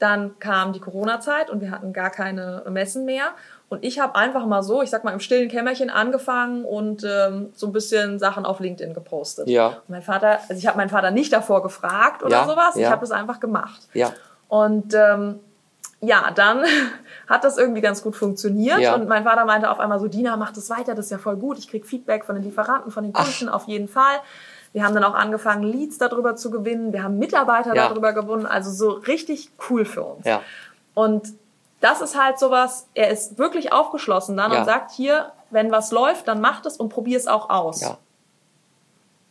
dann 0.00 0.38
kam 0.40 0.72
die 0.72 0.80
Corona-Zeit 0.80 1.48
und 1.48 1.60
wir 1.60 1.70
hatten 1.70 1.92
gar 1.92 2.10
keine 2.10 2.64
Messen 2.68 3.04
mehr. 3.04 3.30
Und 3.68 3.84
ich 3.84 3.98
habe 3.98 4.14
einfach 4.14 4.46
mal 4.46 4.62
so, 4.62 4.80
ich 4.82 4.90
sag 4.90 5.02
mal, 5.02 5.10
im 5.12 5.18
stillen 5.20 5.48
Kämmerchen 5.48 5.90
angefangen 5.90 6.64
und 6.64 7.02
ähm, 7.04 7.50
so 7.54 7.66
ein 7.66 7.72
bisschen 7.72 8.18
Sachen 8.20 8.46
auf 8.46 8.60
LinkedIn 8.60 8.94
gepostet. 8.94 9.48
Ja. 9.48 9.66
Und 9.66 9.88
mein 9.88 10.02
Vater, 10.02 10.38
also 10.48 10.54
ich 10.54 10.66
habe 10.68 10.76
meinen 10.76 10.88
Vater 10.88 11.10
nicht 11.10 11.32
davor 11.32 11.62
gefragt 11.62 12.22
oder 12.22 12.36
Ja, 12.36 12.44
sowas, 12.46 12.76
ich 12.76 12.82
ja. 12.82 12.90
habe 12.90 13.00
das 13.00 13.10
einfach 13.10 13.40
gemacht. 13.40 13.88
Ja. 13.92 14.12
Und 14.46 14.94
ähm, 14.94 15.40
ja, 16.00 16.30
dann 16.32 16.62
hat 17.28 17.42
das 17.42 17.58
irgendwie 17.58 17.80
ganz 17.80 18.02
gut 18.04 18.14
funktioniert. 18.14 18.78
Ja. 18.78 18.94
Und 18.94 19.08
mein 19.08 19.24
Vater 19.24 19.44
meinte 19.44 19.68
auf 19.68 19.80
einmal 19.80 19.98
so, 19.98 20.06
Dina, 20.06 20.36
mach 20.36 20.52
das 20.52 20.70
weiter, 20.70 20.94
das 20.94 21.06
ist 21.06 21.10
ja 21.10 21.18
voll 21.18 21.36
gut. 21.36 21.58
Ich 21.58 21.66
krieg 21.68 21.86
Feedback 21.86 22.24
von 22.24 22.36
den 22.36 22.44
Lieferanten, 22.44 22.92
von 22.92 23.02
den 23.02 23.12
Kunden 23.12 23.48
auf 23.48 23.64
jeden 23.66 23.88
Fall. 23.88 24.14
Wir 24.72 24.84
haben 24.84 24.94
dann 24.94 25.02
auch 25.04 25.14
angefangen, 25.14 25.64
Leads 25.64 25.98
darüber 25.98 26.36
zu 26.36 26.50
gewinnen. 26.52 26.92
Wir 26.92 27.02
haben 27.02 27.18
Mitarbeiter 27.18 27.74
Ja. 27.74 27.88
darüber 27.88 28.12
gewonnen. 28.12 28.46
Also 28.46 28.70
so 28.70 28.90
richtig 28.90 29.50
cool 29.70 29.84
für 29.84 30.04
uns. 30.04 30.24
Ja. 30.24 30.42
Und 30.94 31.32
das 31.80 32.00
ist 32.00 32.20
halt 32.20 32.38
sowas, 32.38 32.88
er 32.94 33.10
ist 33.10 33.38
wirklich 33.38 33.72
aufgeschlossen 33.72 34.36
dann 34.36 34.52
Ja. 34.52 34.60
und 34.60 34.64
sagt 34.64 34.92
hier, 34.92 35.32
wenn 35.50 35.70
was 35.70 35.92
läuft, 35.92 36.28
dann 36.28 36.40
mach 36.40 36.64
es 36.64 36.76
und 36.76 36.88
probier 36.88 37.16
es 37.18 37.26
auch 37.26 37.50
aus. 37.50 37.80
Ja. 37.80 37.98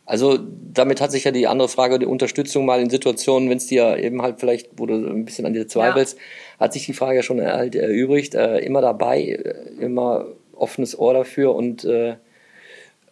Also 0.06 0.38
damit 0.72 1.00
hat 1.00 1.10
sich 1.10 1.24
ja 1.24 1.32
die 1.32 1.48
andere 1.48 1.68
Frage, 1.68 1.98
die 1.98 2.06
Unterstützung 2.06 2.64
mal 2.64 2.80
in 2.80 2.90
Situationen, 2.90 3.50
wenn 3.50 3.56
es 3.56 3.66
dir 3.66 3.96
eben 3.98 4.22
halt 4.22 4.38
vielleicht, 4.38 4.68
wo 4.76 4.86
du 4.86 4.94
ein 4.94 5.24
bisschen 5.24 5.46
an 5.46 5.52
dir 5.52 5.66
zweifelst, 5.66 6.16
hat 6.60 6.72
sich 6.72 6.86
die 6.86 6.92
Frage 6.92 7.16
ja 7.16 7.22
schon 7.24 7.40
halt 7.40 7.74
erübrigt. 7.74 8.36
Äh, 8.36 8.58
immer 8.58 8.80
dabei, 8.80 9.22
äh, 9.22 9.82
immer 9.84 10.26
offenes 10.54 10.96
Ohr 10.96 11.12
dafür 11.12 11.54
und 11.54 11.84
äh, 11.84 12.16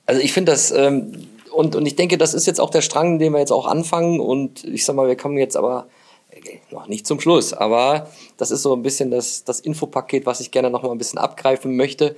also 0.07 0.20
ich 0.20 0.33
finde 0.33 0.53
das 0.53 0.70
ähm, 0.70 1.27
und 1.51 1.75
und 1.75 1.85
ich 1.85 1.97
denke, 1.97 2.16
das 2.16 2.33
ist 2.33 2.47
jetzt 2.47 2.61
auch 2.61 2.70
der 2.70 2.81
Strang, 2.81 3.18
den 3.18 3.33
wir 3.33 3.40
jetzt 3.40 3.53
auch 3.53 3.66
anfangen 3.66 4.20
und 4.20 4.64
ich 4.64 4.85
sag 4.85 4.94
mal, 4.94 5.09
wir 5.09 5.16
kommen 5.16 5.37
jetzt 5.37 5.57
aber 5.57 5.87
äh, 5.88 5.93
noch 6.70 6.88
nicht 6.88 7.07
zum 7.07 7.20
Schluss, 7.20 7.52
aber 7.52 8.09
das 8.37 8.50
ist 8.50 8.62
so 8.62 8.74
ein 8.74 8.83
bisschen 8.83 9.11
das 9.11 9.44
das 9.44 9.61
Infopaket, 9.61 10.26
was 10.26 10.40
ich 10.40 10.50
gerne 10.50 10.70
noch 10.70 10.83
mal 10.83 10.90
ein 10.90 10.98
bisschen 10.98 11.18
abgreifen 11.18 11.76
möchte. 11.76 12.16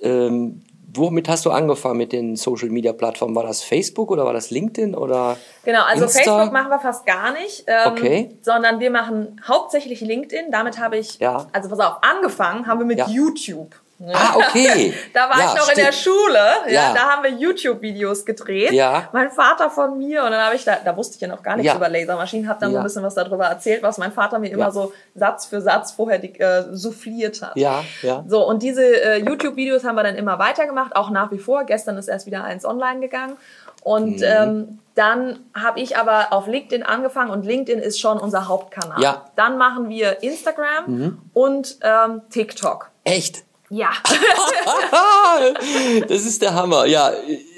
Ähm, 0.00 0.62
womit 0.94 1.28
hast 1.28 1.44
du 1.44 1.50
angefangen 1.50 1.98
mit 1.98 2.12
den 2.12 2.36
Social 2.36 2.68
Media 2.70 2.92
Plattformen? 2.92 3.34
War 3.34 3.42
das 3.44 3.62
Facebook 3.62 4.10
oder 4.10 4.24
war 4.24 4.32
das 4.32 4.50
LinkedIn 4.50 4.94
oder? 4.94 5.36
Genau, 5.64 5.82
also 5.82 6.04
Insta? 6.04 6.18
Facebook 6.22 6.52
machen 6.52 6.70
wir 6.70 6.80
fast 6.80 7.04
gar 7.06 7.32
nicht, 7.32 7.64
ähm, 7.66 7.92
Okay. 7.92 8.30
sondern 8.42 8.80
wir 8.80 8.90
machen 8.90 9.40
hauptsächlich 9.46 10.00
LinkedIn. 10.00 10.50
Damit 10.50 10.78
habe 10.78 10.98
ich, 10.98 11.18
Ja. 11.18 11.46
also 11.52 11.68
pass 11.68 11.80
auf, 11.80 11.96
angefangen 12.02 12.66
haben 12.66 12.78
wir 12.80 12.86
mit 12.86 12.98
Ja. 12.98 13.08
YouTube. 13.08 13.74
Ah, 14.12 14.36
okay. 14.36 14.94
Da 15.12 15.28
war 15.28 15.38
Ja, 15.38 15.46
ich 15.52 15.58
noch 15.58 15.68
in 15.70 15.76
der 15.76 15.92
stimmt. 15.92 16.16
Schule, 16.16 16.38
ja, 16.66 16.72
Ja. 16.72 16.94
da 16.94 17.00
haben 17.08 17.24
wir 17.24 17.30
YouTube-Videos 17.32 18.24
gedreht. 18.24 18.70
Ja. 18.72 19.08
Mein 19.12 19.30
Vater 19.30 19.70
von 19.70 19.98
mir 19.98 20.22
und 20.24 20.30
dann 20.30 20.40
habe 20.44 20.54
ich 20.54 20.64
da, 20.64 20.76
da 20.84 20.96
wusste 20.96 21.16
ich 21.16 21.20
ja 21.20 21.26
noch 21.28 21.42
gar 21.42 21.56
nichts 21.56 21.74
über 21.74 21.88
Lasermaschinen, 21.88 22.48
habe 22.48 22.60
dann 22.60 22.70
so 22.72 22.78
ein 22.78 22.84
bisschen 22.84 23.02
was 23.02 23.14
darüber 23.14 23.46
erzählt, 23.46 23.82
was 23.82 23.98
mein 23.98 24.12
Vater 24.12 24.38
mir 24.38 24.50
immer 24.52 24.70
so 24.70 24.92
Satz 25.16 25.46
für 25.46 25.60
Satz 25.60 25.90
vorher 25.92 26.18
die, 26.18 26.38
äh, 26.38 26.64
souffliert 26.72 27.42
hat. 27.42 27.56
Ja, 27.56 27.84
ja. 28.02 28.24
So, 28.28 28.46
und 28.46 28.62
diese 28.62 28.84
äh, 28.84 29.18
YouTube-Videos 29.18 29.82
haben 29.84 29.96
wir 29.96 30.04
dann 30.04 30.14
immer 30.16 30.38
weitergemacht, 30.38 30.94
auch 30.94 31.10
nach 31.10 31.32
wie 31.32 31.38
vor. 31.38 31.64
Gestern 31.64 31.96
ist 31.96 32.06
erst 32.08 32.26
wieder 32.26 32.44
eins 32.44 32.64
online 32.64 33.00
gegangen. 33.00 33.36
Und 33.82 34.18
Mhm. 34.18 34.22
ähm, 34.24 34.78
dann 34.94 35.38
habe 35.54 35.80
ich 35.80 35.96
aber 35.96 36.32
auf 36.32 36.46
LinkedIn 36.48 36.82
angefangen 36.84 37.30
und 37.30 37.44
LinkedIn 37.46 37.80
ist 37.80 38.00
schon 38.00 38.18
unser 38.18 38.48
Hauptkanal. 38.48 39.00
Ja. 39.02 39.12
Mhm. 39.12 39.30
Dann 39.36 39.58
machen 39.58 39.88
wir 39.88 40.22
Instagram 40.22 41.18
und 41.32 41.78
ähm, 41.82 42.22
TikTok. 42.30 42.90
Echt? 43.04 43.44
Ja. 43.70 43.90
das 46.08 46.24
ist 46.24 46.42
der 46.42 46.54
Hammer. 46.54 46.86
Ja, 46.86 47.12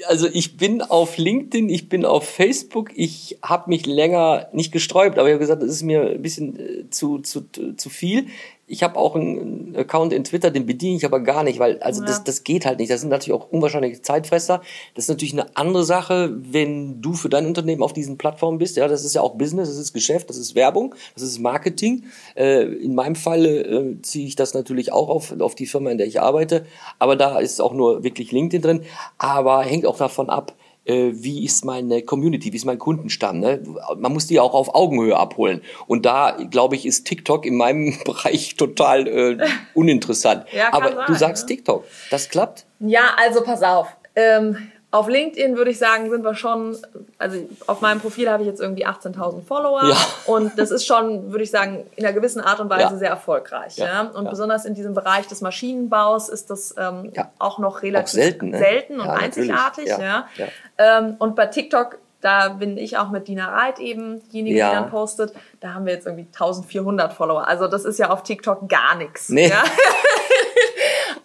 also 0.07 0.27
ich 0.31 0.57
bin 0.57 0.81
auf 0.81 1.17
LinkedIn, 1.17 1.69
ich 1.69 1.87
bin 1.87 2.05
auf 2.05 2.27
Facebook. 2.27 2.89
Ich 2.95 3.37
habe 3.41 3.69
mich 3.69 3.85
länger 3.85 4.47
nicht 4.51 4.71
gesträubt, 4.71 5.17
aber 5.17 5.29
ich 5.29 5.33
habe 5.33 5.39
gesagt, 5.39 5.61
das 5.61 5.69
ist 5.69 5.83
mir 5.83 6.01
ein 6.01 6.21
bisschen 6.21 6.59
äh, 6.59 6.89
zu, 6.89 7.19
zu, 7.19 7.45
zu 7.77 7.89
viel. 7.89 8.27
Ich 8.71 8.83
habe 8.83 8.97
auch 8.97 9.15
einen 9.15 9.75
Account 9.75 10.13
in 10.13 10.23
Twitter, 10.23 10.49
den 10.49 10.65
bediene 10.65 10.95
ich 10.95 11.03
aber 11.05 11.19
gar 11.19 11.43
nicht, 11.43 11.59
weil 11.59 11.79
also 11.81 12.01
das, 12.01 12.17
Ja. 12.17 12.23
das 12.23 12.43
geht 12.45 12.65
halt 12.65 12.79
nicht. 12.79 12.89
Das 12.89 13.01
sind 13.01 13.09
natürlich 13.09 13.37
auch 13.37 13.51
unwahrscheinliche 13.51 14.01
Zeitfresser. 14.01 14.61
Das 14.95 15.05
ist 15.05 15.09
natürlich 15.09 15.33
eine 15.33 15.57
andere 15.57 15.83
Sache, 15.83 16.33
wenn 16.41 17.01
du 17.01 17.13
für 17.13 17.27
dein 17.27 17.45
Unternehmen 17.45 17.83
auf 17.83 17.91
diesen 17.91 18.17
Plattformen 18.17 18.59
bist. 18.59 18.77
Ja, 18.77 18.87
das 18.87 19.03
ist 19.03 19.13
ja 19.13 19.21
auch 19.21 19.35
Business, 19.35 19.67
das 19.67 19.77
ist 19.77 19.91
Geschäft, 19.93 20.29
das 20.29 20.37
ist 20.37 20.55
Werbung, 20.55 20.95
das 21.15 21.23
ist 21.23 21.39
Marketing. 21.39 22.05
Äh, 22.35 22.63
in 22.63 22.95
meinem 22.95 23.15
Fall 23.15 23.45
äh, 23.45 24.01
ziehe 24.01 24.25
ich 24.25 24.35
das 24.37 24.53
natürlich 24.53 24.93
auch 24.93 25.09
auf, 25.09 25.39
auf 25.39 25.53
die 25.55 25.65
Firma, 25.65 25.91
in 25.91 25.97
der 25.97 26.07
ich 26.07 26.21
arbeite. 26.21 26.65
Aber 26.97 27.17
da 27.17 27.39
ist 27.39 27.59
auch 27.59 27.73
nur 27.73 28.03
wirklich 28.05 28.31
LinkedIn 28.31 28.61
drin. 28.61 28.81
Aber 29.17 29.63
hängt 29.63 29.85
auch 29.85 29.97
davon 29.97 30.29
ab, 30.29 30.53
äh, 30.85 31.11
wie 31.13 31.45
ist 31.45 31.65
meine 31.65 32.01
Community, 32.01 32.51
wie 32.51 32.57
ist 32.57 32.65
mein 32.65 32.79
Kundenstamm. 32.79 33.39
Ne? 33.39 33.61
Man 33.97 34.13
muss 34.13 34.27
die 34.27 34.39
auch 34.39 34.53
auf 34.53 34.73
Augenhöhe 34.73 35.15
abholen. 35.15 35.61
Und 35.87 36.05
da, 36.05 36.37
glaube 36.49 36.75
ich, 36.75 36.85
ist 36.85 37.05
TikTok 37.05 37.45
in 37.45 37.57
meinem 37.57 37.97
Bereich 38.05 38.55
total 38.55 39.07
äh, 39.07 39.37
uninteressant. 39.73 40.45
Ja, 40.51 40.73
Aber 40.73 41.05
du 41.05 41.13
sein, 41.13 41.19
sagst 41.19 41.49
ne? 41.49 41.55
TikTok, 41.55 41.85
das 42.09 42.29
klappt? 42.29 42.65
Ja, 42.79 43.11
also 43.17 43.41
pass 43.43 43.61
auf. 43.63 43.87
Ähm, 44.15 44.71
auf 44.91 45.07
LinkedIn 45.07 45.55
würde 45.55 45.71
ich 45.71 45.79
sagen, 45.79 46.09
sind 46.09 46.23
wir 46.23 46.35
schon, 46.35 46.77
also 47.17 47.37
auf 47.67 47.79
meinem 47.81 48.01
Profil 48.01 48.29
habe 48.29 48.43
ich 48.43 48.49
jetzt 48.49 48.59
irgendwie 48.59 48.85
18.000 48.85 49.41
Follower 49.45 49.81
Ja. 49.85 49.95
und 50.25 50.57
das 50.59 50.69
ist 50.69 50.85
schon, 50.85 51.31
würde 51.31 51.43
ich 51.45 51.51
sagen, 51.51 51.85
in 51.95 52.03
einer 52.05 52.13
gewissen 52.13 52.41
Art 52.41 52.59
und 52.59 52.69
Weise 52.69 52.81
Ja. 52.93 52.97
sehr 52.97 53.09
erfolgreich. 53.09 53.77
Ja. 53.77 53.85
Ja, 53.85 54.01
Und 54.01 54.29
besonders 54.29 54.65
in 54.65 54.73
diesem 54.73 54.93
Bereich 54.93 55.27
des 55.27 55.39
Maschinenbaus 55.41 56.27
ist 56.29 56.49
das 56.49 56.75
ähm, 56.77 57.11
auch 57.39 57.57
noch 57.57 57.83
relativ 57.83 58.19
Auch 58.19 58.23
selten, 58.23 58.49
ne? 58.49 58.57
selten 58.57 58.99
und 58.99 59.09
einzigartig. 59.09 59.87
Ja, 59.87 59.99
Ja. 60.01 60.27
ja. 60.35 60.47
Ähm, 60.77 61.15
und 61.19 61.35
bei 61.37 61.45
TikTok, 61.47 61.97
da 62.19 62.49
bin 62.49 62.77
ich 62.77 62.97
auch 62.97 63.09
mit 63.09 63.27
Dina 63.29 63.47
Reit 63.49 63.79
eben 63.79 64.21
diejenige, 64.29 64.57
Ja. 64.57 64.69
die 64.69 64.75
dann 64.75 64.89
postet. 64.89 65.33
Da 65.61 65.73
haben 65.73 65.85
wir 65.85 65.93
jetzt 65.93 66.05
irgendwie 66.05 66.27
1400 66.33 67.13
Follower. 67.13 67.47
Also 67.47 67.67
das 67.67 67.85
ist 67.85 67.97
ja 67.97 68.09
auf 68.09 68.23
TikTok 68.23 68.67
gar 68.69 68.95
nichts. 68.95 69.29
Nee. 69.29 69.47
Ja? 69.49 69.63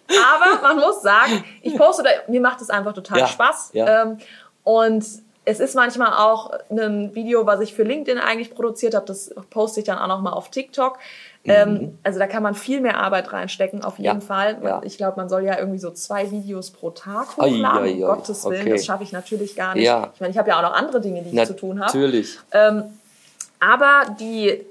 Aber 0.09 0.61
man 0.61 0.77
muss 0.77 1.01
sagen, 1.01 1.43
ich 1.61 1.75
poste 1.77 2.03
da, 2.03 2.09
mir 2.31 2.41
macht 2.41 2.61
es 2.61 2.69
einfach 2.69 2.93
total 2.93 3.19
Ja, 3.19 3.27
Spaß. 3.27 3.69
ja. 3.73 4.03
Ähm, 4.03 4.17
und 4.63 5.05
es 5.49 5.59
ist 5.61 5.75
manchmal 5.75 6.11
auch 6.11 6.51
ein 6.69 7.15
Video, 7.15 7.45
was 7.45 7.61
ich 7.61 7.73
für 7.73 7.83
LinkedIn 7.83 8.19
eigentlich 8.21 8.53
produziert 8.53 8.93
habe, 8.93 9.05
das 9.05 9.33
poste 9.49 9.79
ich 9.79 9.85
dann 9.85 9.97
auch 9.97 10.07
nochmal 10.07 10.33
auf 10.33 10.49
TikTok. 10.51 10.97
Ähm, 11.45 11.97
also 12.03 12.19
da 12.19 12.27
kann 12.27 12.43
man 12.43 12.53
viel 12.55 12.81
mehr 12.81 12.97
Arbeit 12.97 13.31
reinstecken, 13.31 13.81
auf 13.81 13.97
jeden 13.97 14.15
Mhm. 14.17 14.21
Ja, 14.21 14.27
Fall. 14.27 14.57
ja. 14.61 14.81
Ich 14.83 14.97
glaube, 14.97 15.15
man 15.15 15.29
soll 15.29 15.43
ja 15.45 15.57
irgendwie 15.57 15.79
so 15.79 15.91
zwei 15.91 16.29
Videos 16.31 16.71
pro 16.71 16.89
Tag 16.89 17.37
hochladen. 17.37 17.65
ai, 17.65 17.93
um 18.03 18.03
ai, 18.03 18.15
Gottes 18.15 18.43
Willen, 18.43 18.63
okay. 18.63 18.71
das 18.71 18.85
schaffe 18.85 19.03
ich 19.03 19.13
natürlich 19.13 19.55
gar 19.55 19.73
nicht. 19.73 19.85
Ja. 19.85 20.11
Ich 20.13 20.19
meine, 20.19 20.31
ich 20.31 20.37
habe 20.37 20.49
ja 20.49 20.57
auch 20.57 20.63
noch 20.63 20.73
andere 20.73 20.99
Dinge, 20.99 21.21
die 21.23 21.33
ich 21.39 21.45
zu 21.47 21.55
tun 21.55 21.79
habe. 21.79 21.85
Natürlich. 21.97 22.37
Ähm, 22.51 22.83
aber 23.61 24.01
die, 24.19 24.65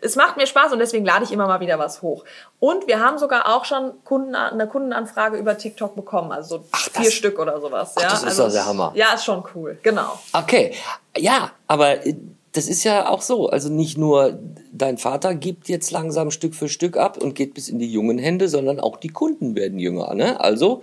es 0.00 0.16
macht 0.16 0.36
mir 0.36 0.46
Spaß 0.46 0.72
und 0.72 0.78
deswegen 0.78 1.04
lade 1.04 1.24
ich 1.24 1.32
immer 1.32 1.46
mal 1.46 1.60
wieder 1.60 1.78
was 1.78 2.02
hoch. 2.02 2.24
Und 2.60 2.86
wir 2.86 3.00
haben 3.00 3.18
sogar 3.18 3.54
auch 3.56 3.64
schon 3.64 3.92
Kunden, 4.04 4.34
eine 4.34 4.66
Kundenanfrage 4.66 5.36
über 5.38 5.56
TikTok 5.56 5.96
bekommen, 5.96 6.32
also 6.32 6.58
so 6.58 6.64
das- 6.72 6.90
vier 7.02 7.10
Stück 7.10 7.38
oder 7.38 7.60
sowas. 7.60 7.94
ja, 7.96 8.08
das 8.08 8.20
ist 8.20 8.28
also 8.28 8.44
doch 8.44 8.52
der 8.52 8.66
Hammer. 8.66 8.92
Ja, 8.94 9.14
ist 9.14 9.24
schon 9.24 9.42
cool, 9.54 9.78
genau. 9.82 10.18
Okay, 10.32 10.72
ja, 11.16 11.50
aber 11.66 12.06
äh, 12.06 12.14
das 12.52 12.68
ist 12.68 12.84
ja 12.84 13.08
auch 13.08 13.20
so. 13.20 13.48
Also 13.50 13.68
nicht 13.68 13.98
nur 13.98 14.38
dein 14.72 14.96
Vater 14.96 15.34
gibt 15.34 15.68
jetzt 15.68 15.90
langsam 15.90 16.30
Stück 16.30 16.54
für 16.54 16.68
Stück 16.68 16.96
ab 16.96 17.22
und 17.22 17.34
geht 17.34 17.52
bis 17.54 17.68
in 17.68 17.78
die 17.78 17.90
jungen 17.90 18.18
Hände, 18.18 18.48
sondern 18.48 18.80
auch 18.80 18.96
die 18.96 19.08
Kunden 19.08 19.54
werden 19.54 19.78
jünger. 19.78 20.14
Ne? 20.14 20.40
Also, 20.40 20.82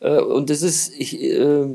äh, 0.00 0.20
und 0.20 0.48
das 0.48 0.62
ist, 0.62 0.92
ich 0.96 1.20
äh, 1.20 1.66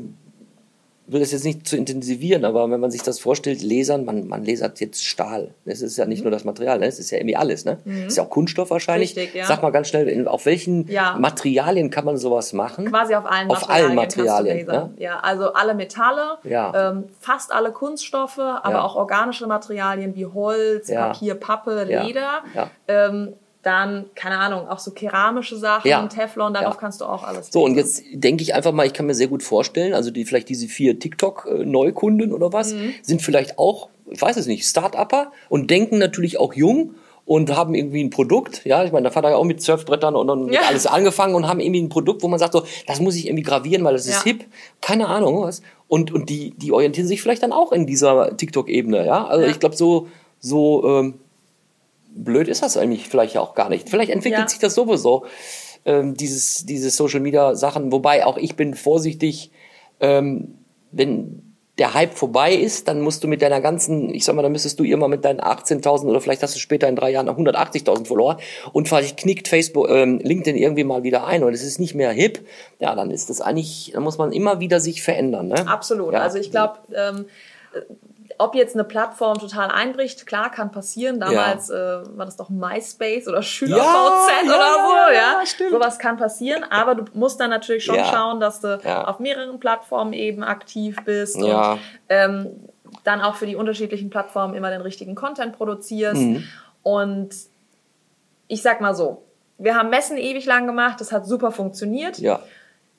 will 1.06 1.20
das 1.20 1.32
jetzt 1.32 1.44
nicht 1.44 1.68
zu 1.68 1.76
intensivieren, 1.76 2.44
aber 2.46 2.70
wenn 2.70 2.80
man 2.80 2.90
sich 2.90 3.02
das 3.02 3.18
vorstellt, 3.18 3.62
Lasern, 3.62 4.04
man, 4.06 4.26
man 4.26 4.42
lasert 4.44 4.80
jetzt 4.80 5.04
Stahl. 5.04 5.52
Es 5.66 5.82
ist 5.82 5.98
ja 5.98 6.06
nicht 6.06 6.22
nur 6.24 6.30
das 6.30 6.44
Material, 6.44 6.78
ne? 6.78 6.86
es 6.86 6.98
ist 6.98 7.10
ja 7.10 7.18
irgendwie 7.18 7.36
alles. 7.36 7.64
Ne? 7.66 7.78
Es 7.84 8.06
ist 8.12 8.16
ja 8.16 8.22
auch 8.24 8.30
Kunststoff 8.30 8.70
wahrscheinlich. 8.70 9.14
Richtig, 9.16 9.34
ja. 9.34 9.44
Sag 9.44 9.62
mal 9.62 9.70
ganz 9.70 9.88
schnell, 9.88 10.26
auf 10.26 10.46
welchen 10.46 10.88
Ja. 10.88 11.16
Materialien 11.18 11.90
kann 11.90 12.04
man 12.06 12.16
sowas 12.16 12.52
machen? 12.54 12.86
Quasi 12.90 13.14
auf 13.14 13.26
allen 13.26 13.50
Auf 13.50 13.60
Materialien. 13.68 13.86
allen 13.90 13.98
kannst 14.00 14.16
du 14.16 14.20
Materialien, 14.22 14.66
lasern. 14.66 14.94
Ja, 14.98 15.20
also 15.20 15.52
alle 15.52 15.74
Metalle, 15.74 16.38
Ja. 16.44 16.90
ähm, 16.92 17.04
fast 17.20 17.52
alle 17.52 17.72
Kunststoffe, 17.72 18.38
aber 18.38 18.84
auch 18.84 18.96
organische 18.96 19.46
Materialien 19.46 20.14
wie 20.14 20.26
Holz. 20.26 20.90
Papier, 20.90 21.34
Pappe. 21.34 21.84
Leder. 21.84 22.42
Ja. 22.54 22.70
Ähm, 22.88 23.34
dann, 23.64 24.06
keine 24.14 24.38
Ahnung, 24.38 24.68
auch 24.68 24.78
so 24.78 24.90
keramische 24.92 25.56
Sachen, 25.56 25.88
Ja. 25.88 26.06
Teflon, 26.06 26.54
darauf 26.54 26.74
Ja. 26.74 26.80
kannst 26.80 27.00
du 27.00 27.04
auch 27.04 27.22
alles 27.24 27.48
So, 27.50 27.64
und 27.64 27.76
lasern. 27.76 28.04
jetzt 28.04 28.22
denke 28.22 28.42
ich 28.42 28.54
einfach 28.54 28.72
mal, 28.72 28.86
ich 28.86 28.92
kann 28.92 29.06
mir 29.06 29.14
sehr 29.14 29.28
gut 29.28 29.42
vorstellen, 29.42 29.94
also 29.94 30.10
die 30.10 30.24
vielleicht 30.24 30.48
diese 30.48 30.68
vier 30.68 30.98
TikTok-Neukunden 30.98 32.32
oder 32.32 32.52
was, 32.52 32.74
Mhm. 32.74 32.94
sind 33.02 33.22
vielleicht 33.22 33.58
auch, 33.58 33.88
ich 34.10 34.20
weiß 34.20 34.36
es 34.36 34.46
nicht, 34.46 34.66
Start-Upper 34.66 35.32
und 35.48 35.70
denken 35.70 35.98
natürlich 35.98 36.38
auch 36.38 36.54
jung 36.54 36.94
und 37.26 37.56
haben 37.56 37.74
irgendwie 37.74 38.04
ein 38.04 38.10
Produkt, 38.10 38.64
ja, 38.66 38.84
ich 38.84 38.92
meine, 38.92 39.04
der 39.04 39.12
Vater 39.12 39.28
hat 39.28 39.32
ja 39.32 39.38
auch 39.38 39.44
mit 39.44 39.62
Surfbrettern 39.62 40.14
und 40.14 40.26
dann 40.26 40.52
Ja. 40.52 40.60
alles 40.68 40.86
angefangen 40.86 41.34
und 41.34 41.48
haben 41.48 41.60
irgendwie 41.60 41.80
ein 41.82 41.88
Produkt, 41.88 42.22
wo 42.22 42.28
man 42.28 42.38
sagt 42.38 42.52
so, 42.52 42.64
das 42.86 43.00
muss 43.00 43.16
ich 43.16 43.26
irgendwie 43.26 43.44
gravieren, 43.44 43.82
weil 43.84 43.94
das 43.94 44.06
ist 44.06 44.16
Ja. 44.18 44.24
hip, 44.24 44.44
keine 44.82 45.06
Ahnung 45.08 45.40
was. 45.42 45.62
Und, 45.88 46.12
und 46.12 46.28
die, 46.28 46.50
die 46.56 46.72
orientieren 46.72 47.06
sich 47.08 47.22
vielleicht 47.22 47.42
dann 47.42 47.52
auch 47.52 47.72
in 47.72 47.86
dieser 47.86 48.36
TikTok-Ebene, 48.36 49.06
ja. 49.06 49.26
Also 49.26 49.44
Ja. 49.44 49.50
ich 49.50 49.58
glaube, 49.58 49.74
so, 49.76 50.08
so 50.38 50.84
ähm, 50.86 51.14
blöd 52.14 52.48
ist 52.48 52.62
das 52.62 52.76
eigentlich 52.76 53.08
vielleicht 53.08 53.36
auch 53.36 53.54
gar 53.54 53.68
nicht. 53.68 53.88
Vielleicht 53.88 54.10
entwickelt 54.10 54.42
Ja. 54.42 54.48
sich 54.48 54.58
das 54.58 54.74
sowieso, 54.74 55.26
ähm, 55.84 56.14
dieses, 56.16 56.64
diese 56.64 56.90
Social 56.90 57.20
Media 57.20 57.54
Sachen, 57.54 57.92
wobei 57.92 58.24
auch 58.24 58.38
ich 58.38 58.56
bin 58.56 58.74
vorsichtig, 58.74 59.50
ähm, 60.00 60.54
wenn 60.92 61.40
der 61.78 61.92
Hype 61.92 62.14
vorbei 62.14 62.54
ist, 62.54 62.86
dann 62.86 63.00
musst 63.00 63.24
du 63.24 63.28
mit 63.28 63.42
deiner 63.42 63.60
ganzen, 63.60 64.14
ich 64.14 64.24
sag 64.24 64.36
mal, 64.36 64.42
dann 64.42 64.52
müsstest 64.52 64.78
du 64.78 64.84
immer 64.84 65.08
mit 65.08 65.24
deinen 65.24 65.40
18.000 65.40 66.06
oder 66.08 66.20
vielleicht 66.20 66.40
hast 66.44 66.54
du 66.54 66.60
später 66.60 66.88
in 66.88 66.94
drei 66.94 67.10
Jahren 67.10 67.28
180.000 67.28 68.06
Follower 68.06 68.38
und 68.72 68.88
vielleicht 68.88 69.16
knickt 69.16 69.48
Facebook, 69.48 69.88
ähm, 69.90 70.20
LinkedIn 70.22 70.56
irgendwie 70.56 70.84
mal 70.84 71.02
wieder 71.02 71.26
ein 71.26 71.42
und 71.42 71.52
es 71.52 71.64
ist 71.64 71.80
nicht 71.80 71.96
mehr 71.96 72.12
hip, 72.12 72.46
ja, 72.78 72.94
dann 72.94 73.10
ist 73.10 73.28
das 73.28 73.40
eigentlich, 73.40 73.90
dann 73.92 74.04
muss 74.04 74.18
man 74.18 74.30
immer 74.30 74.60
wieder 74.60 74.78
sich 74.78 75.02
verändern, 75.02 75.48
ne? 75.48 75.66
Absolut. 75.66 76.12
Ja. 76.12 76.20
Also 76.20 76.38
ich 76.38 76.52
glaube, 76.52 76.74
ähm, 76.94 77.24
äh, 77.74 77.80
ob 78.38 78.54
jetzt 78.54 78.74
eine 78.74 78.84
Plattform 78.84 79.38
total 79.38 79.70
einbricht, 79.70 80.26
klar, 80.26 80.50
kann 80.50 80.70
passieren. 80.72 81.20
Damals 81.20 81.70
äh, 81.70 81.74
war 81.74 82.24
das 82.26 82.36
doch 82.36 82.50
MySpace 82.50 83.28
oder 83.28 83.42
SchülerVZ 83.42 83.82
Ja, 83.82 84.42
oder 84.44 84.56
ja, 84.56 84.86
so, 84.86 84.92
ja, 84.94 85.12
ja. 85.12 85.40
ja, 85.40 85.46
stimmt. 85.46 85.70
Sowas 85.70 85.98
kann 85.98 86.16
passieren, 86.16 86.64
aber 86.70 86.94
du 86.94 87.04
musst 87.14 87.40
dann 87.40 87.50
natürlich 87.50 87.84
schon 87.84 87.96
Ja. 87.96 88.04
schauen, 88.06 88.40
dass 88.40 88.60
du 88.60 88.78
Ja. 88.84 89.04
auf 89.04 89.18
mehreren 89.18 89.60
Plattformen 89.60 90.12
eben 90.12 90.42
aktiv 90.42 90.96
bist 91.04 91.36
Ja. 91.38 91.72
und 91.72 91.80
ähm, 92.08 92.50
dann 93.04 93.20
auch 93.20 93.34
für 93.36 93.46
die 93.46 93.56
unterschiedlichen 93.56 94.10
Plattformen 94.10 94.54
immer 94.54 94.70
den 94.70 94.80
richtigen 94.80 95.14
Content 95.14 95.56
produzierst. 95.56 96.20
Mhm. 96.20 96.44
Und 96.82 97.30
ich 98.48 98.62
sag 98.62 98.80
mal 98.80 98.94
so, 98.94 99.22
wir 99.58 99.74
haben 99.76 99.90
Messen 99.90 100.16
ewig 100.16 100.46
lang 100.46 100.66
gemacht, 100.66 101.00
das 101.00 101.12
hat 101.12 101.26
super 101.26 101.50
funktioniert. 101.52 102.18
Ja. 102.18 102.40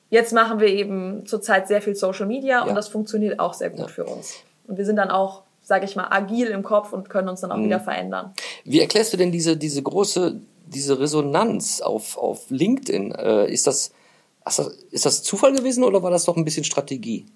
Jetzt 0.08 0.32
machen 0.32 0.60
wir 0.60 0.68
eben 0.68 1.26
zurzeit 1.26 1.66
sehr 1.68 1.82
viel 1.82 1.94
Social 1.96 2.26
Media 2.26 2.58
Ja. 2.58 2.62
und 2.64 2.74
das 2.74 2.88
funktioniert 2.88 3.40
auch 3.40 3.54
sehr 3.54 3.70
gut 3.70 3.90
für 3.90 4.04
uns. 4.04 4.34
Und 4.68 4.78
wir 4.78 4.84
sind 4.84 4.96
dann 4.96 5.10
auch, 5.10 5.42
sage 5.62 5.84
ich 5.84 5.96
mal, 5.96 6.06
agil 6.10 6.48
im 6.48 6.62
Kopf 6.62 6.92
und 6.92 7.08
können 7.08 7.28
uns 7.28 7.40
dann 7.40 7.50
Mhm. 7.50 7.56
auch 7.56 7.64
wieder 7.64 7.80
verändern. 7.80 8.32
Wie 8.64 8.80
erklärst 8.80 9.12
du 9.12 9.16
denn 9.16 9.32
diese, 9.32 9.56
diese 9.56 9.82
große, 9.82 10.40
diese 10.66 10.98
Resonanz 10.98 11.80
auf, 11.80 12.16
auf 12.18 12.44
LinkedIn? 12.50 13.12
Äh, 13.12 13.50
ist 13.52 13.66
das, 13.66 13.92
ist 14.90 15.06
das 15.06 15.22
Zufall 15.22 15.52
gewesen 15.52 15.84
oder 15.84 16.02
war 16.02 16.10
das 16.10 16.24
doch 16.24 16.36
ein 16.36 16.44
bisschen 16.44 16.64
Strategie? 16.64 17.26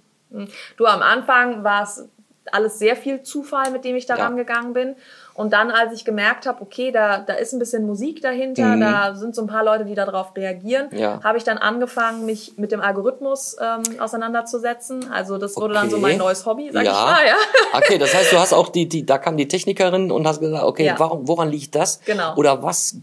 Du, 0.77 0.87
am 0.87 1.03
Anfang 1.03 1.65
war 1.65 1.83
es 1.83 2.05
alles 2.53 2.79
sehr 2.79 2.97
viel 2.97 3.23
Zufall, 3.23 3.71
mit 3.73 3.85
dem 3.85 3.97
ich 3.97 4.07
da 4.07 4.17
Ja. 4.17 4.25
rangegangen 4.27 4.73
bin. 4.73 4.95
Und 5.41 5.55
dann, 5.55 5.71
als 5.71 5.95
ich 5.95 6.05
gemerkt 6.05 6.45
habe, 6.47 6.61
okay, 6.61 6.93
da, 6.93 7.19
da 7.21 7.33
ist 7.33 7.55
ein 7.55 7.59
bisschen 7.59 7.87
Musik 7.87 8.21
dahinter, 8.21 8.77
da 8.77 9.15
sind 9.15 9.35
so 9.35 9.41
ein 9.41 9.47
paar 9.47 9.65
Leute, 9.65 9.87
die 9.87 9.95
darauf 9.95 10.37
reagieren, 10.37 10.89
Mhm. 10.91 10.99
Ja. 10.99 11.21
habe 11.25 11.39
ich 11.39 11.45
dann 11.45 11.57
angefangen, 11.57 12.27
mich 12.27 12.59
mit 12.59 12.73
dem 12.73 12.81
Algorithmus 12.83 13.57
ähm, 13.59 13.83
auseinanderzusetzen. 14.01 15.11
Also 15.11 15.39
das 15.39 15.57
wurde 15.57 15.75
dann 15.75 15.89
so 15.91 15.97
Okay. 15.97 16.03
mein 16.03 16.19
neues 16.19 16.45
Hobby, 16.47 16.71
sag 16.73 16.85
ja. 16.85 16.93
ich 16.93 16.99
mal. 16.99 17.27
Ja. 17.27 17.35
Okay, 17.79 17.99
das 17.99 18.15
heißt, 18.15 18.33
du 18.33 18.39
hast 18.39 18.53
auch 18.53 18.69
die, 18.69 18.89
die, 18.89 19.07
da 19.07 19.17
kam 19.19 19.37
die 19.37 19.49
Technikerin 19.49 20.11
und 20.13 20.27
hast 20.27 20.41
gesagt, 20.41 20.65
okay, 20.65 20.85
Ja. 20.87 20.95
warum, 20.99 21.27
woran 21.27 21.49
liegt 21.51 21.75
das? 21.75 22.01
Genau. 22.05 22.35
Oder 22.37 22.63
was 22.63 22.97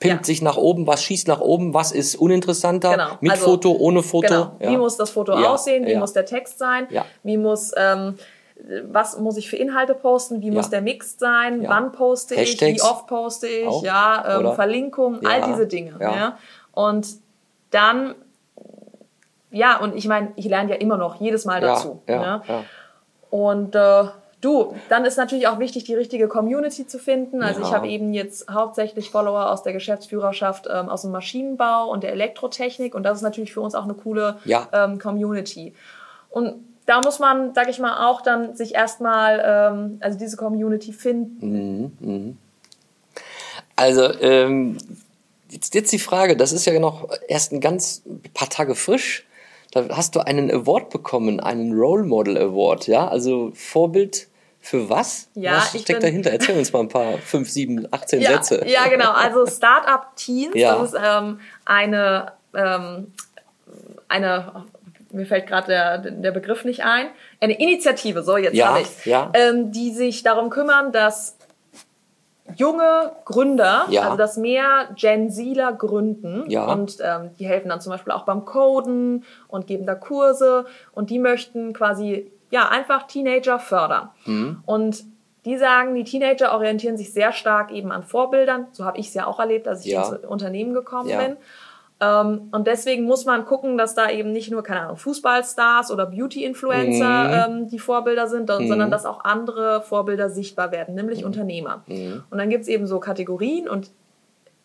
pimpt 0.00 0.22
Ja. 0.22 0.24
sich 0.26 0.42
nach 0.42 0.56
oben, 0.56 0.86
was 0.86 1.02
schießt 1.02 1.28
nach 1.28 1.40
oben, 1.40 1.72
was 1.74 1.92
ist 1.92 2.16
uninteressanter? 2.16 2.90
Genau. 2.90 3.08
Mit 3.20 3.30
Also, 3.32 3.44
Foto, 3.44 3.72
ohne 3.72 4.02
Foto? 4.02 4.26
Genau. 4.28 4.56
Ja. 4.58 4.70
Wie 4.70 4.76
muss 4.76 4.96
das 4.96 5.10
Foto 5.10 5.32
Ja, 5.38 5.50
aussehen? 5.52 5.86
Wie 5.86 5.94
muss 5.96 6.12
der 6.12 6.24
Text 6.26 6.58
sein? 6.58 6.86
Ja. 6.90 7.04
Wie 7.22 7.36
muss 7.36 7.72
ähm, 7.76 8.18
was 8.88 9.18
muss 9.18 9.36
ich 9.36 9.48
für 9.50 9.56
Inhalte 9.56 9.94
posten? 9.94 10.40
Wie 10.40 10.50
muss 10.50 10.70
der 10.70 10.80
Mix 10.80 11.18
sein? 11.18 11.62
Ja. 11.62 11.70
Wann 11.70 11.92
poste 11.92 12.34
ich? 12.34 12.60
Wie 12.60 12.64
Hashtags 12.66 12.82
oft 12.82 13.06
poste 13.06 13.46
ich? 13.46 13.66
auch, 13.66 13.82
Ja, 13.84 14.24
ähm, 14.36 14.40
oder? 14.40 14.54
Verlinkungen, 14.54 15.20
Ja, 15.22 15.28
all 15.30 15.42
diese 15.42 15.66
Dinge. 15.66 15.94
ja. 16.00 16.16
Ja. 16.16 16.38
Und 16.72 17.06
dann 17.70 18.14
ja, 19.50 19.78
und 19.78 19.94
ich 19.96 20.08
meine, 20.08 20.32
ich 20.34 20.46
lerne 20.46 20.70
ja 20.70 20.76
immer 20.76 20.96
noch 20.96 21.20
jedes 21.20 21.44
Mal 21.44 21.62
ja, 21.62 21.68
dazu. 21.68 22.02
ja, 22.08 22.18
ne? 22.38 22.42
ja. 22.48 22.64
Und 23.30 23.74
äh, 23.76 24.04
du, 24.40 24.74
dann 24.88 25.04
ist 25.04 25.16
natürlich 25.16 25.46
auch 25.46 25.60
wichtig, 25.60 25.84
die 25.84 25.94
richtige 25.94 26.26
Community 26.26 26.86
zu 26.88 26.98
finden. 26.98 27.40
Also 27.42 27.60
Ja. 27.60 27.66
ich 27.68 27.72
habe 27.74 27.86
eben 27.88 28.12
jetzt 28.14 28.50
hauptsächlich 28.50 29.10
Follower 29.10 29.50
aus 29.52 29.62
der 29.62 29.72
Geschäftsführerschaft, 29.72 30.66
ähm, 30.68 30.88
aus 30.88 31.02
dem 31.02 31.12
Maschinenbau 31.12 31.88
und 31.88 32.02
der 32.02 32.10
Elektrotechnik. 32.12 32.94
Und 32.96 33.04
das 33.04 33.18
ist 33.18 33.22
natürlich 33.22 33.52
für 33.52 33.60
uns 33.60 33.76
auch 33.76 33.84
eine 33.84 33.94
coole 33.94 34.38
Ja. 34.44 34.66
ähm, 34.72 34.98
Community. 34.98 35.72
Und 36.30 36.54
da 36.86 37.00
muss 37.02 37.18
man, 37.18 37.54
sag 37.54 37.68
ich 37.68 37.78
mal, 37.78 38.06
auch 38.08 38.20
dann 38.20 38.56
sich 38.56 38.74
erstmal, 38.74 39.42
ähm, 39.44 39.98
also 40.00 40.18
diese 40.18 40.36
Community 40.36 40.92
finden. 40.92 42.38
Also, 43.76 44.12
ähm, 44.20 44.78
jetzt, 45.50 45.74
jetzt 45.74 45.92
die 45.92 45.98
Frage, 45.98 46.36
das 46.36 46.52
ist 46.52 46.64
ja 46.66 46.78
noch 46.78 47.08
erst 47.28 47.52
ein 47.52 47.60
ganz 47.60 48.02
paar 48.34 48.48
Tage 48.48 48.74
frisch. 48.74 49.26
Da 49.72 49.88
hast 49.90 50.14
du 50.14 50.20
einen 50.20 50.50
Award 50.52 50.90
bekommen, 50.90 51.40
einen 51.40 51.72
Role 51.72 52.04
Model 52.04 52.36
Award, 52.38 52.86
ja? 52.86 53.08
Also 53.08 53.50
Vorbild 53.54 54.28
für 54.60 54.88
was? 54.88 55.28
Ja, 55.34 55.56
was 55.56 55.80
steckt 55.80 56.02
dahinter? 56.02 56.30
Erzähl 56.30 56.56
uns 56.56 56.72
mal 56.72 56.80
ein 56.80 56.88
paar, 56.88 57.18
fünf, 57.24 57.50
sieben, 57.50 57.86
18 57.90 58.20
Ja, 58.20 58.42
Sätze. 58.42 58.64
ja, 58.68 58.86
genau. 58.88 59.10
Also 59.12 59.46
Startup 59.46 60.14
Teens, 60.16 60.54
Ja. 60.54 60.76
das 60.78 60.92
ist 60.92 61.00
ähm, 61.04 61.40
eine, 61.64 62.32
ähm, 62.54 63.12
eine, 64.08 64.64
mir 65.14 65.26
fällt 65.26 65.46
gerade 65.46 65.66
der, 65.68 65.98
der 65.98 66.30
Begriff 66.32 66.64
nicht 66.64 66.84
ein, 66.84 67.06
eine 67.40 67.58
Initiative, 67.58 68.22
so 68.22 68.36
jetzt 68.36 68.54
Ja, 68.54 68.68
habe 68.68 68.80
ich 68.82 69.04
ja. 69.06 69.30
ähm, 69.34 69.70
die 69.72 69.92
sich 69.92 70.22
darum 70.22 70.50
kümmern, 70.50 70.92
dass 70.92 71.36
junge 72.56 73.12
Gründer, 73.24 73.86
Ja. 73.88 74.02
also 74.02 74.16
dass 74.16 74.36
mehr 74.36 74.88
Gen 74.96 75.30
Zler 75.30 75.72
gründen 75.72 76.44
Ja. 76.50 76.66
und 76.66 76.98
ähm, 77.00 77.30
die 77.38 77.46
helfen 77.46 77.70
dann 77.70 77.80
zum 77.80 77.90
Beispiel 77.92 78.12
auch 78.12 78.24
beim 78.24 78.44
Coden 78.44 79.24
und 79.48 79.66
geben 79.66 79.86
da 79.86 79.94
Kurse 79.94 80.66
und 80.92 81.10
die 81.10 81.18
möchten 81.18 81.72
quasi 81.72 82.30
ja 82.50 82.68
einfach 82.68 83.06
Teenager 83.06 83.58
fördern. 83.58 84.10
Mhm. 84.26 84.62
Und 84.66 85.04
die 85.46 85.56
sagen, 85.58 85.94
die 85.94 86.04
Teenager 86.04 86.54
orientieren 86.54 86.96
sich 86.96 87.12
sehr 87.12 87.32
stark 87.32 87.70
eben 87.72 87.92
an 87.92 88.02
Vorbildern. 88.02 88.66
So 88.72 88.84
habe 88.84 88.98
ich 88.98 89.08
es 89.08 89.14
ja 89.14 89.26
auch 89.26 89.38
erlebt, 89.40 89.66
als 89.68 89.84
ich 89.84 89.92
Ja. 89.92 90.08
ins 90.14 90.24
Unternehmen 90.24 90.72
gekommen 90.74 91.08
Ja. 91.08 91.20
bin. 91.22 91.36
Ähm, 92.00 92.48
und 92.50 92.66
deswegen 92.66 93.04
muss 93.04 93.24
man 93.24 93.44
gucken, 93.44 93.78
dass 93.78 93.94
da 93.94 94.10
eben 94.10 94.32
nicht 94.32 94.50
nur, 94.50 94.62
keine 94.62 94.80
Ahnung, 94.82 94.96
Fußballstars 94.96 95.90
oder 95.92 96.06
Beauty-Influencer 96.06 97.48
Mhm. 97.48 97.54
ähm, 97.62 97.68
die 97.68 97.78
Vorbilder 97.78 98.26
sind, 98.26 98.50
sondern 98.50 98.90
dass 98.90 99.06
auch 99.06 99.24
andere 99.24 99.80
Vorbilder 99.82 100.28
sichtbar 100.28 100.72
werden, 100.72 100.94
nämlich 100.96 101.20
Mhm. 101.20 101.26
Unternehmer. 101.26 101.84
Und 102.30 102.38
dann 102.38 102.50
gibt's 102.50 102.68
eben 102.68 102.86
so 102.86 102.98
Kategorien 103.00 103.68
und 103.68 103.90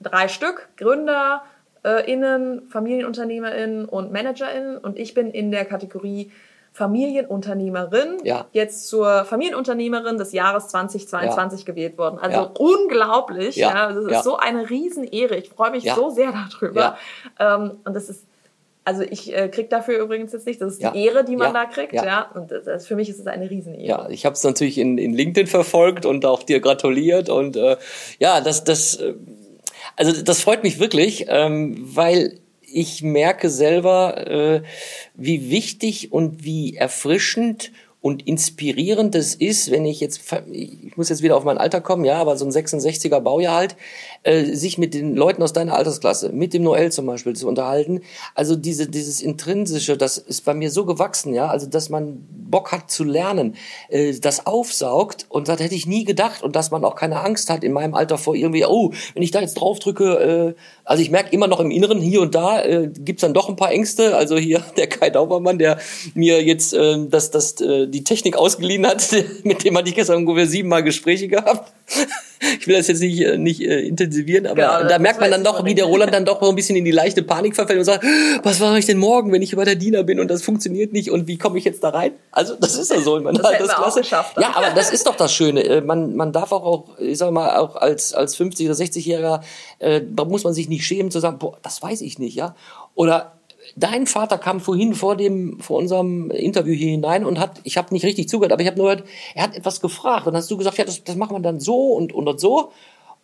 drei 0.01 0.27
Stück, 0.27 0.69
Gründer, 0.77 1.43
äh, 1.83 2.11
innen, 2.11 2.63
FamilienunternehmerInnen 2.69 3.85
und 3.85 4.11
ManagerInnen. 4.11 4.77
Und 4.77 4.97
ich 4.97 5.13
bin 5.13 5.31
in 5.31 5.51
der 5.51 5.65
Kategorie 5.65 6.31
Familienunternehmerin 6.73 8.17
Ja. 8.23 8.45
jetzt 8.53 8.87
zur 8.87 9.25
Familienunternehmerin 9.25 10.17
des 10.17 10.31
Jahres 10.31 10.67
2022 10.69 11.65
gewählt 11.65 11.97
worden. 11.97 12.19
Also 12.19 12.37
Ja. 12.37 12.51
unglaublich. 12.57 13.55
Ja. 13.55 13.69
Ja. 13.69 13.91
Das 13.93 14.05
ist 14.05 14.11
Ja. 14.11 14.23
so 14.23 14.37
eine 14.37 14.69
Riesenehre. 14.69 15.35
Ich 15.35 15.49
freue 15.49 15.71
mich 15.71 15.83
Ja. 15.83 15.95
so 15.95 16.09
sehr 16.09 16.33
darüber. 16.61 16.97
Ähm, 17.39 17.71
und 17.85 17.93
das 17.95 18.09
ist 18.09 18.25
also 18.85 19.03
ich 19.03 19.35
äh, 19.37 19.49
krieg 19.49 19.69
dafür 19.69 19.99
übrigens 19.99 20.31
jetzt 20.33 20.47
nicht, 20.47 20.59
das 20.61 20.73
ist 20.73 20.81
Ja. 20.81 20.89
die 20.89 21.05
Ehre, 21.05 21.23
die 21.23 21.35
man 21.35 21.53
Ja. 21.53 21.65
da 21.65 21.65
kriegt, 21.65 21.93
Ja. 21.93 22.05
ja. 22.05 22.31
Und 22.33 22.49
das, 22.49 22.63
das, 22.63 22.87
für 22.87 22.95
mich 22.95 23.07
ist 23.07 23.19
es 23.19 23.27
eine 23.27 23.47
Riesenehre. 23.47 23.83
Ja, 23.85 24.09
ich 24.09 24.25
habe 24.25 24.33
es 24.33 24.43
natürlich 24.43 24.79
in, 24.79 24.97
in 24.97 25.13
LinkedIn 25.13 25.45
verfolgt 25.45 26.07
und 26.07 26.25
auch 26.25 26.41
dir 26.41 26.59
gratuliert 26.59 27.29
und 27.29 27.55
äh, 27.55 27.77
ja, 28.19 28.41
das 28.41 28.63
das 28.63 28.95
äh, 28.95 29.13
also 29.95 30.23
das 30.23 30.41
freut 30.41 30.63
mich 30.63 30.79
wirklich, 30.79 31.25
ähm, 31.27 31.77
weil 31.93 32.39
ich 32.73 33.03
merke 33.03 33.49
selber, 33.49 34.27
äh, 34.27 34.63
wie 35.15 35.49
wichtig 35.49 36.11
und 36.11 36.43
wie 36.43 36.75
erfrischend 36.75 37.71
und 38.01 38.25
inspirierend 38.27 39.13
es 39.15 39.35
ist, 39.35 39.71
wenn 39.71 39.85
ich 39.85 39.99
jetzt, 39.99 40.21
ich 40.51 40.95
muss 40.95 41.09
jetzt 41.09 41.21
wieder 41.21 41.35
auf 41.35 41.43
mein 41.43 41.57
Alter 41.57 41.81
kommen, 41.81 42.05
ja, 42.05 42.15
aber 42.15 42.37
so 42.37 42.45
ein 42.45 42.51
66er 42.51 43.19
Baujahr 43.19 43.55
halt, 43.55 43.75
äh, 44.23 44.45
sich 44.45 44.77
mit 44.77 44.93
den 44.93 45.15
Leuten 45.15 45.43
aus 45.43 45.51
deiner 45.51 45.75
Altersklasse, 45.75 46.29
mit 46.29 46.53
dem 46.53 46.63
Noel 46.63 46.93
zum 46.93 47.05
Beispiel 47.05 47.35
zu 47.35 47.47
unterhalten. 47.47 48.01
Also 48.35 48.55
diese, 48.55 48.87
dieses 48.87 49.21
Intrinsische, 49.21 49.97
das 49.97 50.17
ist 50.17 50.45
bei 50.45 50.53
mir 50.53 50.71
so 50.71 50.85
gewachsen, 50.85 51.33
ja, 51.33 51.47
also 51.47 51.67
dass 51.67 51.89
man 51.89 52.25
Bock 52.29 52.71
hat 52.71 52.89
zu 52.89 53.03
lernen, 53.03 53.55
äh, 53.89 54.13
das 54.13 54.45
aufsaugt 54.45 55.25
und 55.27 55.49
das 55.49 55.59
hätte 55.59 55.75
ich 55.75 55.85
nie 55.85 56.05
gedacht 56.05 56.41
und 56.41 56.55
dass 56.55 56.71
man 56.71 56.85
auch 56.85 56.95
keine 56.95 57.19
Angst 57.19 57.49
hat 57.49 57.65
in 57.65 57.73
meinem 57.73 57.95
Alter 57.95 58.17
vor 58.17 58.33
irgendwie, 58.33 58.65
oh, 58.65 58.93
wenn 59.13 59.23
ich 59.23 59.31
da 59.31 59.41
jetzt 59.41 59.55
drauf 59.55 59.79
drücke, 59.79 60.55
äh, 60.55 60.61
also 60.85 61.03
ich 61.03 61.11
merke 61.11 61.33
immer 61.33 61.47
noch 61.47 61.59
im 61.59 61.69
Inneren, 61.69 61.99
hier 61.99 62.21
und 62.21 62.33
da 62.33 62.63
äh, 62.63 62.89
gibt's 62.97 63.21
dann 63.21 63.33
doch 63.33 63.49
ein 63.49 63.57
paar 63.57 63.71
Ängste, 63.71 64.15
also 64.15 64.37
hier 64.37 64.63
der 64.77 64.87
Kai 64.87 65.09
Daubermann, 65.09 65.59
der 65.59 65.79
mir 66.13 66.41
jetzt 66.41 66.73
äh, 66.73 67.05
das, 67.09 67.31
das, 67.31 67.59
äh, 67.59 67.88
die 67.91 68.03
Technik 68.03 68.37
ausgeliehen 68.37 68.85
hat, 68.85 69.07
mit 69.43 69.63
dem 69.63 69.77
hatte 69.77 69.89
ich 69.89 69.95
gestern 69.95 70.17
ungefähr 70.17 70.47
siebenmal 70.47 70.83
Gespräche 70.83 71.27
gehabt. 71.27 71.71
ich 72.59 72.67
will 72.67 72.75
das 72.77 72.87
jetzt 72.87 72.99
nicht, 73.01 73.19
äh, 73.21 73.37
nicht 73.37 73.61
äh, 73.61 73.81
intensivieren, 73.81 74.45
aber 74.45 74.55
Genau, 74.55 74.79
da 74.81 74.87
das 74.87 74.99
merkt 74.99 75.19
man 75.19 75.31
dann 75.31 75.43
doch, 75.43 75.65
wie 75.65 75.75
der 75.75 75.85
Roland 75.85 76.13
dann 76.13 76.25
doch 76.25 76.41
so 76.41 76.49
ein 76.49 76.55
bisschen 76.55 76.75
in 76.75 76.85
die 76.85 76.91
leichte 76.91 77.23
Panik 77.23 77.55
verfällt 77.55 77.79
und 77.79 77.85
sagt, 77.85 78.05
was 78.43 78.59
mache 78.59 78.79
ich 78.79 78.85
denn 78.85 78.97
morgen, 78.97 79.31
wenn 79.31 79.41
ich 79.41 79.55
bei 79.55 79.65
der 79.65 79.75
Diener 79.75 80.03
bin 80.03 80.19
und 80.19 80.29
das 80.29 80.41
funktioniert 80.41 80.93
nicht 80.93 81.11
und 81.11 81.27
wie 81.27 81.37
komme 81.37 81.57
ich 81.57 81.65
jetzt 81.65 81.83
da 81.83 81.89
rein? 81.89 82.13
Also 82.31 82.55
das 82.55 82.75
ist 82.77 82.91
ja 82.91 83.01
so. 83.01 83.19
Man 83.19 83.35
Das 83.35 83.69
auch 83.71 83.95
geschafft, 83.95 84.37
dann. 84.37 84.43
Ja, 84.43 84.55
aber 84.55 84.69
das 84.75 84.91
ist 84.91 85.05
doch 85.07 85.15
das 85.15 85.33
Schöne. 85.33 85.63
Äh, 85.63 85.81
Man, 85.81 86.15
man 86.15 86.31
darf 86.31 86.51
auch, 86.51 86.63
auch, 86.63 86.99
ich 86.99 87.17
sag 87.17 87.31
mal, 87.31 87.57
auch 87.57 87.75
als, 87.75 88.13
als 88.13 88.37
50- 88.39 88.65
oder 88.65 88.75
60-Jähriger, 88.75 89.41
äh, 89.79 90.01
da 90.09 90.25
muss 90.25 90.43
man 90.43 90.53
sich 90.53 90.69
nicht 90.69 90.85
schämen 90.85 91.11
zu 91.11 91.19
sagen, 91.19 91.39
boah, 91.39 91.57
das 91.61 91.81
weiß 91.81 92.01
ich 92.01 92.19
nicht, 92.19 92.35
ja. 92.35 92.55
Oder 92.95 93.38
dein 93.75 94.07
Vater 94.07 94.37
kam 94.37 94.59
vorhin 94.59 94.93
vor 94.93 95.15
dem, 95.15 95.59
vor 95.59 95.77
unserem 95.77 96.31
Interview 96.31 96.73
hier 96.73 96.89
hinein 96.89 97.25
und 97.25 97.39
hat, 97.39 97.59
ich 97.63 97.77
habe 97.77 97.93
nicht 97.93 98.05
richtig 98.05 98.29
zugehört, 98.29 98.51
aber 98.51 98.61
ich 98.61 98.67
habe 98.67 98.77
nur 98.77 98.89
gehört, 98.89 99.07
er 99.35 99.43
hat 99.43 99.55
etwas 99.55 99.81
gefragt 99.81 100.27
und 100.27 100.35
hast 100.35 100.49
du 100.49 100.57
gesagt, 100.57 100.77
ja, 100.77 100.85
das, 100.85 101.03
das 101.03 101.15
machen 101.15 101.35
wir 101.35 101.41
dann 101.41 101.59
so 101.59 101.93
und, 101.93 102.13
und 102.13 102.39
so. 102.39 102.71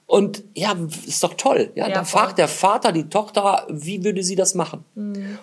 Und 0.08 0.44
ja, 0.54 0.76
ist 1.08 1.24
doch 1.24 1.34
toll. 1.34 1.72
Ja, 1.74 1.88
Ja, 1.88 1.96
da 1.96 2.04
voll. 2.04 2.22
fragt 2.22 2.38
der 2.38 2.48
Vater 2.48 2.92
die 2.92 3.10
Tochter, 3.10 3.66
wie 3.70 4.04
würde 4.04 4.22
sie 4.22 4.36
das 4.36 4.54
machen? 4.54 4.86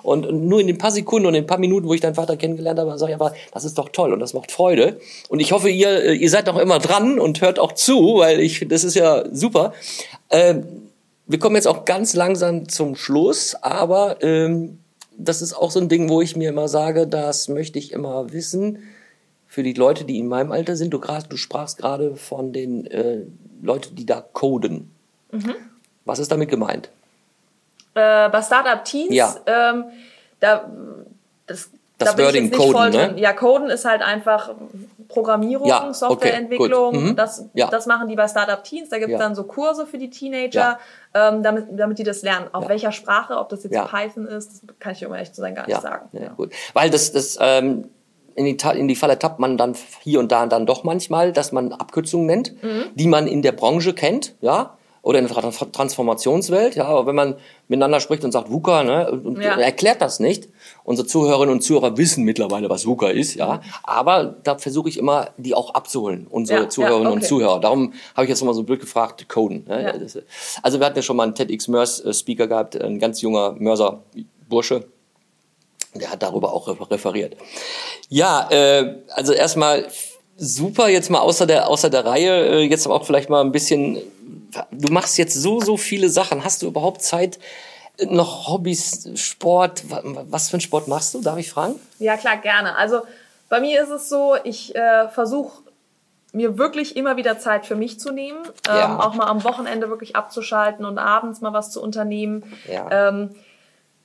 Und, 0.05 0.25
und 0.25 0.47
nur 0.47 0.61
in 0.61 0.69
den 0.69 0.79
paar 0.79 0.93
Sekunden 0.93 1.27
und 1.27 1.35
in 1.35 1.43
den 1.43 1.49
paar 1.49 1.59
Minuten, 1.59 1.89
wo 1.89 1.95
ich 1.95 2.01
deinen 2.01 2.15
Vater 2.15 2.37
kennengelernt 2.37 2.79
habe, 2.79 2.97
sage 2.97 3.11
ich 3.11 3.15
einfach, 3.21 3.35
das 3.53 3.65
ist 3.65 3.77
doch 3.77 3.89
toll 3.89 4.13
und 4.13 4.21
das 4.21 4.35
macht 4.35 4.53
Freude. 4.53 5.01
Und 5.29 5.41
ich 5.41 5.51
hoffe, 5.51 5.69
ihr, 5.69 6.05
äh, 6.05 6.15
ihr 6.15 6.31
seid 6.31 6.47
noch 6.47 6.59
immer 6.59 6.79
dran 6.79 7.19
und 7.19 7.41
hört 7.41 7.59
auch 7.59 7.73
zu, 7.73 8.19
weil 8.19 8.39
ich, 8.39 8.65
das 8.69 8.85
ist 8.85 8.95
ja 8.95 9.25
super. 9.33 9.73
Ähm, 10.31 10.65
wir 11.27 11.41
kommen 11.41 11.57
jetzt 11.57 11.67
auch 11.67 11.85
ganz 11.85 12.15
langsam 12.15 12.69
zum 12.69 12.95
Schluss, 12.95 13.57
aber 13.57 14.23
ähm, 14.23 14.79
das 15.25 15.43
ist 15.43 15.55
auch 15.55 15.70
so 15.70 15.81
ein 15.81 15.89
Ding, 15.89 16.09
wo 16.09 16.20
ich 16.20 16.37
mir 16.37 16.49
immer 16.49 16.68
sage, 16.68 17.07
das 17.07 17.49
möchte 17.49 17.79
ich 17.79 17.93
immer 17.93 18.33
wissen. 18.33 18.83
Für 19.47 19.62
die 19.62 19.75
Leute, 19.75 20.05
die 20.05 20.18
in 20.18 20.29
meinem 20.29 20.51
Alter 20.53 20.77
sind, 20.77 20.91
du, 20.95 20.99
grad, 20.99 21.31
du 21.31 21.37
sprachst 21.37 21.79
gerade 21.79 22.16
von 22.16 22.53
den 22.53 22.87
äh, 22.87 23.18
Leuten, 23.62 23.95
die 23.97 24.07
da 24.07 24.20
coden. 24.33 24.91
Was 26.05 26.18
ist 26.18 26.33
damit 26.33 26.49
gemeint? 26.51 26.89
Äh, 27.95 28.29
bei 28.31 28.43
Startup 28.43 28.83
Teens, 28.85 29.14
Ja. 29.14 29.35
ähm, 29.47 29.85
da, 30.41 30.70
das, 31.47 31.68
Das 31.99 32.09
da 32.11 32.12
bin 32.14 32.25
Wording 32.27 32.45
ich 32.47 32.51
jetzt 32.51 32.59
nicht 32.59 32.66
coden, 32.66 32.73
voll 32.73 32.91
ne? 32.91 33.09
drin. 33.09 33.18
Ja, 33.18 33.33
Coden 33.35 33.68
ist 33.70 33.85
halt 33.85 34.01
einfach 34.03 34.55
Programmierung, 35.13 35.69
Ja, 35.69 35.83
okay, 35.85 35.93
Softwareentwicklung. 35.93 36.93
gut. 36.95 37.03
Mhm. 37.03 37.17
Das, 37.17 37.49
Ja. 37.55 37.69
das 37.69 37.87
machen 37.87 38.09
die 38.09 38.17
bei 38.17 38.27
Startup 38.29 38.63
Teens. 38.65 38.89
Da 38.89 38.99
gibt's 38.99 39.13
Ja. 39.13 39.19
dann 39.19 39.35
so 39.35 39.45
Kurse 39.45 39.87
für 39.87 39.99
die 39.99 40.11
Teenager, 40.11 40.79
ähm, 41.15 41.43
damit, 41.43 41.67
damit 41.73 41.99
die 41.99 42.05
das 42.05 42.23
lernen. 42.23 42.47
Auf 42.53 42.69
welcher 42.69 42.93
Sprache, 42.93 43.37
ob 43.39 43.49
das 43.51 43.63
jetzt. 43.65 43.79
Python 43.89 44.27
ist, 44.27 44.63
kann 44.81 44.93
ich 44.93 45.03
immer 45.03 45.19
echt 45.19 45.35
zu 45.35 45.41
sein 45.41 45.55
gar 45.55 45.67
nicht 45.67 45.81
sagen. 45.81 46.09
ja, 46.13 46.29
gut. 46.31 46.53
Weil 46.73 46.91
das, 46.91 47.13
das 47.13 47.39
ähm, 47.41 47.89
in, 48.35 48.45
die, 48.47 48.57
in 48.79 48.89
die 48.89 48.97
Falle 48.97 49.19
tappt 49.19 49.39
man 49.39 49.59
dann 49.59 49.77
hier 50.01 50.19
und 50.19 50.33
da 50.33 50.47
dann 50.47 50.65
doch 50.67 50.85
manchmal, 50.85 51.33
dass 51.33 51.53
man 51.53 51.73
Abkürzungen 51.73 52.27
nennt, 52.27 52.63
Mhm. 52.63 52.85
die 52.95 53.07
man 53.07 53.27
in 53.27 53.43
der 53.43 53.53
Branche 53.53 53.93
kennt, 53.93 54.35
ja, 54.41 54.77
oder 55.03 55.19
in 55.19 55.27
der 55.27 55.35
Tra- 55.37 55.73
Transformationswelt, 55.73 56.77
ja, 56.77 56.85
aber 56.85 57.07
wenn 57.07 57.17
man 57.17 57.35
miteinander 57.67 57.99
spricht 57.99 58.23
und 58.25 58.31
sagt 58.31 58.51
VUCA, 58.53 58.85
ne, 58.85 59.11
und, 59.11 59.27
und 59.27 59.43
Ja. 59.43 59.59
erklärt 59.59 60.01
das 60.01 60.21
nicht. 60.21 60.49
Unsere 60.85 61.09
Zuhörerinnen 61.09 61.53
und 61.55 61.61
Zuhörer 61.61 61.97
wissen 61.97 62.23
mittlerweile, 62.25 62.71
was 62.71 62.87
VUCA 62.87 63.09
ist, 63.09 63.35
ja, 63.35 63.61
aber 63.83 64.37
da 64.45 64.59
versuche 64.59 64.89
ich 64.89 64.99
immer, 64.99 65.31
die 65.39 65.55
auch 65.55 65.75
abzuholen, 65.75 66.29
unsere 66.31 66.59
Ja, 66.61 66.65
ja, 66.65 66.71
Zuhörerinnen 66.71 67.13
und 67.13 67.19
okay. 67.19 67.27
Zuhörer. 67.27 67.59
Darum 67.61 67.95
habe 68.15 68.25
ich 68.25 68.29
jetzt 68.29 68.41
nochmal 68.41 68.55
so 68.55 68.63
blöd 68.63 68.79
gefragt, 68.81 69.29
Coden. 69.29 69.65
Ne? 69.67 69.83
Ja. 69.83 70.21
Also 70.63 70.79
wir 70.79 70.87
hatten 70.87 70.97
ja 70.97 71.03
schon 71.03 71.17
mal 71.17 71.25
einen 71.25 71.35
TEDx-Mörs-Speaker 71.35 72.47
gehabt, 72.47 72.81
ein 72.81 73.01
ganz 73.01 73.21
junger 73.23 73.57
Mörser-Bursche, 73.59 74.85
der 75.95 76.11
hat 76.13 76.23
darüber 76.23 76.53
auch 76.53 76.69
re- 76.69 76.91
referiert. 76.91 77.37
Ja, 78.09 78.49
äh, 78.51 78.99
also 79.11 79.33
erstmal 79.33 79.87
super, 80.37 80.89
jetzt 80.89 81.11
mal 81.11 81.19
außer 81.21 81.47
der, 81.47 81.69
außer 81.69 81.91
der 81.91 82.05
Reihe, 82.07 82.47
äh, 82.47 82.61
jetzt 82.63 82.87
auch 82.87 83.05
vielleicht 83.05 83.29
mal 83.29 83.41
ein 83.43 83.53
bisschen, 83.53 83.99
du 84.71 84.93
machst 84.93 85.19
jetzt 85.19 85.35
so, 85.35 85.61
so 85.61 85.77
viele 85.77 86.09
Sachen. 86.09 86.45
Hast 86.45 86.63
du 86.63 86.67
überhaupt 86.67 87.03
Zeit, 87.03 87.39
noch 88.05 88.49
Hobbys, 88.49 89.09
Sport? 89.15 89.91
Wa- 89.91 90.03
Was 90.31 90.49
für 90.49 90.55
einen 90.55 90.61
Sport 90.63 90.89
machst 90.89 91.15
du? 91.15 91.21
Darf 91.21 91.39
ich 91.39 91.51
fragen? 91.51 91.75
Ja, 91.99 92.17
klar, 92.17 92.37
gerne. 92.39 92.77
Also 92.77 93.03
bei 93.49 93.61
mir 93.61 93.83
ist 93.83 93.91
es 93.91 94.09
so, 94.09 94.37
ich 94.45 94.75
äh, 94.75 95.09
versuche 95.09 95.63
mir 96.33 96.57
wirklich 96.57 96.97
immer 96.97 97.17
wieder 97.19 97.39
Zeit 97.39 97.67
für 97.67 97.77
mich 97.77 98.01
zu 98.01 98.11
nehmen, 98.11 98.39
ähm, 98.69 98.75
Ja. 98.77 98.99
auch 99.01 99.15
mal 99.15 99.27
am 99.27 99.45
Wochenende 99.45 99.91
wirklich 99.91 100.17
abzuschalten 100.17 100.87
und 100.87 100.97
abends 100.99 101.43
mal 101.43 101.53
was 101.53 101.71
zu 101.71 101.83
unternehmen. 101.83 102.45
Ja. 102.71 103.09
Ähm, 103.09 103.35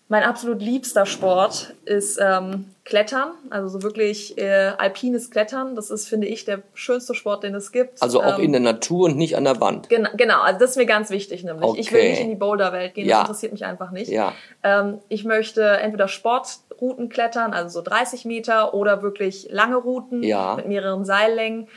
mein 0.10 0.24
absolut 0.24 0.62
liebster 0.62 1.06
Sport 1.06 1.74
ist 1.84 2.18
ähm, 2.22 2.66
Klettern, 2.86 3.32
also 3.50 3.68
so 3.68 3.84
wirklich 3.84 4.38
äh, 4.38 4.72
alpines 4.78 5.30
Klettern. 5.32 5.76
Das 5.76 5.90
ist, 5.90 6.08
finde 6.08 6.28
ich, 6.28 6.46
der 6.46 6.62
schönste 6.74 7.14
Sport, 7.14 7.44
den 7.44 7.54
es 7.56 7.74
gibt. 7.74 8.02
Also 8.02 8.24
auch 8.24 8.38
Ähm, 8.40 8.46
in 8.46 8.52
der 8.54 8.62
Natur 8.62 9.08
und 9.08 9.18
nicht 9.18 9.36
an 9.36 9.44
der 9.44 9.60
Wand. 9.60 9.90
Genau, 9.90 10.10
genau, 10.16 10.40
also 10.42 10.60
das 10.60 10.72
ist 10.72 10.78
mir 10.78 10.86
ganz 10.86 11.10
wichtig 11.10 11.44
nämlich. 11.44 11.70
Ich 11.78 11.92
will 11.92 12.00
Okay. 12.00 12.10
nicht 12.12 12.22
in 12.22 12.30
die 12.30 12.36
Boulderwelt 12.36 12.94
gehen, 12.94 13.06
Ja. 13.06 13.18
das 13.20 13.28
interessiert 13.28 13.52
mich 13.52 13.66
einfach 13.66 13.92
nicht. 13.92 14.10
Ja. 14.10 14.32
Ähm, 14.64 15.00
ich 15.10 15.26
möchte 15.26 15.62
entweder 15.66 16.08
Sportrouten 16.08 17.10
klettern, 17.10 17.54
also 17.54 17.80
so 17.80 17.82
30 17.82 18.24
Meter, 18.24 18.74
oder 18.74 19.02
wirklich 19.02 19.50
lange 19.52 19.76
Routen 19.76 20.24
Ja. 20.24 20.56
mit 20.56 20.68
mehreren 20.70 21.04
Seillängen, 21.04 21.68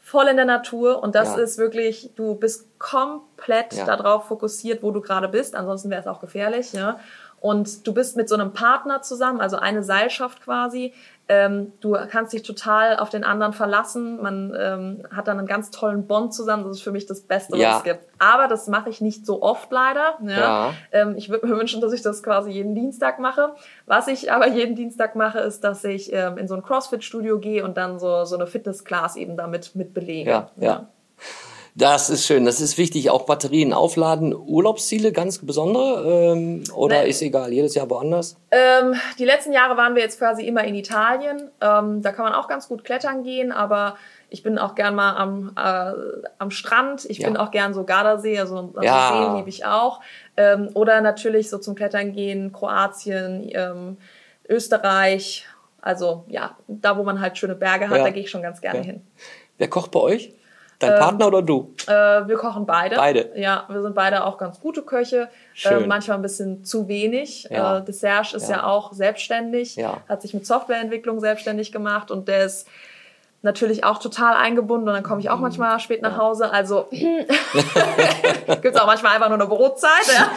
voll 0.00 0.26
in 0.28 0.36
der 0.36 0.44
Natur. 0.44 1.02
Und 1.02 1.14
das 1.14 1.36
Ja. 1.36 1.42
ist 1.42 1.56
wirklich, 1.56 2.10
du 2.16 2.34
bist 2.34 2.66
komplett 2.78 3.72
Ja. 3.74 3.84
darauf 3.86 4.24
fokussiert, 4.26 4.82
wo 4.82 4.90
du 4.90 5.00
gerade 5.00 5.28
bist. 5.28 5.54
Ansonsten 5.54 5.88
wäre 5.90 6.00
es 6.02 6.06
auch 6.06 6.20
gefährlich. 6.20 6.72
Ja? 6.74 6.98
Und 7.40 7.86
du 7.86 7.94
bist 7.94 8.16
mit 8.16 8.28
so 8.28 8.34
einem 8.34 8.52
Partner 8.52 9.02
zusammen, 9.02 9.40
also 9.40 9.56
eine 9.56 9.82
Seilschaft 9.82 10.42
quasi. 10.42 10.92
Ähm, 11.30 11.72
du 11.80 11.94
kannst 12.10 12.32
dich 12.32 12.42
total 12.42 12.96
auf 12.96 13.10
den 13.10 13.22
anderen 13.22 13.52
verlassen. 13.52 14.20
Man 14.22 14.56
ähm, 14.58 15.02
hat 15.14 15.28
dann 15.28 15.38
einen 15.38 15.46
ganz 15.46 15.70
tollen 15.70 16.06
Bond 16.06 16.32
zusammen. 16.32 16.64
Das 16.64 16.78
ist 16.78 16.82
für 16.82 16.90
mich 16.90 17.04
das 17.04 17.20
Beste, 17.20 17.52
was 17.52 17.60
Ja. 17.60 17.76
es 17.76 17.84
gibt. 17.84 18.00
Aber 18.18 18.48
das 18.48 18.66
mache 18.66 18.88
ich 18.88 19.02
nicht 19.02 19.26
so 19.26 19.42
oft 19.42 19.70
leider. 19.70 20.18
Ja. 20.22 20.38
Ja. 20.38 20.74
Ähm, 20.90 21.14
ich 21.18 21.28
würde 21.28 21.46
mir 21.46 21.56
wünschen, 21.58 21.82
dass 21.82 21.92
ich 21.92 22.00
das 22.00 22.22
quasi 22.22 22.50
jeden 22.50 22.74
Dienstag 22.74 23.18
mache. 23.18 23.54
Was 23.84 24.08
ich 24.08 24.32
aber 24.32 24.48
jeden 24.48 24.74
Dienstag 24.74 25.16
mache, 25.16 25.40
ist, 25.40 25.62
dass 25.64 25.84
ich 25.84 26.10
ähm, 26.14 26.38
in 26.38 26.48
so 26.48 26.54
ein 26.54 26.62
CrossFit-Studio 26.62 27.38
gehe 27.38 27.62
und 27.62 27.76
dann 27.76 27.98
so, 27.98 28.24
so 28.24 28.34
eine 28.34 28.46
Fitness-Class 28.46 29.16
eben 29.16 29.36
damit 29.36 29.76
mit 29.76 29.92
belege. 29.92 30.30
Ja, 30.30 30.50
ja. 30.56 30.88
Das 31.78 32.10
ist 32.10 32.26
schön, 32.26 32.44
das 32.44 32.60
ist 32.60 32.76
wichtig. 32.76 33.08
Auch 33.08 33.22
Batterien 33.24 33.72
aufladen. 33.72 34.34
Urlaubsziele, 34.34 35.12
ganz 35.12 35.38
besondere? 35.38 36.32
Ähm, 36.32 36.64
oder 36.74 37.04
Nee. 37.04 37.10
ist 37.10 37.22
egal, 37.22 37.52
jedes 37.52 37.76
Jahr 37.76 37.88
woanders? 37.88 38.36
Ähm, 38.50 38.94
die 39.20 39.24
letzten 39.24 39.52
Jahre 39.52 39.76
waren 39.76 39.94
wir 39.94 40.02
jetzt 40.02 40.18
quasi 40.18 40.42
immer 40.44 40.64
in 40.64 40.74
Italien. 40.74 41.50
Ähm, 41.60 42.02
da 42.02 42.10
kann 42.10 42.24
man 42.24 42.34
auch 42.34 42.48
ganz 42.48 42.66
gut 42.66 42.82
klettern 42.82 43.22
gehen, 43.22 43.52
aber 43.52 43.96
ich 44.28 44.42
bin 44.42 44.58
auch 44.58 44.74
gern 44.74 44.96
mal 44.96 45.14
am, 45.16 45.52
äh, 45.56 45.92
am 46.38 46.50
Strand. 46.50 47.04
Ich 47.04 47.18
Ja. 47.18 47.28
bin 47.28 47.36
auch 47.36 47.52
gern 47.52 47.72
so 47.74 47.84
Gardasee, 47.84 48.40
also, 48.40 48.56
also 48.74 48.82
Ja. 48.82 49.12
Seen 49.22 49.36
liebe 49.36 49.48
ich 49.48 49.64
auch. 49.64 50.00
Ähm, 50.36 50.70
oder 50.74 51.00
natürlich 51.00 51.48
so 51.48 51.58
zum 51.58 51.76
Klettern 51.76 52.12
gehen, 52.12 52.52
Kroatien, 52.52 53.48
ähm, 53.54 53.98
Österreich. 54.48 55.46
Also 55.80 56.24
ja, 56.26 56.56
da 56.66 56.98
wo 56.98 57.04
man 57.04 57.20
halt 57.20 57.38
schöne 57.38 57.54
Berge 57.54 57.88
hat, 57.88 57.98
Ja. 57.98 58.02
da 58.04 58.10
gehe 58.10 58.24
ich 58.24 58.30
schon 58.30 58.42
ganz 58.42 58.60
gerne 58.60 58.80
hin. 58.80 59.00
Wer 59.58 59.68
kocht 59.70 59.92
bei 59.92 60.00
euch? 60.00 60.34
Dein 60.80 60.92
Ähm, 60.92 60.98
Partner 61.00 61.26
oder 61.26 61.42
du? 61.42 61.74
Äh, 61.86 61.90
wir 61.92 62.36
kochen 62.36 62.64
beide. 62.64 62.94
Beide? 62.96 63.32
Ja, 63.34 63.64
wir 63.68 63.82
sind 63.82 63.94
beide 63.96 64.24
auch 64.24 64.38
ganz 64.38 64.60
gute 64.60 64.82
Köche. 64.82 65.28
Schön. 65.54 65.84
Äh, 65.84 65.86
manchmal 65.86 66.18
ein 66.18 66.22
bisschen 66.22 66.64
zu 66.64 66.86
wenig. 66.86 67.48
Ja. 67.50 67.78
Äh, 67.78 67.84
der 67.84 67.94
Serge 67.94 68.36
ist 68.36 68.48
ja. 68.48 68.58
Ja. 68.58 68.64
auch 68.64 68.92
selbstständig, 68.92 69.74
Ja. 69.76 69.98
hat 70.08 70.22
sich 70.22 70.34
mit 70.34 70.46
Softwareentwicklung 70.46 71.18
selbstständig 71.20 71.72
gemacht 71.72 72.10
und 72.12 72.28
der 72.28 72.44
ist 72.44 72.68
natürlich 73.42 73.84
auch 73.84 73.98
total 73.98 74.36
eingebunden 74.36 74.88
und 74.88 74.94
dann 74.94 75.02
komme 75.04 75.20
ich 75.20 75.30
auch 75.30 75.38
manchmal 75.38 75.78
spät 75.80 76.02
nach 76.02 76.16
Hause. 76.16 76.52
Also 76.52 76.86
gibt's 78.62 78.78
auch 78.80 78.86
manchmal 78.86 79.14
einfach 79.14 79.28
nur 79.28 79.38
eine 79.38 79.46
Brotzeit. 79.46 79.90
Ja. 80.16 80.30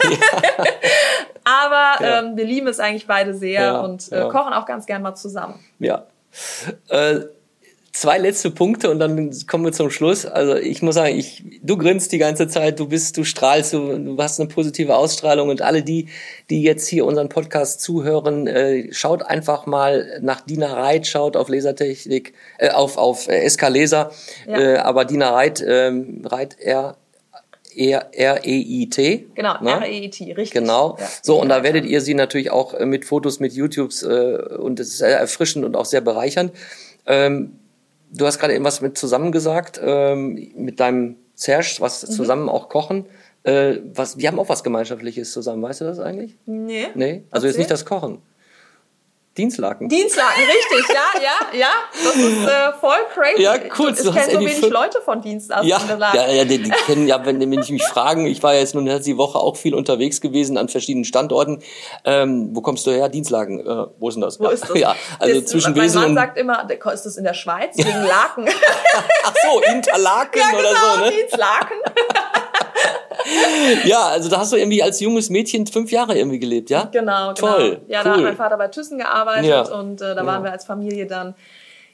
Aber 1.44 2.04
ähm, 2.04 2.36
wir 2.36 2.44
lieben 2.44 2.66
es 2.68 2.78
eigentlich 2.80 3.06
beide 3.06 3.34
sehr 3.34 3.82
und 3.82 4.10
äh, 4.12 4.28
kochen 4.28 4.52
auch 4.52 4.66
ganz 4.66 4.86
gern 4.86 5.02
mal 5.02 5.14
zusammen. 5.14 5.58
Ja. 5.78 6.04
Äh, 7.92 7.98
zwei 7.98 8.18
letzte 8.18 8.50
Punkte 8.50 8.90
und 8.90 8.98
dann 8.98 9.30
kommen 9.46 9.64
wir 9.64 9.72
zum 9.72 9.90
Schluss. 9.90 10.26
Also 10.26 10.56
ich 10.56 10.82
muss 10.82 10.94
sagen, 10.94 11.16
ich, 11.16 11.44
du 11.62 11.76
grinst 11.76 12.12
die 12.12 12.18
ganze 12.18 12.48
Zeit, 12.48 12.80
du 12.80 12.88
bist, 12.88 13.16
du 13.16 13.24
strahlst, 13.24 13.72
du, 13.74 13.98
du 13.98 14.16
hast 14.18 14.40
eine 14.40 14.48
positive 14.48 14.96
Ausstrahlung 14.96 15.48
und 15.50 15.62
alle 15.62 15.82
die, 15.82 16.08
die 16.50 16.62
jetzt 16.62 16.88
hier 16.88 17.04
unseren 17.04 17.28
Podcast 17.28 17.80
zuhören, 17.80 18.46
äh, 18.46 18.92
schaut 18.92 19.22
einfach 19.22 19.66
mal 19.66 20.18
nach 20.22 20.40
Dina 20.40 20.72
Reit, 20.72 21.06
schaut 21.06 21.36
auf 21.36 21.48
Lasertechnik, 21.48 22.34
äh, 22.58 22.70
auf, 22.70 22.96
auf 22.96 23.28
äh, 23.28 23.48
SK 23.48 23.68
Laser, 23.68 24.10
Ja. 24.48 24.58
äh, 24.58 24.76
aber 24.78 25.04
Dina 25.04 25.30
Reit, 25.30 25.62
ähm, 25.66 26.22
Reit 26.24 26.58
R, 26.60 26.96
R, 27.76 28.08
R-E-I-T. 28.12 29.26
Genau, 29.34 29.54
ne? 29.62 29.70
R-E-I-T, 29.70 30.32
richtig. 30.32 30.52
Genau. 30.52 30.96
Ja. 30.98 31.08
So, 31.22 31.40
und 31.40 31.48
da 31.48 31.62
werdet 31.62 31.84
ihr 31.86 32.00
sie 32.00 32.14
natürlich 32.14 32.50
auch 32.50 32.74
äh, 32.74 32.84
mit 32.84 33.04
Fotos, 33.04 33.40
mit 33.40 33.52
YouTubes 33.54 34.02
äh, 34.02 34.36
und 34.58 34.80
es 34.80 34.88
ist 34.88 34.98
sehr 34.98 35.18
erfrischend 35.18 35.64
und 35.64 35.76
auch 35.76 35.86
sehr 35.86 36.00
bereichernd. 36.02 36.52
Ähm, 37.06 37.58
du 38.12 38.26
hast 38.26 38.38
gerade 38.38 38.54
eben 38.54 38.64
was 38.64 38.80
mit 38.80 38.96
zusammen 38.98 39.32
gesagt, 39.32 39.80
ähm, 39.82 40.52
mit 40.56 40.80
deinem 40.80 41.16
Serge, 41.34 41.76
was 41.80 42.02
Mhm. 42.08 42.12
zusammen 42.12 42.48
auch 42.48 42.68
kochen. 42.68 43.06
Äh, 43.44 43.78
was, 43.94 44.18
wir 44.18 44.28
haben 44.28 44.38
auch 44.38 44.48
was 44.48 44.62
Gemeinschaftliches 44.62 45.32
zusammen, 45.32 45.62
weißt 45.62 45.80
du 45.80 45.84
das 45.84 45.98
eigentlich? 45.98 46.36
Nee. 46.46 46.86
Nee? 46.94 47.24
Also 47.30 47.46
jetzt 47.48 47.58
nicht 47.58 47.70
das 47.70 47.84
Kochen. 47.84 48.18
Dienstlaken. 49.36 49.88
Dienstlaken, 49.88 50.42
richtig, 50.44 50.94
ja, 50.94 51.20
ja, 51.22 51.58
ja. 51.58 51.70
Das 52.04 52.16
ist 52.16 52.44
äh, 52.44 52.72
voll 52.78 52.98
crazy. 53.14 53.42
Ja, 53.42 53.54
cool, 53.78 53.92
Ich, 53.92 54.04
ich 54.04 54.12
kenne 54.12 54.32
so 54.32 54.40
wenig 54.40 54.56
fünf- 54.56 54.72
Leute 54.72 55.00
von 55.00 55.22
Dienstlaken. 55.22 55.66
Ja, 55.66 55.80
ja, 56.14 56.30
ja 56.30 56.44
die, 56.44 56.62
die 56.62 56.70
kennen 56.70 57.06
ja, 57.06 57.24
wenn, 57.24 57.40
wenn 57.40 57.62
die 57.62 57.72
mich 57.72 57.84
fragen, 57.84 58.26
ich 58.26 58.42
war 58.42 58.52
ja 58.52 58.60
jetzt 58.60 58.74
nun 58.74 58.84
die 58.84 59.16
Woche 59.16 59.38
auch 59.38 59.56
viel 59.56 59.74
unterwegs 59.74 60.20
gewesen 60.20 60.58
an 60.58 60.68
verschiedenen 60.68 61.06
Standorten. 61.06 61.62
Ähm, 62.04 62.50
wo 62.52 62.60
kommst 62.60 62.86
du 62.86 62.90
her? 62.90 63.08
Dienstlaken. 63.08 63.60
Äh, 63.60 63.86
wo 63.98 64.08
ist 64.08 64.16
denn 64.16 64.20
das? 64.22 64.38
Wo 64.38 64.48
ist 64.48 64.68
das? 64.68 64.72
Ja, 64.82 64.96
also 65.18 65.40
das, 65.40 65.50
zwischen 65.50 65.72
mein 65.72 65.82
Wesel 65.84 66.00
Mann 66.00 66.10
und 66.10 66.16
sagt 66.16 66.36
immer, 66.36 66.66
ist 66.92 67.06
das 67.06 67.16
in 67.16 67.24
der 67.24 67.34
Schweiz 67.34 67.76
wegen 67.78 68.02
Laken? 68.04 68.48
Ach 69.24 69.34
so, 69.42 69.60
Interlaken 69.72 70.40
ja, 70.52 70.58
oder 70.58 70.68
genau, 70.68 70.94
so, 70.94 71.04
ne? 71.04 71.10
Dienstlaken. 71.10 71.76
Ja, 73.84 74.08
also 74.08 74.28
da 74.28 74.38
hast 74.38 74.52
du 74.52 74.56
irgendwie 74.56 74.82
als 74.82 75.00
junges 75.00 75.30
Mädchen 75.30 75.66
fünf 75.66 75.90
Jahre 75.90 76.16
irgendwie 76.16 76.38
gelebt, 76.38 76.70
ja? 76.70 76.88
Genau, 76.92 77.32
Toll, 77.32 77.70
genau. 77.76 77.80
Ja, 77.88 78.02
da 78.02 78.10
hat 78.10 78.18
cool. 78.18 78.24
mein 78.24 78.36
Vater 78.36 78.56
bei 78.56 78.68
Thyssen 78.68 78.98
gearbeitet 78.98 79.44
Ja. 79.46 79.62
und 79.62 80.00
äh, 80.00 80.14
da 80.14 80.24
waren 80.26 80.44
wir 80.44 80.52
als 80.52 80.64
Familie 80.64 81.06
dann 81.06 81.34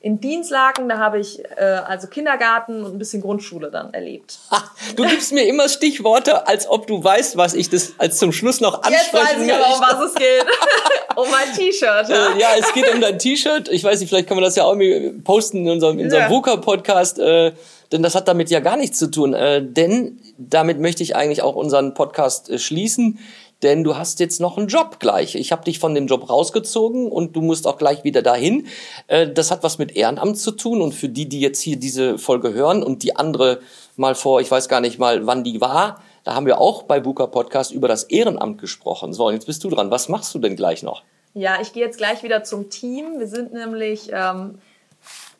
in 0.00 0.20
Dienstlaken. 0.20 0.88
Da 0.88 0.98
habe 0.98 1.18
ich 1.18 1.40
äh, 1.56 1.62
also 1.62 2.06
Kindergarten 2.06 2.84
und 2.84 2.94
ein 2.94 2.98
bisschen 2.98 3.20
Grundschule 3.20 3.70
dann 3.70 3.92
erlebt. 3.92 4.38
Ha, 4.50 4.64
du 4.96 5.04
gibst 5.04 5.32
mir 5.32 5.46
immer 5.46 5.68
Stichworte, 5.68 6.46
als 6.46 6.68
ob 6.68 6.86
du 6.86 7.02
weißt, 7.02 7.36
was 7.36 7.54
ich 7.54 7.70
das 7.70 7.94
als 7.98 8.18
zum 8.18 8.32
Schluss 8.32 8.60
noch 8.60 8.84
Jetzt 8.84 9.14
ansprechen 9.14 9.40
weiß 9.40 9.46
ich 9.46 9.52
aber, 9.54 9.74
um 9.74 9.80
was 9.80 10.10
es 10.10 10.14
geht. 10.14 10.46
um 11.16 11.30
mein 11.30 11.52
T-Shirt. 11.54 12.08
Ja. 12.08 12.34
Äh, 12.34 12.40
ja, 12.40 12.48
es 12.58 12.72
geht 12.72 12.92
um 12.92 13.00
dein 13.00 13.18
T-Shirt. 13.18 13.68
Ich 13.68 13.82
weiß 13.82 14.00
nicht, 14.00 14.08
vielleicht 14.08 14.28
können 14.28 14.40
wir 14.40 14.44
das 14.44 14.56
ja 14.56 14.64
auch 14.64 14.76
posten 15.24 15.58
in 15.58 15.70
unserem, 15.70 15.98
in 15.98 16.06
unserem. 16.06 16.30
VUCA-Podcast, 16.30 17.18
äh, 17.18 17.52
denn 17.90 18.02
das 18.02 18.14
hat 18.14 18.28
damit 18.28 18.50
ja 18.50 18.60
gar 18.60 18.76
nichts 18.76 18.98
zu 18.98 19.10
tun. 19.10 19.34
Äh, 19.34 19.62
denn 19.62 20.20
damit 20.38 20.78
möchte 20.78 21.02
ich 21.02 21.16
eigentlich 21.16 21.42
auch 21.42 21.56
unseren 21.56 21.94
Podcast 21.94 22.50
äh, 22.50 22.58
schließen, 22.58 23.18
denn 23.62 23.84
du 23.84 23.96
hast 23.96 24.20
jetzt 24.20 24.40
noch 24.40 24.56
einen 24.56 24.68
Job 24.68 25.00
gleich. 25.00 25.34
Ich 25.34 25.52
habe 25.52 25.64
dich 25.64 25.78
von 25.78 25.94
dem 25.94 26.06
Job 26.06 26.28
rausgezogen 26.28 27.10
und 27.10 27.34
du 27.34 27.40
musst 27.40 27.66
auch 27.66 27.78
gleich 27.78 28.04
wieder 28.04 28.22
dahin. 28.22 28.66
Äh, 29.08 29.28
das 29.32 29.50
hat 29.50 29.62
was 29.62 29.78
mit 29.78 29.96
Ehrenamt 29.96 30.38
zu 30.38 30.52
tun 30.52 30.80
und 30.80 30.94
für 30.94 31.08
die, 31.08 31.28
die 31.28 31.40
jetzt 31.40 31.60
hier 31.60 31.76
diese 31.76 32.18
Folge 32.18 32.52
hören 32.52 32.82
und 32.82 33.02
die 33.02 33.16
andere 33.16 33.60
mal 33.96 34.14
vor, 34.14 34.40
ich 34.40 34.50
weiß 34.50 34.68
gar 34.68 34.80
nicht 34.80 34.98
mal, 34.98 35.26
wann 35.26 35.44
die 35.44 35.60
war, 35.60 36.00
da 36.24 36.34
haben 36.34 36.46
wir 36.46 36.60
auch 36.60 36.82
bei 36.82 37.04
VUCA 37.04 37.26
Podcast 37.26 37.72
über 37.72 37.88
das 37.88 38.04
Ehrenamt 38.04 38.60
gesprochen. 38.60 39.12
So, 39.12 39.26
und 39.26 39.34
jetzt 39.34 39.46
bist 39.46 39.64
du 39.64 39.70
dran. 39.70 39.90
Was 39.90 40.08
machst 40.08 40.34
du 40.34 40.38
denn 40.38 40.56
gleich 40.56 40.82
noch? 40.82 41.02
Ja, 41.34 41.60
ich 41.60 41.72
gehe 41.72 41.84
jetzt 41.84 41.98
gleich 41.98 42.22
wieder 42.22 42.44
zum 42.44 42.68
Team. 42.70 43.18
Wir 43.18 43.28
sind 43.28 43.52
nämlich, 43.52 44.10
ähm, 44.12 44.58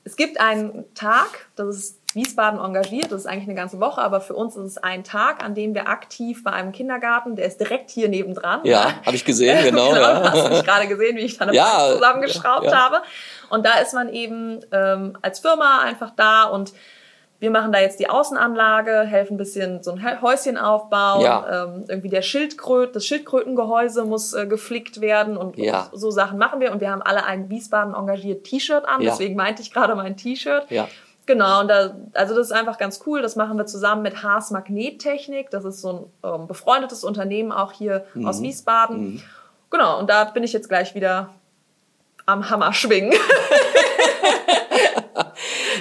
es 0.05 0.17
gibt 0.17 0.41
einen 0.41 0.85
Tag, 0.95 1.51
das 1.57 1.77
ist 1.77 1.98
Wiesbaden 2.19 2.61
engagiert, 2.61 3.11
das 3.13 3.21
ist 3.23 3.27
eigentlich 3.27 3.45
eine 3.49 3.55
ganze 3.55 3.81
Woche, 3.81 4.01
aber 4.03 4.21
für 4.21 4.35
uns 4.35 4.57
ist 4.57 4.65
es 4.65 4.79
ein 4.79 5.05
Tag, 5.05 5.43
an 5.43 5.55
dem 5.55 5.75
wir 5.75 5.89
aktiv 5.89 6.45
bei 6.45 6.53
einem 6.53 6.73
Kindergarten, 6.73 7.37
der 7.37 7.47
ist 7.47 7.59
direkt 7.61 7.91
hier 7.91 8.09
nebendran. 8.09 8.61
Ja, 8.65 8.93
habe 9.07 9.17
ich 9.17 9.25
gesehen, 9.25 9.57
genau. 9.65 9.89
genau, 9.89 10.01
ja. 10.01 10.31
hast 10.33 10.45
du 10.47 10.51
mich 10.51 10.65
gerade 10.65 10.87
gesehen, 10.89 11.17
wie 11.17 11.21
ich 11.23 11.39
da 11.39 11.47
eine 11.47 11.55
Ja, 11.55 11.89
zusammengeschraubt 11.95 12.65
ja, 12.65 12.71
ja. 12.73 12.77
habe. 12.79 13.03
Und 13.49 13.65
da 13.65 13.79
ist 13.79 13.95
man 13.95 14.13
eben 14.13 14.61
ähm, 14.73 15.17
als 15.23 15.39
Firma 15.39 15.81
einfach 15.81 16.11
da 16.15 16.45
und 16.45 16.73
wir 17.41 17.53
machen 17.53 17.71
da 17.71 17.79
jetzt 17.79 18.01
die 18.01 18.11
Außenanlage, 18.11 19.03
helfen 19.03 19.35
ein 19.35 19.37
bisschen 19.37 19.81
so 19.85 19.93
ein 19.93 19.99
Hä- 19.99 20.21
Häuschen 20.21 20.59
aufbauen. 20.59 21.21
Ja. 21.23 21.67
Ähm, 21.67 21.85
irgendwie 21.87 22.09
der 22.09 22.23
Schildkröt, 22.23 22.97
das 22.97 23.07
Schildkrötengehäuse 23.07 24.05
muss 24.05 24.35
äh, 24.35 24.47
geflickt 24.49 25.01
werden 25.01 25.37
und, 25.37 25.57
Ja. 25.57 25.89
und 25.93 25.99
so 26.01 26.11
Sachen 26.11 26.37
machen 26.39 26.59
wir. 26.59 26.73
Und 26.73 26.81
wir 26.81 26.91
haben 26.91 27.01
alle 27.01 27.25
ein 27.25 27.49
Wiesbaden 27.49 27.95
engagiert 27.95 28.43
T-Shirt 28.43 28.85
an, 28.89 29.03
Ja. 29.03 29.11
deswegen 29.13 29.37
meinte 29.37 29.63
ich 29.63 29.73
gerade 29.73 29.95
mein 29.95 30.17
T-Shirt. 30.17 30.65
Ja. 30.71 30.89
Genau, 31.29 31.61
und 31.61 31.69
da, 31.69 31.95
also 32.15 32.35
das 32.35 32.47
ist 32.47 32.53
einfach 32.53 32.79
ganz 32.79 33.01
cool. 33.05 33.21
Das 33.21 33.37
machen 33.37 33.59
wir 33.59 33.67
zusammen 33.67 34.01
mit 34.01 34.23
Haas 34.23 34.51
Magnettechnik. 34.51 35.51
Das 35.51 35.63
ist 35.67 35.83
so 35.83 36.11
ein 36.25 36.35
ähm, 36.41 36.47
befreundetes 36.47 37.05
Unternehmen 37.05 37.53
auch 37.53 37.73
hier 37.73 38.07
Mhm. 38.15 38.27
aus 38.27 38.41
Wiesbaden. 38.41 39.23
Genau, 39.71 39.99
und 39.99 40.09
da 40.09 40.25
bin 40.25 40.43
ich 40.43 40.55
jetzt 40.55 40.71
gleich 40.71 40.95
wieder 40.95 41.29
am 42.25 42.49
Hammer 42.49 42.73
schwingen. 42.73 43.13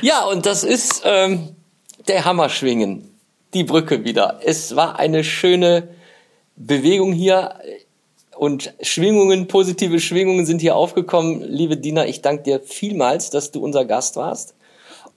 Ja, 0.02 0.26
und 0.26 0.45
das 0.45 0.64
ist 0.64 1.02
ähm, 1.06 1.56
der 2.08 2.24
Hammerschwingen, 2.26 3.18
die 3.54 3.64
Brücke 3.64 4.04
wieder. 4.04 4.39
Es 4.43 4.76
war 4.76 5.00
eine 5.00 5.24
schöne 5.24 5.88
Bewegung 6.56 7.14
hier 7.14 7.56
und 8.36 8.74
Schwingungen, 8.82 9.48
positive 9.48 10.00
Schwingungen 10.00 10.45
sind 10.45 10.62
hier 10.62 10.76
aufgekommen. 10.76 11.41
Liebe 11.41 11.78
Dina, 11.78 12.06
ich 12.06 12.22
danke 12.22 12.43
dir 12.43 12.60
vielmals, 12.60 13.32
dass 13.32 13.50
du 13.52 13.64
unser 13.64 13.86
Gast 13.86 14.18
warst. 14.18 14.54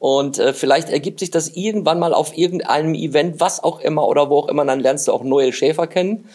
Und 0.00 0.38
äh, 0.38 0.54
vielleicht 0.54 0.88
ergibt 0.88 1.20
sich 1.20 1.30
das 1.30 1.50
irgendwann 1.50 1.98
mal 1.98 2.14
auf 2.14 2.36
irgendeinem 2.36 2.94
Event, 2.94 3.38
was 3.38 3.62
auch 3.62 3.80
immer 3.80 4.08
oder 4.08 4.30
wo 4.30 4.38
auch 4.38 4.48
immer, 4.48 4.64
dann 4.64 4.80
lernst 4.80 5.06
du 5.06 5.12
auch 5.12 5.22
Noel 5.22 5.52
Schäfer 5.52 5.86
kennen 5.86 6.26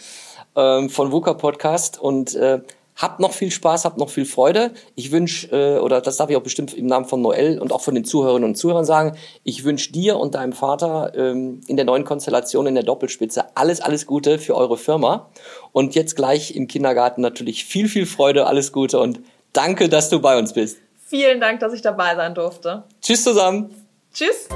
ähm, 0.54 0.88
von 0.88 1.10
VUCA 1.10 1.34
Podcast 1.34 2.00
und 2.00 2.36
äh, 2.36 2.60
habt 2.94 3.18
noch 3.18 3.32
viel 3.32 3.50
Spaß, 3.50 3.84
habt 3.84 3.98
noch 3.98 4.08
viel 4.08 4.24
Freude. 4.24 4.70
Ich 4.94 5.10
wünsche, 5.10 5.48
äh, 5.50 5.80
oder 5.80 6.00
das 6.00 6.16
darf 6.16 6.30
ich 6.30 6.36
auch 6.36 6.42
bestimmt 6.42 6.74
im 6.74 6.86
Namen 6.86 7.06
von 7.06 7.20
Noel 7.20 7.58
und 7.58 7.72
auch 7.72 7.80
von 7.80 7.96
den 7.96 8.04
Zuhörerinnen 8.04 8.48
und 8.48 8.54
Zuhörern 8.54 8.84
sagen, 8.84 9.16
ich 9.42 9.64
wünsche 9.64 9.90
dir 9.92 10.16
und 10.16 10.36
deinem 10.36 10.52
Vater 10.52 11.12
ähm, 11.16 11.60
in 11.66 11.74
der 11.74 11.84
neuen 11.84 12.04
Konstellation 12.04 12.68
in 12.68 12.74
der 12.76 12.84
Doppelspitze 12.84 13.56
alles, 13.56 13.80
alles 13.80 14.06
Gute 14.06 14.38
für 14.38 14.54
eure 14.54 14.78
Firma. 14.78 15.28
Und 15.72 15.96
jetzt 15.96 16.14
gleich 16.14 16.54
im 16.54 16.68
Kindergarten 16.68 17.20
natürlich 17.20 17.64
viel, 17.64 17.88
viel 17.88 18.06
Freude, 18.06 18.46
alles 18.46 18.70
Gute 18.70 19.00
und 19.00 19.18
danke, 19.52 19.88
dass 19.88 20.08
du 20.08 20.20
bei 20.20 20.38
uns 20.38 20.52
bist. 20.52 20.78
Vielen 21.08 21.40
Dank, 21.40 21.60
dass 21.60 21.72
ich 21.72 21.82
dabei 21.82 22.16
sein 22.16 22.34
durfte. 22.34 22.82
Tschüss 23.00 23.22
zusammen. 23.22 23.70
Tschüss. 24.12 24.48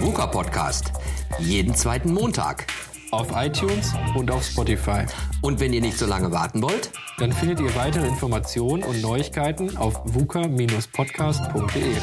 VUCA 0.00 0.26
Podcast. 0.28 0.92
Jeden 1.40 1.74
zweiten 1.74 2.12
Montag. 2.12 2.68
Auf 3.10 3.28
iTunes 3.34 3.92
und 4.14 4.30
auf 4.30 4.44
Spotify. 4.44 5.04
Und 5.42 5.58
wenn 5.58 5.72
ihr 5.72 5.80
nicht 5.80 5.98
so 5.98 6.06
lange 6.06 6.30
warten 6.30 6.62
wollt, 6.62 6.90
Dann 7.18 7.32
findet 7.32 7.60
ihr 7.60 7.74
weitere 7.76 8.08
Informationen 8.08 8.82
und 8.82 9.00
Neuigkeiten 9.00 9.76
auf 9.76 10.00
vuka-podcast.de. 10.04 11.94